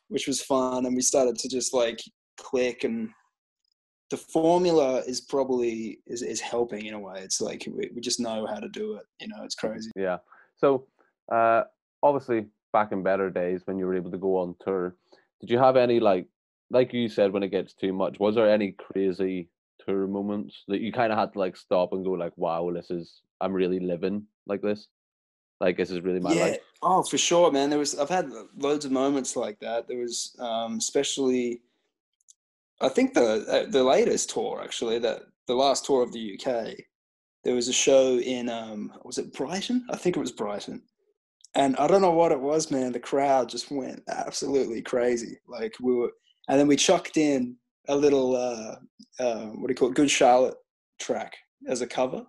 which 0.09 0.27
was 0.27 0.43
fun, 0.43 0.85
and 0.85 0.95
we 0.95 1.01
started 1.01 1.39
to 1.39 1.49
just 1.49 1.73
like 1.73 1.99
click 2.37 2.83
and 2.83 3.09
the 4.11 4.17
formula 4.17 4.97
is 5.07 5.21
probably 5.21 5.99
is, 6.05 6.21
is 6.21 6.39
helping 6.39 6.85
in 6.85 6.93
a 6.93 6.99
way. 6.99 7.19
It's 7.19 7.41
like 7.41 7.67
we, 7.71 7.89
we 7.95 8.01
just 8.01 8.19
know 8.19 8.45
how 8.45 8.59
to 8.59 8.69
do 8.69 8.95
it 8.95 9.03
you 9.19 9.27
know 9.27 9.43
it's 9.43 9.55
crazy. 9.55 9.91
Yeah. 9.95 10.17
So 10.57 10.85
uh 11.31 11.63
obviously 12.03 12.47
back 12.73 12.91
in 12.91 13.03
better 13.03 13.29
days 13.29 13.61
when 13.65 13.79
you 13.79 13.85
were 13.85 13.95
able 13.95 14.11
to 14.11 14.17
go 14.17 14.37
on 14.37 14.55
tour 14.63 14.95
did 15.39 15.49
you 15.49 15.57
have 15.57 15.75
any 15.75 15.99
like 15.99 16.25
like 16.69 16.93
you 16.93 17.09
said 17.09 17.31
when 17.31 17.43
it 17.43 17.49
gets 17.49 17.73
too 17.73 17.91
much 17.91 18.19
was 18.19 18.35
there 18.35 18.49
any 18.49 18.71
crazy 18.71 19.49
tour 19.85 20.07
moments 20.07 20.63
that 20.67 20.79
you 20.79 20.91
kind 20.91 21.11
of 21.11 21.19
had 21.19 21.33
to 21.33 21.39
like 21.39 21.57
stop 21.57 21.91
and 21.91 22.05
go 22.05 22.11
like 22.11 22.31
wow 22.37 22.71
this 22.73 22.89
is 22.89 23.21
i'm 23.41 23.53
really 23.53 23.79
living 23.79 24.25
like 24.47 24.61
this? 24.61 24.87
Like 25.59 25.77
this 25.77 25.91
is 25.91 26.01
really 26.01 26.19
my 26.19 26.33
yeah. 26.33 26.43
life. 26.43 26.57
Oh 26.81 27.03
for 27.03 27.17
sure 27.17 27.51
man. 27.51 27.69
There 27.69 27.79
was 27.79 27.97
i've 27.97 28.09
had 28.09 28.31
loads 28.57 28.85
of 28.85 28.91
moments 28.91 29.35
like 29.35 29.59
that. 29.59 29.87
There 29.87 29.99
was 29.99 30.35
um 30.39 30.77
especially 30.77 31.61
I 32.81 32.89
think 32.89 33.13
the 33.13 33.45
uh, 33.47 33.69
the 33.69 33.83
latest 33.83 34.31
tour 34.31 34.61
actually, 34.63 34.99
that 34.99 35.21
the 35.47 35.53
last 35.53 35.85
tour 35.85 36.01
of 36.01 36.11
the 36.11 36.39
UK, 36.39 36.75
there 37.43 37.55
was 37.55 37.67
a 37.67 37.73
show 37.73 38.17
in 38.17 38.49
um 38.49 38.91
was 39.03 39.19
it 39.19 39.33
Brighton? 39.33 39.85
I 39.89 39.97
think 39.97 40.17
it 40.17 40.19
was 40.19 40.31
Brighton. 40.31 40.81
And 41.53 41.75
I 41.77 41.87
don't 41.87 42.01
know 42.01 42.11
what 42.11 42.31
it 42.31 42.39
was, 42.39 42.71
man. 42.71 42.91
The 42.91 42.99
crowd 42.99 43.49
just 43.49 43.71
went 43.71 44.01
absolutely 44.07 44.81
crazy. 44.81 45.37
Like 45.47 45.73
we 45.81 45.93
were, 45.93 46.11
and 46.47 46.59
then 46.59 46.67
we 46.67 46.75
chucked 46.75 47.17
in 47.17 47.55
a 47.87 47.95
little 47.95 48.35
uh, 48.35 48.75
uh 49.23 49.45
what 49.47 49.67
do 49.67 49.71
you 49.71 49.75
call 49.75 49.89
it, 49.89 49.95
Good 49.95 50.09
Charlotte 50.09 50.55
track 50.99 51.33
as 51.67 51.81
a 51.81 51.87
cover, 51.87 52.23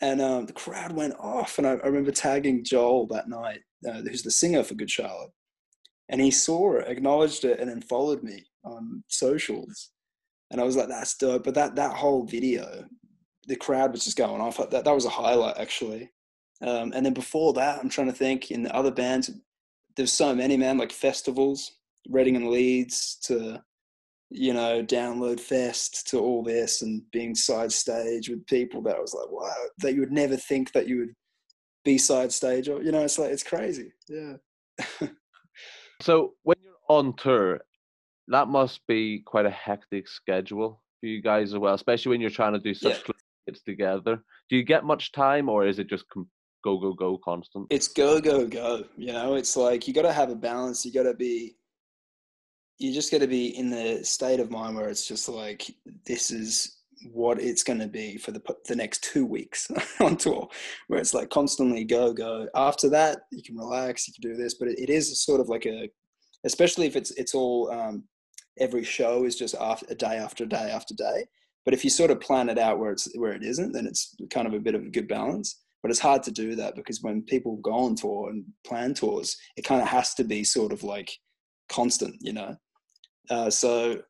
and 0.00 0.20
um, 0.20 0.46
the 0.46 0.52
crowd 0.52 0.92
went 0.92 1.14
off. 1.20 1.58
And 1.58 1.66
I, 1.66 1.72
I 1.72 1.86
remember 1.86 2.10
tagging 2.10 2.64
Joel 2.64 3.06
that 3.08 3.28
night, 3.28 3.60
uh, 3.88 4.02
who's 4.02 4.22
the 4.22 4.30
singer 4.32 4.64
for 4.64 4.74
Good 4.74 4.90
Charlotte, 4.90 5.30
and 6.08 6.20
he 6.20 6.32
saw 6.32 6.78
it, 6.78 6.88
acknowledged 6.88 7.44
it, 7.44 7.60
and 7.60 7.70
then 7.70 7.82
followed 7.82 8.24
me 8.24 8.46
on 8.64 9.02
socials. 9.08 9.90
And 10.50 10.60
I 10.60 10.64
was 10.64 10.76
like, 10.76 10.88
that's 10.88 11.16
dope. 11.16 11.44
But 11.44 11.54
that 11.54 11.76
that 11.76 11.96
whole 11.96 12.24
video, 12.24 12.84
the 13.46 13.56
crowd 13.56 13.92
was 13.92 14.04
just 14.04 14.16
going 14.16 14.40
off. 14.40 14.58
That 14.70 14.84
that 14.84 14.94
was 14.94 15.04
a 15.04 15.10
highlight 15.10 15.58
actually. 15.58 16.10
Um, 16.62 16.92
and 16.94 17.06
then 17.06 17.14
before 17.14 17.52
that, 17.54 17.78
I'm 17.78 17.88
trying 17.88 18.08
to 18.08 18.12
think 18.12 18.50
in 18.50 18.62
the 18.62 18.74
other 18.74 18.90
bands, 18.90 19.30
there's 19.96 20.12
so 20.12 20.34
many 20.34 20.56
man 20.56 20.76
like 20.76 20.92
festivals, 20.92 21.72
Reading 22.08 22.36
and 22.36 22.48
Leeds 22.48 23.16
to 23.24 23.62
you 24.30 24.54
know, 24.54 24.82
download 24.82 25.40
fest 25.40 26.06
to 26.08 26.18
all 26.18 26.42
this 26.42 26.82
and 26.82 27.02
being 27.10 27.34
side 27.34 27.72
stage 27.72 28.28
with 28.28 28.46
people 28.46 28.80
that 28.82 28.96
I 28.96 29.00
was 29.00 29.12
like, 29.12 29.30
wow, 29.30 29.52
that 29.78 29.94
you 29.94 30.00
would 30.00 30.12
never 30.12 30.36
think 30.36 30.72
that 30.72 30.86
you 30.86 30.98
would 30.98 31.14
be 31.84 31.98
side 31.98 32.32
stage 32.32 32.68
or 32.68 32.80
you 32.80 32.92
know, 32.92 33.02
it's 33.02 33.18
like 33.18 33.32
it's 33.32 33.42
crazy. 33.42 33.92
Yeah. 34.08 34.34
so 36.00 36.34
when 36.44 36.56
you're 36.62 36.74
on 36.88 37.14
tour, 37.16 37.60
that 38.30 38.48
must 38.48 38.80
be 38.86 39.20
quite 39.26 39.46
a 39.46 39.50
hectic 39.50 40.08
schedule 40.08 40.82
for 41.00 41.06
you 41.06 41.20
guys 41.20 41.52
as 41.52 41.58
well, 41.58 41.74
especially 41.74 42.10
when 42.10 42.20
you're 42.20 42.30
trying 42.30 42.52
to 42.52 42.60
do 42.60 42.72
such 42.72 43.02
yeah. 43.06 43.14
hits 43.46 43.62
together. 43.62 44.22
Do 44.48 44.56
you 44.56 44.62
get 44.62 44.84
much 44.84 45.12
time, 45.12 45.48
or 45.48 45.66
is 45.66 45.78
it 45.78 45.88
just 45.88 46.04
go 46.64 46.78
go 46.78 46.92
go 46.92 47.18
constant? 47.18 47.66
It's 47.70 47.88
go 47.88 48.20
go 48.20 48.46
go. 48.46 48.84
You 48.96 49.12
know, 49.12 49.34
it's 49.34 49.56
like 49.56 49.88
you 49.88 49.94
got 49.94 50.02
to 50.02 50.12
have 50.12 50.30
a 50.30 50.36
balance. 50.36 50.86
You 50.86 50.92
got 50.92 51.04
to 51.04 51.14
be. 51.14 51.56
You 52.78 52.94
just 52.94 53.12
got 53.12 53.20
to 53.20 53.26
be 53.26 53.58
in 53.58 53.68
the 53.68 54.02
state 54.04 54.40
of 54.40 54.50
mind 54.50 54.74
where 54.74 54.88
it's 54.88 55.06
just 55.06 55.28
like 55.28 55.70
this 56.06 56.30
is 56.30 56.78
what 57.12 57.40
it's 57.40 57.62
going 57.62 57.78
to 57.78 57.88
be 57.88 58.16
for 58.16 58.30
the 58.30 58.42
the 58.66 58.76
next 58.76 59.02
two 59.02 59.26
weeks 59.26 59.70
on 60.00 60.16
tour, 60.16 60.48
where 60.86 61.00
it's 61.00 61.14
like 61.14 61.30
constantly 61.30 61.84
go 61.84 62.12
go. 62.12 62.46
After 62.54 62.88
that, 62.90 63.22
you 63.32 63.42
can 63.42 63.56
relax, 63.56 64.06
you 64.06 64.14
can 64.14 64.30
do 64.30 64.36
this, 64.40 64.54
but 64.54 64.68
it, 64.68 64.78
it 64.78 64.90
is 64.90 65.22
sort 65.22 65.40
of 65.40 65.48
like 65.48 65.66
a, 65.66 65.90
especially 66.44 66.86
if 66.86 66.96
it's 66.96 67.10
it's 67.12 67.34
all 67.34 67.70
um, 67.70 68.04
every 68.60 68.84
show 68.84 69.24
is 69.24 69.36
just 69.36 69.54
after, 69.60 69.86
a 69.88 69.94
day 69.94 70.16
after 70.16 70.46
day 70.46 70.70
after 70.70 70.94
day. 70.94 71.24
But 71.64 71.74
if 71.74 71.84
you 71.84 71.90
sort 71.90 72.10
of 72.10 72.20
plan 72.20 72.48
it 72.48 72.58
out 72.58 72.78
where 72.78 72.92
it's 72.92 73.08
where 73.16 73.32
it 73.32 73.42
isn't, 73.42 73.72
then 73.72 73.86
it's 73.86 74.14
kind 74.30 74.46
of 74.46 74.54
a 74.54 74.60
bit 74.60 74.74
of 74.74 74.82
a 74.82 74.90
good 74.90 75.08
balance. 75.08 75.60
But 75.82 75.90
it's 75.90 76.00
hard 76.00 76.22
to 76.24 76.30
do 76.30 76.54
that 76.56 76.76
because 76.76 77.02
when 77.02 77.22
people 77.22 77.56
go 77.56 77.72
on 77.72 77.94
tour 77.94 78.30
and 78.30 78.44
plan 78.66 78.94
tours, 78.94 79.36
it 79.56 79.64
kind 79.64 79.80
of 79.80 79.88
has 79.88 80.14
to 80.14 80.24
be 80.24 80.44
sort 80.44 80.72
of 80.72 80.82
like 80.82 81.10
constant, 81.68 82.16
you 82.20 82.32
know. 82.32 82.56
Uh, 83.30 83.50
so 83.50 84.02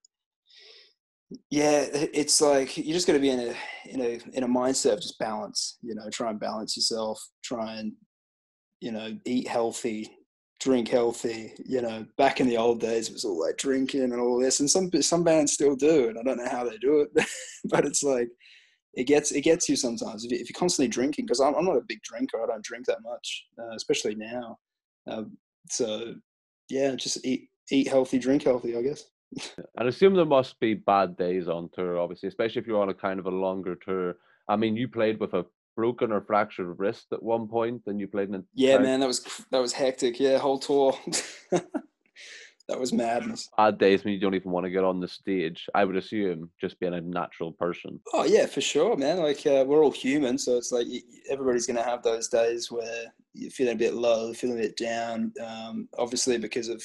yeah, 1.51 1.86
it's 1.92 2.40
like 2.40 2.76
you 2.76 2.92
just 2.92 3.07
got 3.07 3.12
to 3.12 3.20
be 3.20 3.30
in 3.30 3.40
a 3.40 3.55
in 3.86 4.01
a 4.01 4.20
in 4.32 4.42
a 4.44 4.48
mindset 4.48 4.94
of 4.94 5.01
just 5.01 5.18
balance. 5.18 5.78
You 5.82 5.94
know, 5.94 6.09
try 6.11 6.30
and 6.30 6.40
balance 6.40 6.76
yourself. 6.76 7.20
Try 7.44 7.76
and 7.76 7.92
you 8.80 8.92
know 8.92 9.16
eat 9.24 9.46
healthy 9.46 10.11
drink 10.61 10.88
healthy. 10.88 11.52
You 11.64 11.82
know, 11.82 12.06
back 12.16 12.40
in 12.40 12.48
the 12.48 12.56
old 12.56 12.80
days, 12.80 13.08
it 13.08 13.12
was 13.12 13.24
all 13.24 13.40
like 13.40 13.56
drinking 13.56 14.02
and 14.02 14.20
all 14.20 14.38
this, 14.38 14.61
and 14.61 14.70
some 14.70 14.90
some 15.02 15.24
bands 15.24 15.52
still 15.52 15.74
do, 15.74 16.08
and 16.08 16.18
I 16.18 16.22
don't 16.22 16.38
know 16.38 16.48
how 16.48 16.64
they 16.64 16.78
do 16.78 17.00
it, 17.00 17.26
but 17.64 17.84
it's 17.84 18.02
like 18.02 18.28
it 18.94 19.04
gets 19.04 19.32
it 19.32 19.42
gets 19.42 19.68
you 19.68 19.76
sometimes 19.76 20.24
if, 20.24 20.30
you, 20.30 20.38
are 20.38 20.58
constantly 20.58 20.88
drinking. 20.88 21.26
Because 21.26 21.40
I'm, 21.40 21.54
I'm 21.54 21.64
not 21.64 21.76
a 21.76 21.82
big 21.88 22.02
drinker, 22.02 22.42
I 22.42 22.46
don't 22.46 22.64
drink 22.64 22.86
that 22.86 23.02
much, 23.02 23.46
uh, 23.58 23.74
especially 23.74 24.14
now. 24.14 24.58
Uh, 25.11 25.24
so 25.68 26.14
yeah, 26.68 26.94
just 26.94 27.24
eat 27.24 27.48
eat 27.70 27.88
healthy, 27.88 28.18
drink 28.18 28.44
healthy, 28.44 28.76
I 28.76 28.82
guess. 28.82 29.04
I 29.78 29.84
assume 29.84 30.14
there 30.14 30.24
must 30.24 30.58
be 30.61 30.74
bad 30.74 31.16
days 31.16 31.48
on 31.48 31.70
tour, 31.72 31.98
obviously, 31.98 32.28
especially 32.28 32.61
if 32.61 32.66
you're 32.66 32.82
on 32.82 32.88
a 32.90 32.94
kind 32.94 33.20
of 33.20 33.26
a 33.26 33.30
longer 33.30 33.76
tour. 33.76 34.16
I 34.48 34.56
mean, 34.56 34.76
you 34.76 34.88
played 34.88 35.20
with 35.20 35.34
a 35.34 35.46
broken 35.81 36.12
or 36.12 36.20
fractured 36.20 36.78
wrist 36.78 37.07
at 37.11 37.22
one 37.22 37.49
point, 37.49 37.81
and 37.87 37.99
you 37.99 38.07
played 38.07 38.28
in. 38.28 38.45
Yeah, 38.53 38.76
man, 38.76 39.01
that 39.01 39.07
was 39.07 39.24
that 39.51 39.61
was 39.61 39.72
hectic. 39.72 40.20
Yeah, 40.20 40.37
whole 40.37 40.59
tour. 40.59 40.93
that 41.51 42.78
was 42.78 42.93
madness. 42.93 43.49
Bad 43.57 43.78
days 43.78 44.05
when 44.05 44.12
you 44.12 44.20
don't 44.20 44.35
even 44.35 44.51
want 44.51 44.64
to 44.64 44.70
get 44.70 44.85
on 44.85 45.01
the 45.01 45.09
stage. 45.09 45.66
I 45.74 45.87
would 45.87 45.97
assume 45.97 46.51
just 46.61 46.78
being 46.81 46.93
a 46.93 47.01
natural 47.01 47.53
person. 47.53 47.99
Oh 48.12 48.24
yeah, 48.24 48.45
for 48.45 48.61
sure, 48.61 48.95
man. 48.95 49.20
Like 49.20 49.47
uh, 49.47 49.64
we're 49.66 49.83
all 49.83 49.91
human, 49.91 50.37
so 50.37 50.59
it's 50.59 50.70
like 50.70 50.87
everybody's 51.31 51.66
gonna 51.66 51.83
have 51.83 52.03
those 52.03 52.28
days 52.28 52.70
where 52.70 53.05
you're 53.33 53.51
feeling 53.51 53.76
a 53.76 53.78
bit 53.78 53.95
low, 53.95 54.35
feeling 54.35 54.59
a 54.59 54.62
bit 54.62 54.76
down. 54.76 55.33
Um, 55.43 55.89
obviously, 55.97 56.37
because 56.37 56.68
of 56.68 56.83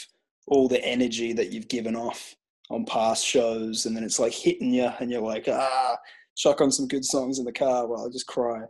all 0.47 0.69
the 0.69 0.83
energy 0.85 1.33
that 1.33 1.51
you've 1.51 1.67
given 1.67 1.97
off 1.97 2.33
on 2.69 2.85
past 2.85 3.25
shows, 3.25 3.87
and 3.87 3.93
then 3.93 4.05
it's 4.05 4.19
like 4.19 4.33
hitting 4.33 4.73
you, 4.73 4.89
and 5.01 5.11
you're 5.11 5.19
like, 5.19 5.49
ah, 5.49 5.97
chuck 6.37 6.61
on 6.61 6.71
some 6.71 6.87
good 6.87 7.03
songs 7.03 7.39
in 7.39 7.45
the 7.45 7.51
car 7.51 7.87
while 7.87 8.05
I 8.05 8.09
just 8.09 8.27
cry. 8.27 8.61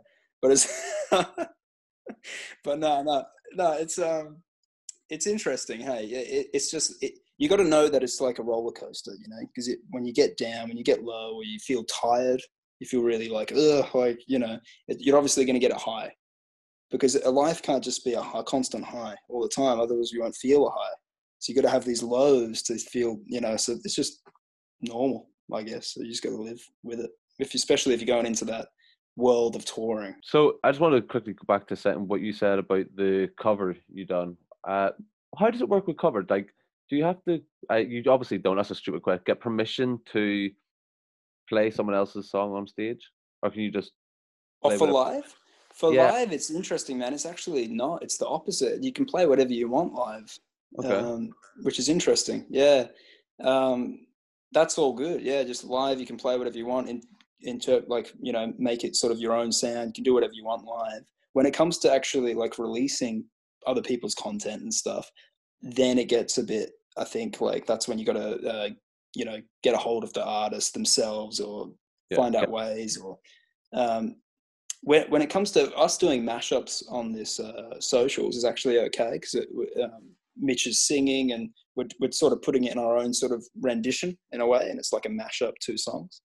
But 0.46 0.52
it's, 0.52 0.92
but 2.62 2.78
no, 2.78 3.02
no, 3.02 3.24
no. 3.54 3.72
It's 3.72 3.98
um, 3.98 4.36
it's 5.10 5.26
interesting. 5.26 5.80
Hey, 5.80 6.04
it, 6.04 6.46
it's 6.54 6.70
just 6.70 7.02
it, 7.02 7.14
you 7.38 7.48
got 7.48 7.56
to 7.56 7.64
know 7.64 7.88
that 7.88 8.04
it's 8.04 8.20
like 8.20 8.38
a 8.38 8.44
roller 8.44 8.70
coaster, 8.70 9.10
you 9.20 9.28
know, 9.28 9.40
because 9.40 9.68
when 9.90 10.06
you 10.06 10.12
get 10.12 10.36
down, 10.36 10.68
when 10.68 10.76
you 10.76 10.84
get 10.84 11.02
low, 11.02 11.34
or 11.34 11.42
you 11.42 11.58
feel 11.58 11.82
tired, 11.84 12.40
you 12.78 12.86
feel 12.86 13.02
really 13.02 13.28
like, 13.28 13.50
ugh, 13.56 13.92
like 13.92 14.20
you 14.28 14.38
know, 14.38 14.56
it, 14.86 14.98
you're 15.00 15.16
obviously 15.16 15.44
going 15.44 15.54
to 15.54 15.66
get 15.66 15.74
a 15.74 15.80
high, 15.80 16.12
because 16.92 17.16
a 17.16 17.28
life 17.28 17.60
can't 17.60 17.82
just 17.82 18.04
be 18.04 18.12
a, 18.12 18.20
a 18.20 18.44
constant 18.44 18.84
high 18.84 19.16
all 19.28 19.42
the 19.42 19.48
time. 19.48 19.80
Otherwise, 19.80 20.12
you 20.12 20.20
won't 20.20 20.36
feel 20.36 20.68
a 20.68 20.70
high. 20.70 20.94
So 21.40 21.50
you 21.50 21.56
got 21.56 21.66
to 21.66 21.74
have 21.74 21.84
these 21.84 22.04
lows 22.04 22.62
to 22.62 22.78
feel, 22.78 23.18
you 23.26 23.40
know. 23.40 23.56
So 23.56 23.72
it's 23.82 23.96
just 23.96 24.22
normal, 24.80 25.28
I 25.52 25.64
guess. 25.64 25.92
So 25.94 26.02
you 26.02 26.10
just 26.10 26.22
got 26.22 26.30
to 26.30 26.40
live 26.40 26.60
with 26.84 27.00
it, 27.00 27.10
if 27.40 27.52
especially 27.52 27.94
if 27.94 28.00
you're 28.00 28.14
going 28.14 28.26
into 28.26 28.44
that 28.44 28.68
world 29.16 29.56
of 29.56 29.64
touring. 29.64 30.14
So 30.22 30.58
I 30.62 30.70
just 30.70 30.80
want 30.80 30.94
to 30.94 31.02
quickly 31.02 31.32
go 31.32 31.44
back 31.46 31.66
to 31.68 31.76
setting 31.76 32.06
what 32.06 32.20
you 32.20 32.32
said 32.32 32.58
about 32.58 32.86
the 32.94 33.30
cover 33.38 33.74
you 33.92 34.04
done 34.04 34.36
uh, 34.66 34.90
how 35.38 35.50
does 35.50 35.60
it 35.60 35.68
work 35.68 35.86
with 35.86 35.96
cover? 35.96 36.24
Like, 36.28 36.52
do 36.90 36.96
you 36.96 37.04
have 37.04 37.22
to? 37.24 37.40
Uh, 37.70 37.76
you 37.76 38.02
obviously 38.08 38.38
don't. 38.38 38.56
That's 38.56 38.70
a 38.70 38.74
stupid 38.74 39.02
question. 39.02 39.22
Get 39.26 39.40
permission 39.40 40.00
to 40.12 40.50
play 41.48 41.70
someone 41.70 41.94
else's 41.94 42.30
song 42.30 42.52
on 42.54 42.66
stage, 42.66 43.10
or 43.42 43.50
can 43.50 43.62
you 43.62 43.70
just? 43.70 43.92
Oh, 44.62 44.76
for 44.76 44.88
live? 44.88 45.34
For 45.72 45.92
yeah. 45.92 46.10
live, 46.10 46.32
it's 46.32 46.50
interesting, 46.50 46.98
man. 46.98 47.12
It's 47.12 47.26
actually 47.26 47.68
not. 47.68 48.02
It's 48.02 48.16
the 48.16 48.26
opposite. 48.26 48.82
You 48.82 48.92
can 48.92 49.04
play 49.04 49.26
whatever 49.26 49.52
you 49.52 49.68
want 49.68 49.92
live, 49.92 50.36
okay. 50.78 50.88
um, 50.88 51.32
which 51.62 51.78
is 51.78 51.88
interesting. 51.88 52.46
Yeah, 52.48 52.86
um, 53.42 54.06
that's 54.52 54.78
all 54.78 54.94
good. 54.94 55.20
Yeah, 55.22 55.42
just 55.44 55.64
live, 55.64 56.00
you 56.00 56.06
can 56.06 56.16
play 56.16 56.38
whatever 56.38 56.56
you 56.56 56.66
want. 56.66 56.88
In, 56.88 57.02
into 57.46 57.82
like 57.88 58.12
you 58.20 58.32
know, 58.32 58.52
make 58.58 58.84
it 58.84 58.96
sort 58.96 59.12
of 59.12 59.20
your 59.20 59.34
own 59.34 59.52
sound. 59.52 59.88
You 59.88 59.92
can 59.94 60.04
do 60.04 60.14
whatever 60.14 60.32
you 60.32 60.44
want 60.44 60.64
live. 60.64 61.02
When 61.32 61.46
it 61.46 61.54
comes 61.54 61.78
to 61.78 61.92
actually 61.92 62.34
like 62.34 62.58
releasing 62.58 63.24
other 63.66 63.82
people's 63.82 64.14
content 64.14 64.62
and 64.62 64.72
stuff, 64.72 65.10
then 65.62 65.98
it 65.98 66.08
gets 66.08 66.38
a 66.38 66.44
bit. 66.44 66.72
I 66.96 67.04
think 67.04 67.40
like 67.40 67.66
that's 67.66 67.88
when 67.88 67.98
you 67.98 68.04
got 68.04 68.14
to 68.14 68.48
uh, 68.48 68.68
you 69.14 69.24
know 69.24 69.38
get 69.62 69.74
a 69.74 69.78
hold 69.78 70.04
of 70.04 70.12
the 70.12 70.24
artists 70.24 70.72
themselves 70.72 71.40
or 71.40 71.70
yeah, 72.10 72.16
find 72.16 72.36
out 72.36 72.48
yeah. 72.48 72.54
ways 72.54 72.96
or 72.96 73.18
um, 73.72 74.16
when 74.82 75.08
when 75.10 75.22
it 75.22 75.30
comes 75.30 75.50
to 75.52 75.74
us 75.74 75.98
doing 75.98 76.22
mashups 76.22 76.82
on 76.90 77.12
this 77.12 77.40
uh, 77.40 77.80
socials 77.80 78.36
is 78.36 78.44
actually 78.44 78.78
okay 78.78 79.12
because 79.12 79.46
um, 79.82 80.10
Mitch 80.38 80.66
is 80.66 80.86
singing 80.86 81.32
and 81.32 81.50
we're, 81.76 81.88
we're 82.00 82.10
sort 82.10 82.32
of 82.32 82.42
putting 82.42 82.64
it 82.64 82.72
in 82.72 82.78
our 82.78 82.96
own 82.96 83.12
sort 83.12 83.32
of 83.32 83.44
rendition 83.60 84.16
in 84.32 84.40
a 84.40 84.46
way, 84.46 84.68
and 84.70 84.78
it's 84.78 84.92
like 84.92 85.04
a 85.04 85.10
mashup 85.10 85.52
two 85.60 85.76
songs. 85.76 86.22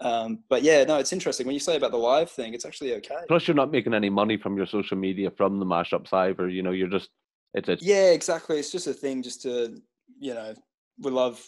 Um, 0.00 0.40
but 0.48 0.62
yeah, 0.62 0.84
no, 0.84 0.98
it's 0.98 1.12
interesting 1.12 1.46
when 1.46 1.54
you 1.54 1.60
say 1.60 1.76
about 1.76 1.90
the 1.90 1.96
live 1.96 2.30
thing. 2.30 2.54
It's 2.54 2.66
actually 2.66 2.94
okay. 2.96 3.16
Plus, 3.28 3.48
you're 3.48 3.54
not 3.54 3.70
making 3.70 3.94
any 3.94 4.10
money 4.10 4.36
from 4.36 4.56
your 4.56 4.66
social 4.66 4.96
media 4.96 5.30
from 5.30 5.58
the 5.58 5.66
mashups 5.66 6.12
either. 6.12 6.48
You 6.48 6.62
know, 6.62 6.72
you're 6.72 6.88
just 6.88 7.10
it's 7.54 7.68
a 7.68 7.78
yeah, 7.80 8.10
exactly. 8.10 8.58
It's 8.58 8.70
just 8.70 8.86
a 8.86 8.92
thing, 8.92 9.22
just 9.22 9.42
to 9.42 9.80
you 10.18 10.34
know, 10.34 10.54
we 10.98 11.10
love 11.10 11.42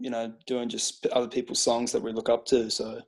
you 0.00 0.10
know 0.10 0.32
doing 0.46 0.68
just 0.68 1.06
other 1.06 1.28
people's 1.28 1.60
songs 1.60 1.90
that 1.92 2.02
we 2.02 2.12
look 2.12 2.28
up 2.28 2.46
to. 2.46 2.70
So 2.70 3.00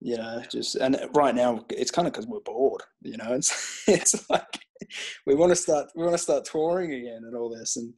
you 0.00 0.16
know, 0.16 0.42
just 0.50 0.76
and 0.76 0.98
right 1.14 1.34
now 1.34 1.64
it's 1.70 1.90
kind 1.90 2.06
of 2.06 2.12
because 2.12 2.26
we're 2.26 2.40
bored. 2.40 2.82
You 3.02 3.16
know, 3.16 3.32
it's 3.32 3.82
it's 3.88 4.30
like 4.30 4.60
we 5.26 5.34
want 5.34 5.50
to 5.50 5.56
start 5.56 5.88
we 5.96 6.04
want 6.04 6.14
to 6.14 6.22
start 6.22 6.44
touring 6.44 6.92
again 6.92 7.22
and 7.24 7.36
all 7.36 7.48
this 7.48 7.76
and 7.76 7.92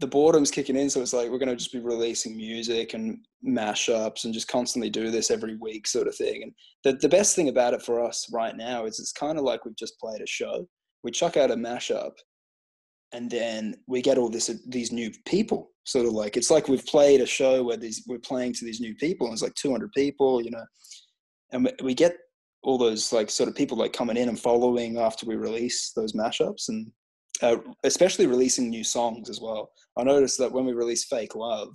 the 0.00 0.06
boredom's 0.06 0.50
kicking 0.50 0.76
in, 0.76 0.90
so 0.90 1.00
it's 1.00 1.12
like 1.12 1.30
we're 1.30 1.38
going 1.38 1.48
to 1.48 1.56
just 1.56 1.72
be 1.72 1.78
releasing 1.78 2.36
music 2.36 2.94
and 2.94 3.18
mashups 3.46 4.24
and 4.24 4.34
just 4.34 4.48
constantly 4.48 4.90
do 4.90 5.10
this 5.10 5.30
every 5.30 5.56
week, 5.56 5.86
sort 5.86 6.08
of 6.08 6.16
thing. 6.16 6.42
And 6.42 6.52
the 6.82 6.98
the 7.00 7.08
best 7.08 7.36
thing 7.36 7.48
about 7.48 7.74
it 7.74 7.82
for 7.82 8.04
us 8.04 8.28
right 8.32 8.56
now 8.56 8.86
is 8.86 8.98
it's 8.98 9.12
kind 9.12 9.38
of 9.38 9.44
like 9.44 9.64
we've 9.64 9.76
just 9.76 9.98
played 10.00 10.20
a 10.20 10.26
show. 10.26 10.66
We 11.04 11.10
chuck 11.10 11.36
out 11.36 11.50
a 11.50 11.56
mashup, 11.56 12.12
and 13.12 13.30
then 13.30 13.76
we 13.86 14.02
get 14.02 14.18
all 14.18 14.28
this 14.28 14.50
these 14.68 14.90
new 14.90 15.10
people. 15.26 15.70
Sort 15.84 16.06
of 16.06 16.12
like 16.12 16.36
it's 16.36 16.50
like 16.50 16.68
we've 16.68 16.86
played 16.86 17.20
a 17.20 17.26
show 17.26 17.62
where 17.62 17.76
these 17.76 18.04
we're 18.08 18.18
playing 18.18 18.54
to 18.54 18.64
these 18.64 18.80
new 18.80 18.94
people, 18.96 19.26
and 19.26 19.34
it's 19.34 19.42
like 19.42 19.54
200 19.54 19.92
people, 19.92 20.42
you 20.42 20.50
know, 20.50 20.64
and 21.52 21.70
we 21.82 21.94
get 21.94 22.16
all 22.64 22.78
those 22.78 23.12
like 23.12 23.30
sort 23.30 23.48
of 23.48 23.54
people 23.54 23.76
like 23.76 23.92
coming 23.92 24.16
in 24.16 24.28
and 24.28 24.40
following 24.40 24.98
after 24.98 25.26
we 25.26 25.36
release 25.36 25.92
those 25.94 26.14
mashups 26.14 26.68
and 26.68 26.90
uh, 27.44 27.58
especially 27.84 28.26
releasing 28.26 28.70
new 28.70 28.82
songs 28.82 29.28
as 29.28 29.40
well. 29.40 29.70
I 29.98 30.02
noticed 30.02 30.38
that 30.38 30.50
when 30.50 30.64
we 30.64 30.72
released 30.72 31.08
Fake 31.08 31.34
Love, 31.34 31.68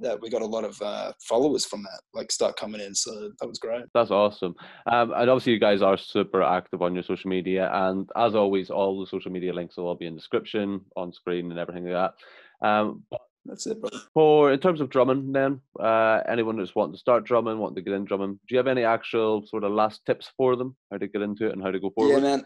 that 0.00 0.20
we 0.20 0.30
got 0.30 0.42
a 0.42 0.46
lot 0.46 0.64
of 0.64 0.80
uh, 0.82 1.12
followers 1.20 1.64
from 1.64 1.82
that, 1.82 2.00
like 2.14 2.32
start 2.32 2.56
coming 2.56 2.80
in. 2.80 2.94
So 2.94 3.30
that 3.38 3.46
was 3.46 3.58
great. 3.58 3.84
That's 3.94 4.10
awesome. 4.10 4.54
Um, 4.90 5.12
and 5.14 5.30
obviously, 5.30 5.52
you 5.52 5.60
guys 5.60 5.82
are 5.82 5.98
super 5.98 6.42
active 6.42 6.82
on 6.82 6.94
your 6.94 7.04
social 7.04 7.28
media. 7.28 7.70
And 7.72 8.08
as 8.16 8.34
always, 8.34 8.70
all 8.70 9.00
the 9.00 9.06
social 9.06 9.30
media 9.30 9.52
links 9.52 9.76
will 9.76 9.86
all 9.86 9.94
be 9.94 10.06
in 10.06 10.16
description, 10.16 10.80
on 10.96 11.12
screen, 11.12 11.50
and 11.50 11.60
everything 11.60 11.84
like 11.84 12.12
that. 12.60 12.66
Um, 12.66 13.04
that's 13.44 13.66
it, 13.66 13.80
brother. 13.80 13.98
For 14.14 14.52
in 14.52 14.60
terms 14.60 14.80
of 14.80 14.88
drumming, 14.88 15.32
then 15.32 15.60
uh, 15.78 16.20
anyone 16.28 16.56
that's 16.56 16.74
wanting 16.74 16.94
to 16.94 16.98
start 16.98 17.24
drumming, 17.24 17.58
wanting 17.58 17.76
to 17.76 17.82
get 17.82 17.94
in 17.94 18.04
drumming, 18.04 18.40
do 18.48 18.54
you 18.54 18.56
have 18.56 18.68
any 18.68 18.84
actual 18.84 19.46
sort 19.46 19.64
of 19.64 19.72
last 19.72 20.06
tips 20.06 20.30
for 20.36 20.56
them, 20.56 20.74
how 20.90 20.98
to 20.98 21.06
get 21.06 21.22
into 21.22 21.46
it 21.46 21.52
and 21.52 21.62
how 21.62 21.70
to 21.70 21.80
go 21.80 21.90
forward? 21.90 22.14
Yeah, 22.14 22.20
man 22.20 22.44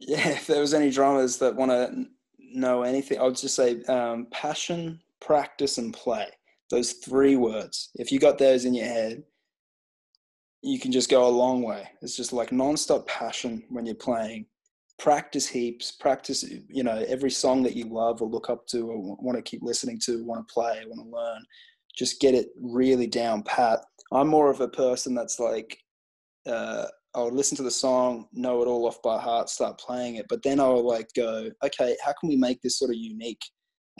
yeah, 0.00 0.28
if 0.30 0.46
there 0.46 0.60
was 0.60 0.74
any 0.74 0.90
drummers 0.90 1.38
that 1.38 1.54
want 1.54 1.70
to 1.70 2.06
know 2.38 2.82
anything, 2.82 3.18
I 3.18 3.24
would 3.24 3.36
just 3.36 3.54
say 3.54 3.82
um, 3.84 4.26
passion, 4.30 5.00
practice, 5.20 5.78
and 5.78 5.94
play. 5.94 6.26
Those 6.70 6.92
three 6.92 7.36
words. 7.36 7.90
If 7.96 8.12
you 8.12 8.18
got 8.18 8.38
those 8.38 8.64
in 8.64 8.74
your 8.74 8.86
head, 8.86 9.24
you 10.62 10.78
can 10.78 10.92
just 10.92 11.10
go 11.10 11.26
a 11.26 11.28
long 11.28 11.62
way. 11.62 11.88
It's 12.02 12.16
just 12.16 12.32
like 12.32 12.50
nonstop 12.50 13.06
passion 13.06 13.64
when 13.70 13.86
you're 13.86 13.94
playing. 13.94 14.46
Practice 14.98 15.48
heaps. 15.48 15.92
Practice, 15.92 16.44
you 16.68 16.84
know, 16.84 17.04
every 17.08 17.30
song 17.30 17.62
that 17.64 17.74
you 17.74 17.86
love 17.86 18.22
or 18.22 18.28
look 18.28 18.50
up 18.50 18.66
to 18.68 18.88
or 18.88 19.16
want 19.16 19.36
to 19.36 19.42
keep 19.42 19.62
listening 19.62 19.98
to, 20.04 20.24
want 20.24 20.46
to 20.46 20.52
play, 20.52 20.82
want 20.86 21.02
to 21.02 21.16
learn. 21.16 21.44
Just 21.96 22.20
get 22.20 22.34
it 22.34 22.50
really 22.60 23.06
down 23.06 23.42
pat. 23.42 23.80
I'm 24.12 24.28
more 24.28 24.50
of 24.50 24.60
a 24.60 24.68
person 24.68 25.14
that's 25.14 25.40
like, 25.40 25.78
uh, 26.46 26.86
I 27.14 27.22
would 27.22 27.34
listen 27.34 27.56
to 27.56 27.62
the 27.62 27.70
song, 27.70 28.26
know 28.32 28.62
it 28.62 28.66
all 28.66 28.86
off 28.86 29.02
by 29.02 29.20
heart, 29.20 29.48
start 29.48 29.80
playing 29.80 30.16
it. 30.16 30.26
But 30.28 30.42
then 30.42 30.60
I 30.60 30.68
would 30.68 30.84
like 30.84 31.08
go, 31.16 31.50
okay, 31.64 31.96
how 32.04 32.12
can 32.18 32.28
we 32.28 32.36
make 32.36 32.62
this 32.62 32.78
sort 32.78 32.90
of 32.90 32.96
unique? 32.96 33.42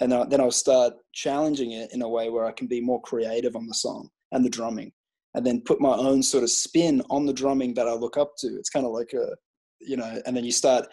And 0.00 0.12
then 0.12 0.40
I'll 0.40 0.50
start 0.52 0.94
challenging 1.12 1.72
it 1.72 1.92
in 1.92 2.02
a 2.02 2.08
way 2.08 2.30
where 2.30 2.46
I 2.46 2.52
can 2.52 2.68
be 2.68 2.80
more 2.80 3.02
creative 3.02 3.56
on 3.56 3.66
the 3.66 3.74
song 3.74 4.08
and 4.32 4.44
the 4.44 4.50
drumming, 4.50 4.92
and 5.34 5.44
then 5.44 5.60
put 5.60 5.80
my 5.80 5.94
own 5.94 6.22
sort 6.22 6.44
of 6.44 6.50
spin 6.50 7.02
on 7.10 7.26
the 7.26 7.32
drumming 7.32 7.74
that 7.74 7.88
I 7.88 7.92
look 7.92 8.16
up 8.16 8.32
to. 8.38 8.46
It's 8.56 8.70
kind 8.70 8.86
of 8.86 8.92
like 8.92 9.12
a, 9.12 9.34
you 9.80 9.96
know, 9.96 10.22
and 10.24 10.36
then 10.36 10.44
you 10.44 10.52
start 10.52 10.86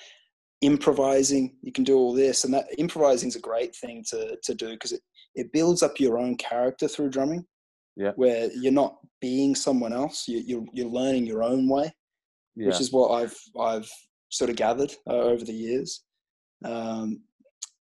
improvising. 0.61 1.55
You 1.61 1.72
can 1.72 1.84
do 1.84 1.95
all 1.97 2.13
this, 2.13 2.43
and 2.43 2.53
that 2.53 2.65
improvising 2.78 3.30
is 3.30 3.36
a 3.36 3.41
great 3.41 3.76
thing 3.76 4.03
to 4.09 4.38
to 4.43 4.55
do 4.55 4.72
because 4.72 4.91
it 4.91 5.01
it 5.36 5.53
builds 5.53 5.84
up 5.84 5.99
your 5.99 6.18
own 6.18 6.36
character 6.36 6.88
through 6.88 7.11
drumming. 7.11 7.45
Yeah. 7.95 8.11
Where 8.15 8.49
you're 8.53 8.74
not 8.74 8.97
being 9.22 9.55
someone 9.55 9.93
else, 9.93 10.28
you, 10.28 10.43
you're 10.45 10.65
you're 10.74 10.89
learning 10.89 11.28
your 11.28 11.43
own 11.43 11.70
way 11.70 11.93
yeah. 12.58 12.68
which 12.68 12.82
is 12.82 12.91
what 12.91 13.10
I've 13.12 13.38
I've 13.60 13.89
sort 14.30 14.49
of 14.49 14.55
gathered 14.55 14.91
uh, 15.08 15.14
over 15.14 15.45
the 15.45 15.53
years. 15.53 16.03
Um, 16.66 17.22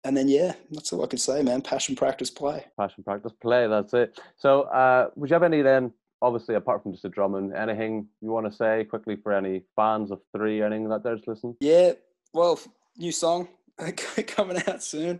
and 0.03 0.17
then 0.17 0.27
yeah, 0.27 0.53
that's 0.71 0.91
all 0.91 1.03
I 1.03 1.07
can 1.07 1.19
say, 1.19 1.41
man. 1.43 1.61
Passion, 1.61 1.95
practice, 1.95 2.29
play. 2.29 2.65
Passion, 2.77 3.03
practice, 3.03 3.31
play. 3.41 3.67
That's 3.67 3.93
it. 3.93 4.19
So, 4.37 4.63
uh, 4.63 5.09
would 5.15 5.29
you 5.29 5.33
have 5.33 5.43
any 5.43 5.61
then? 5.61 5.93
Obviously, 6.21 6.55
apart 6.55 6.83
from 6.83 6.93
just 6.93 7.03
the 7.03 7.09
drumming, 7.09 7.51
anything 7.53 8.07
you 8.21 8.31
want 8.31 8.49
to 8.49 8.51
say 8.51 8.85
quickly 8.85 9.17
for 9.17 9.33
any 9.33 9.63
fans 9.75 10.09
of 10.09 10.19
three, 10.35 10.61
anything 10.61 10.87
that 10.89 11.03
there's 11.03 11.21
listening? 11.27 11.55
Yeah, 11.59 11.93
well, 12.33 12.59
new 12.97 13.11
song 13.11 13.49
coming 14.27 14.61
out 14.67 14.81
soon. 14.81 15.19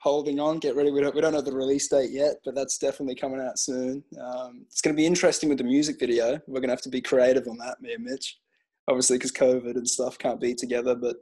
Holding 0.00 0.38
on, 0.38 0.60
get 0.60 0.76
ready. 0.76 0.92
We 0.92 1.00
don't, 1.00 1.14
we 1.14 1.20
don't 1.20 1.32
know 1.32 1.40
the 1.40 1.52
release 1.52 1.88
date 1.88 2.10
yet, 2.12 2.36
but 2.44 2.54
that's 2.54 2.78
definitely 2.78 3.16
coming 3.16 3.40
out 3.40 3.58
soon. 3.58 4.04
Um, 4.20 4.64
it's 4.66 4.80
going 4.80 4.94
to 4.94 5.00
be 5.00 5.06
interesting 5.06 5.48
with 5.48 5.58
the 5.58 5.64
music 5.64 5.98
video. 5.98 6.40
We're 6.46 6.60
going 6.60 6.68
to 6.68 6.74
have 6.74 6.82
to 6.82 6.88
be 6.88 7.00
creative 7.00 7.48
on 7.48 7.58
that, 7.58 7.80
me 7.80 7.94
and 7.94 8.04
Mitch 8.04 8.38
obviously 8.88 9.18
because 9.18 9.32
COVID 9.32 9.76
and 9.76 9.88
stuff 9.88 10.18
can't 10.18 10.40
be 10.40 10.54
together. 10.54 10.94
But 10.94 11.16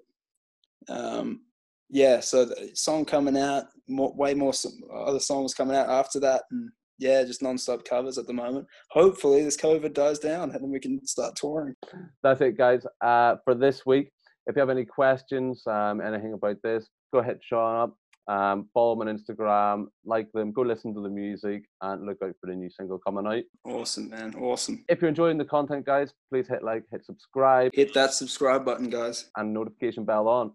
um, 0.88 1.42
yeah, 1.90 2.20
so 2.20 2.44
the 2.44 2.70
song 2.74 3.04
coming 3.04 3.36
out, 3.36 3.64
more, 3.88 4.14
way 4.14 4.34
more 4.34 4.52
other 4.94 5.20
songs 5.20 5.54
coming 5.54 5.76
out 5.76 5.88
after 5.88 6.18
that, 6.20 6.42
and 6.50 6.70
yeah, 6.98 7.24
just 7.24 7.42
non-stop 7.42 7.84
covers 7.84 8.18
at 8.18 8.26
the 8.26 8.32
moment. 8.32 8.66
Hopefully, 8.90 9.42
this 9.42 9.56
COVID 9.56 9.92
dies 9.92 10.18
down, 10.18 10.50
and 10.50 10.62
then 10.62 10.70
we 10.70 10.80
can 10.80 11.04
start 11.06 11.36
touring. 11.36 11.74
That's 12.22 12.40
it, 12.40 12.56
guys. 12.56 12.86
Uh, 13.00 13.36
for 13.44 13.54
this 13.54 13.84
week, 13.84 14.10
if 14.46 14.56
you 14.56 14.60
have 14.60 14.70
any 14.70 14.84
questions, 14.84 15.62
um, 15.66 16.00
anything 16.00 16.32
about 16.32 16.56
this, 16.62 16.88
go 17.12 17.20
ahead, 17.20 17.40
Sean 17.42 17.82
up. 17.82 17.96
Um, 18.28 18.68
follow 18.72 18.94
them 18.96 19.08
on 19.08 19.18
Instagram, 19.18 19.86
like 20.04 20.30
them, 20.32 20.52
go 20.52 20.62
listen 20.62 20.94
to 20.94 21.00
the 21.00 21.08
music, 21.08 21.64
and 21.80 22.06
look 22.06 22.18
out 22.22 22.34
for 22.40 22.46
the 22.46 22.54
new 22.54 22.70
single 22.70 22.98
coming 22.98 23.26
out. 23.26 23.42
Awesome, 23.64 24.10
man. 24.10 24.34
Awesome. 24.36 24.84
If 24.88 25.00
you're 25.02 25.08
enjoying 25.08 25.38
the 25.38 25.44
content, 25.44 25.84
guys, 25.86 26.12
please 26.30 26.46
hit 26.46 26.62
like, 26.62 26.84
hit 26.92 27.04
subscribe, 27.04 27.72
Hit 27.74 27.92
that 27.94 28.12
subscribe 28.14 28.64
button, 28.64 28.90
guys. 28.90 29.28
and 29.36 29.52
notification 29.52 30.04
bell 30.04 30.28
on. 30.28 30.52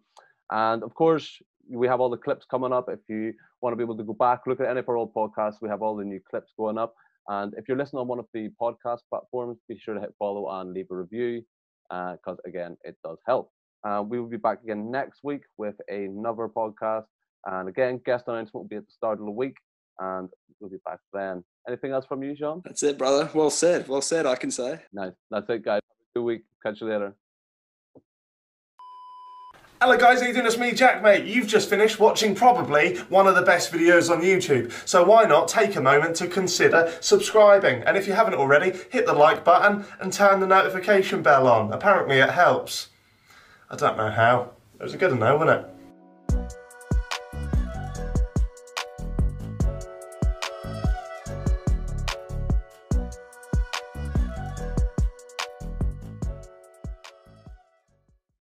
And 0.49 0.81
of 0.81 0.93
course, 0.95 1.41
we 1.69 1.87
have 1.87 1.99
all 1.99 2.09
the 2.09 2.15
clips 2.17 2.45
coming 2.49 2.71
up. 2.71 2.87
If 2.89 2.99
you 3.09 3.33
want 3.61 3.73
to 3.73 3.77
be 3.77 3.83
able 3.83 3.97
to 3.97 4.03
go 4.05 4.13
back, 4.13 4.41
look 4.47 4.61
at 4.61 4.67
any 4.69 4.79
of 4.79 4.87
our 4.87 4.95
old 4.95 5.13
podcasts, 5.13 5.55
we 5.61 5.67
have 5.67 5.81
all 5.81 5.97
the 5.97 6.05
new 6.05 6.21
clips 6.29 6.53
going 6.57 6.77
up. 6.77 6.95
And 7.27 7.53
if 7.57 7.67
you're 7.67 7.77
listening 7.77 7.99
on 7.99 8.07
one 8.07 8.19
of 8.19 8.27
the 8.33 8.49
podcast 8.61 8.99
platforms, 9.09 9.57
be 9.67 9.77
sure 9.77 9.93
to 9.93 9.99
hit 9.99 10.13
follow 10.17 10.47
and 10.49 10.71
leave 10.73 10.87
a 10.89 10.95
review 10.95 11.43
because, 11.89 12.37
again, 12.45 12.77
it 12.85 12.95
does 13.03 13.17
help. 13.27 13.51
Uh, 13.83 14.01
we 14.07 14.19
will 14.21 14.29
be 14.29 14.37
back 14.37 14.63
again 14.63 14.89
next 14.89 15.19
week 15.23 15.41
with 15.57 15.75
another 15.89 16.47
podcast. 16.47 17.03
And 17.45 17.69
again, 17.69 18.01
guest 18.05 18.25
announcement 18.27 18.53
will 18.53 18.67
be 18.67 18.75
at 18.77 18.85
the 18.85 18.91
start 18.91 19.19
of 19.19 19.25
the 19.25 19.31
week. 19.31 19.57
And 19.99 20.29
we'll 20.59 20.69
be 20.69 20.77
back 20.85 20.99
then. 21.13 21.43
Anything 21.67 21.91
else 21.91 22.05
from 22.05 22.23
you, 22.23 22.35
Shawn? 22.35 22.61
That's 22.63 22.83
it, 22.83 22.97
brother. 22.97 23.29
Well 23.33 23.49
said. 23.49 23.87
Well 23.87 24.01
said, 24.01 24.25
I 24.25 24.35
can 24.35 24.51
say. 24.51 24.79
Nice. 24.93 25.13
That's 25.31 25.49
it, 25.49 25.63
guys. 25.63 25.81
Have 25.83 26.07
a 26.15 26.19
good 26.19 26.25
week. 26.25 26.43
Catch 26.63 26.81
you 26.81 26.87
later. 26.87 27.15
Hello 29.79 29.95
guys, 29.95 30.21
how 30.21 30.27
you 30.27 30.33
doing? 30.33 30.47
It's 30.47 30.57
me, 30.57 30.71
Jack, 30.71 31.03
mate. 31.03 31.25
You've 31.25 31.45
just 31.45 31.69
finished 31.69 31.99
watching 31.99 32.33
probably 32.33 32.97
one 33.09 33.27
of 33.27 33.35
the 33.35 33.43
best 33.43 33.71
videos 33.71 34.09
on 34.09 34.23
YouTube. 34.23 34.71
So 34.87 35.03
why 35.03 35.25
not 35.25 35.47
take 35.47 35.75
a 35.75 35.81
moment 35.81 36.15
to 36.15 36.27
consider 36.27 36.91
subscribing? 36.99 37.83
And 37.83 37.95
if 37.95 38.07
you 38.07 38.13
haven't 38.13 38.33
already, 38.33 38.75
hit 38.89 39.05
the 39.05 39.13
like 39.13 39.45
button 39.45 39.85
and 39.99 40.11
turn 40.11 40.39
the 40.39 40.47
notification 40.47 41.21
bell 41.21 41.47
on. 41.47 41.71
Apparently 41.71 42.17
it 42.17 42.31
helps. 42.31 42.87
I 43.69 43.75
don't 43.75 43.97
know 43.97 44.09
how. 44.09 44.53
It 44.79 44.83
was 44.83 44.95
a 44.95 44.97
good 44.97 45.09
to 45.09 45.15
know, 45.15 45.37
wasn't 45.37 45.59
it? 45.59 45.76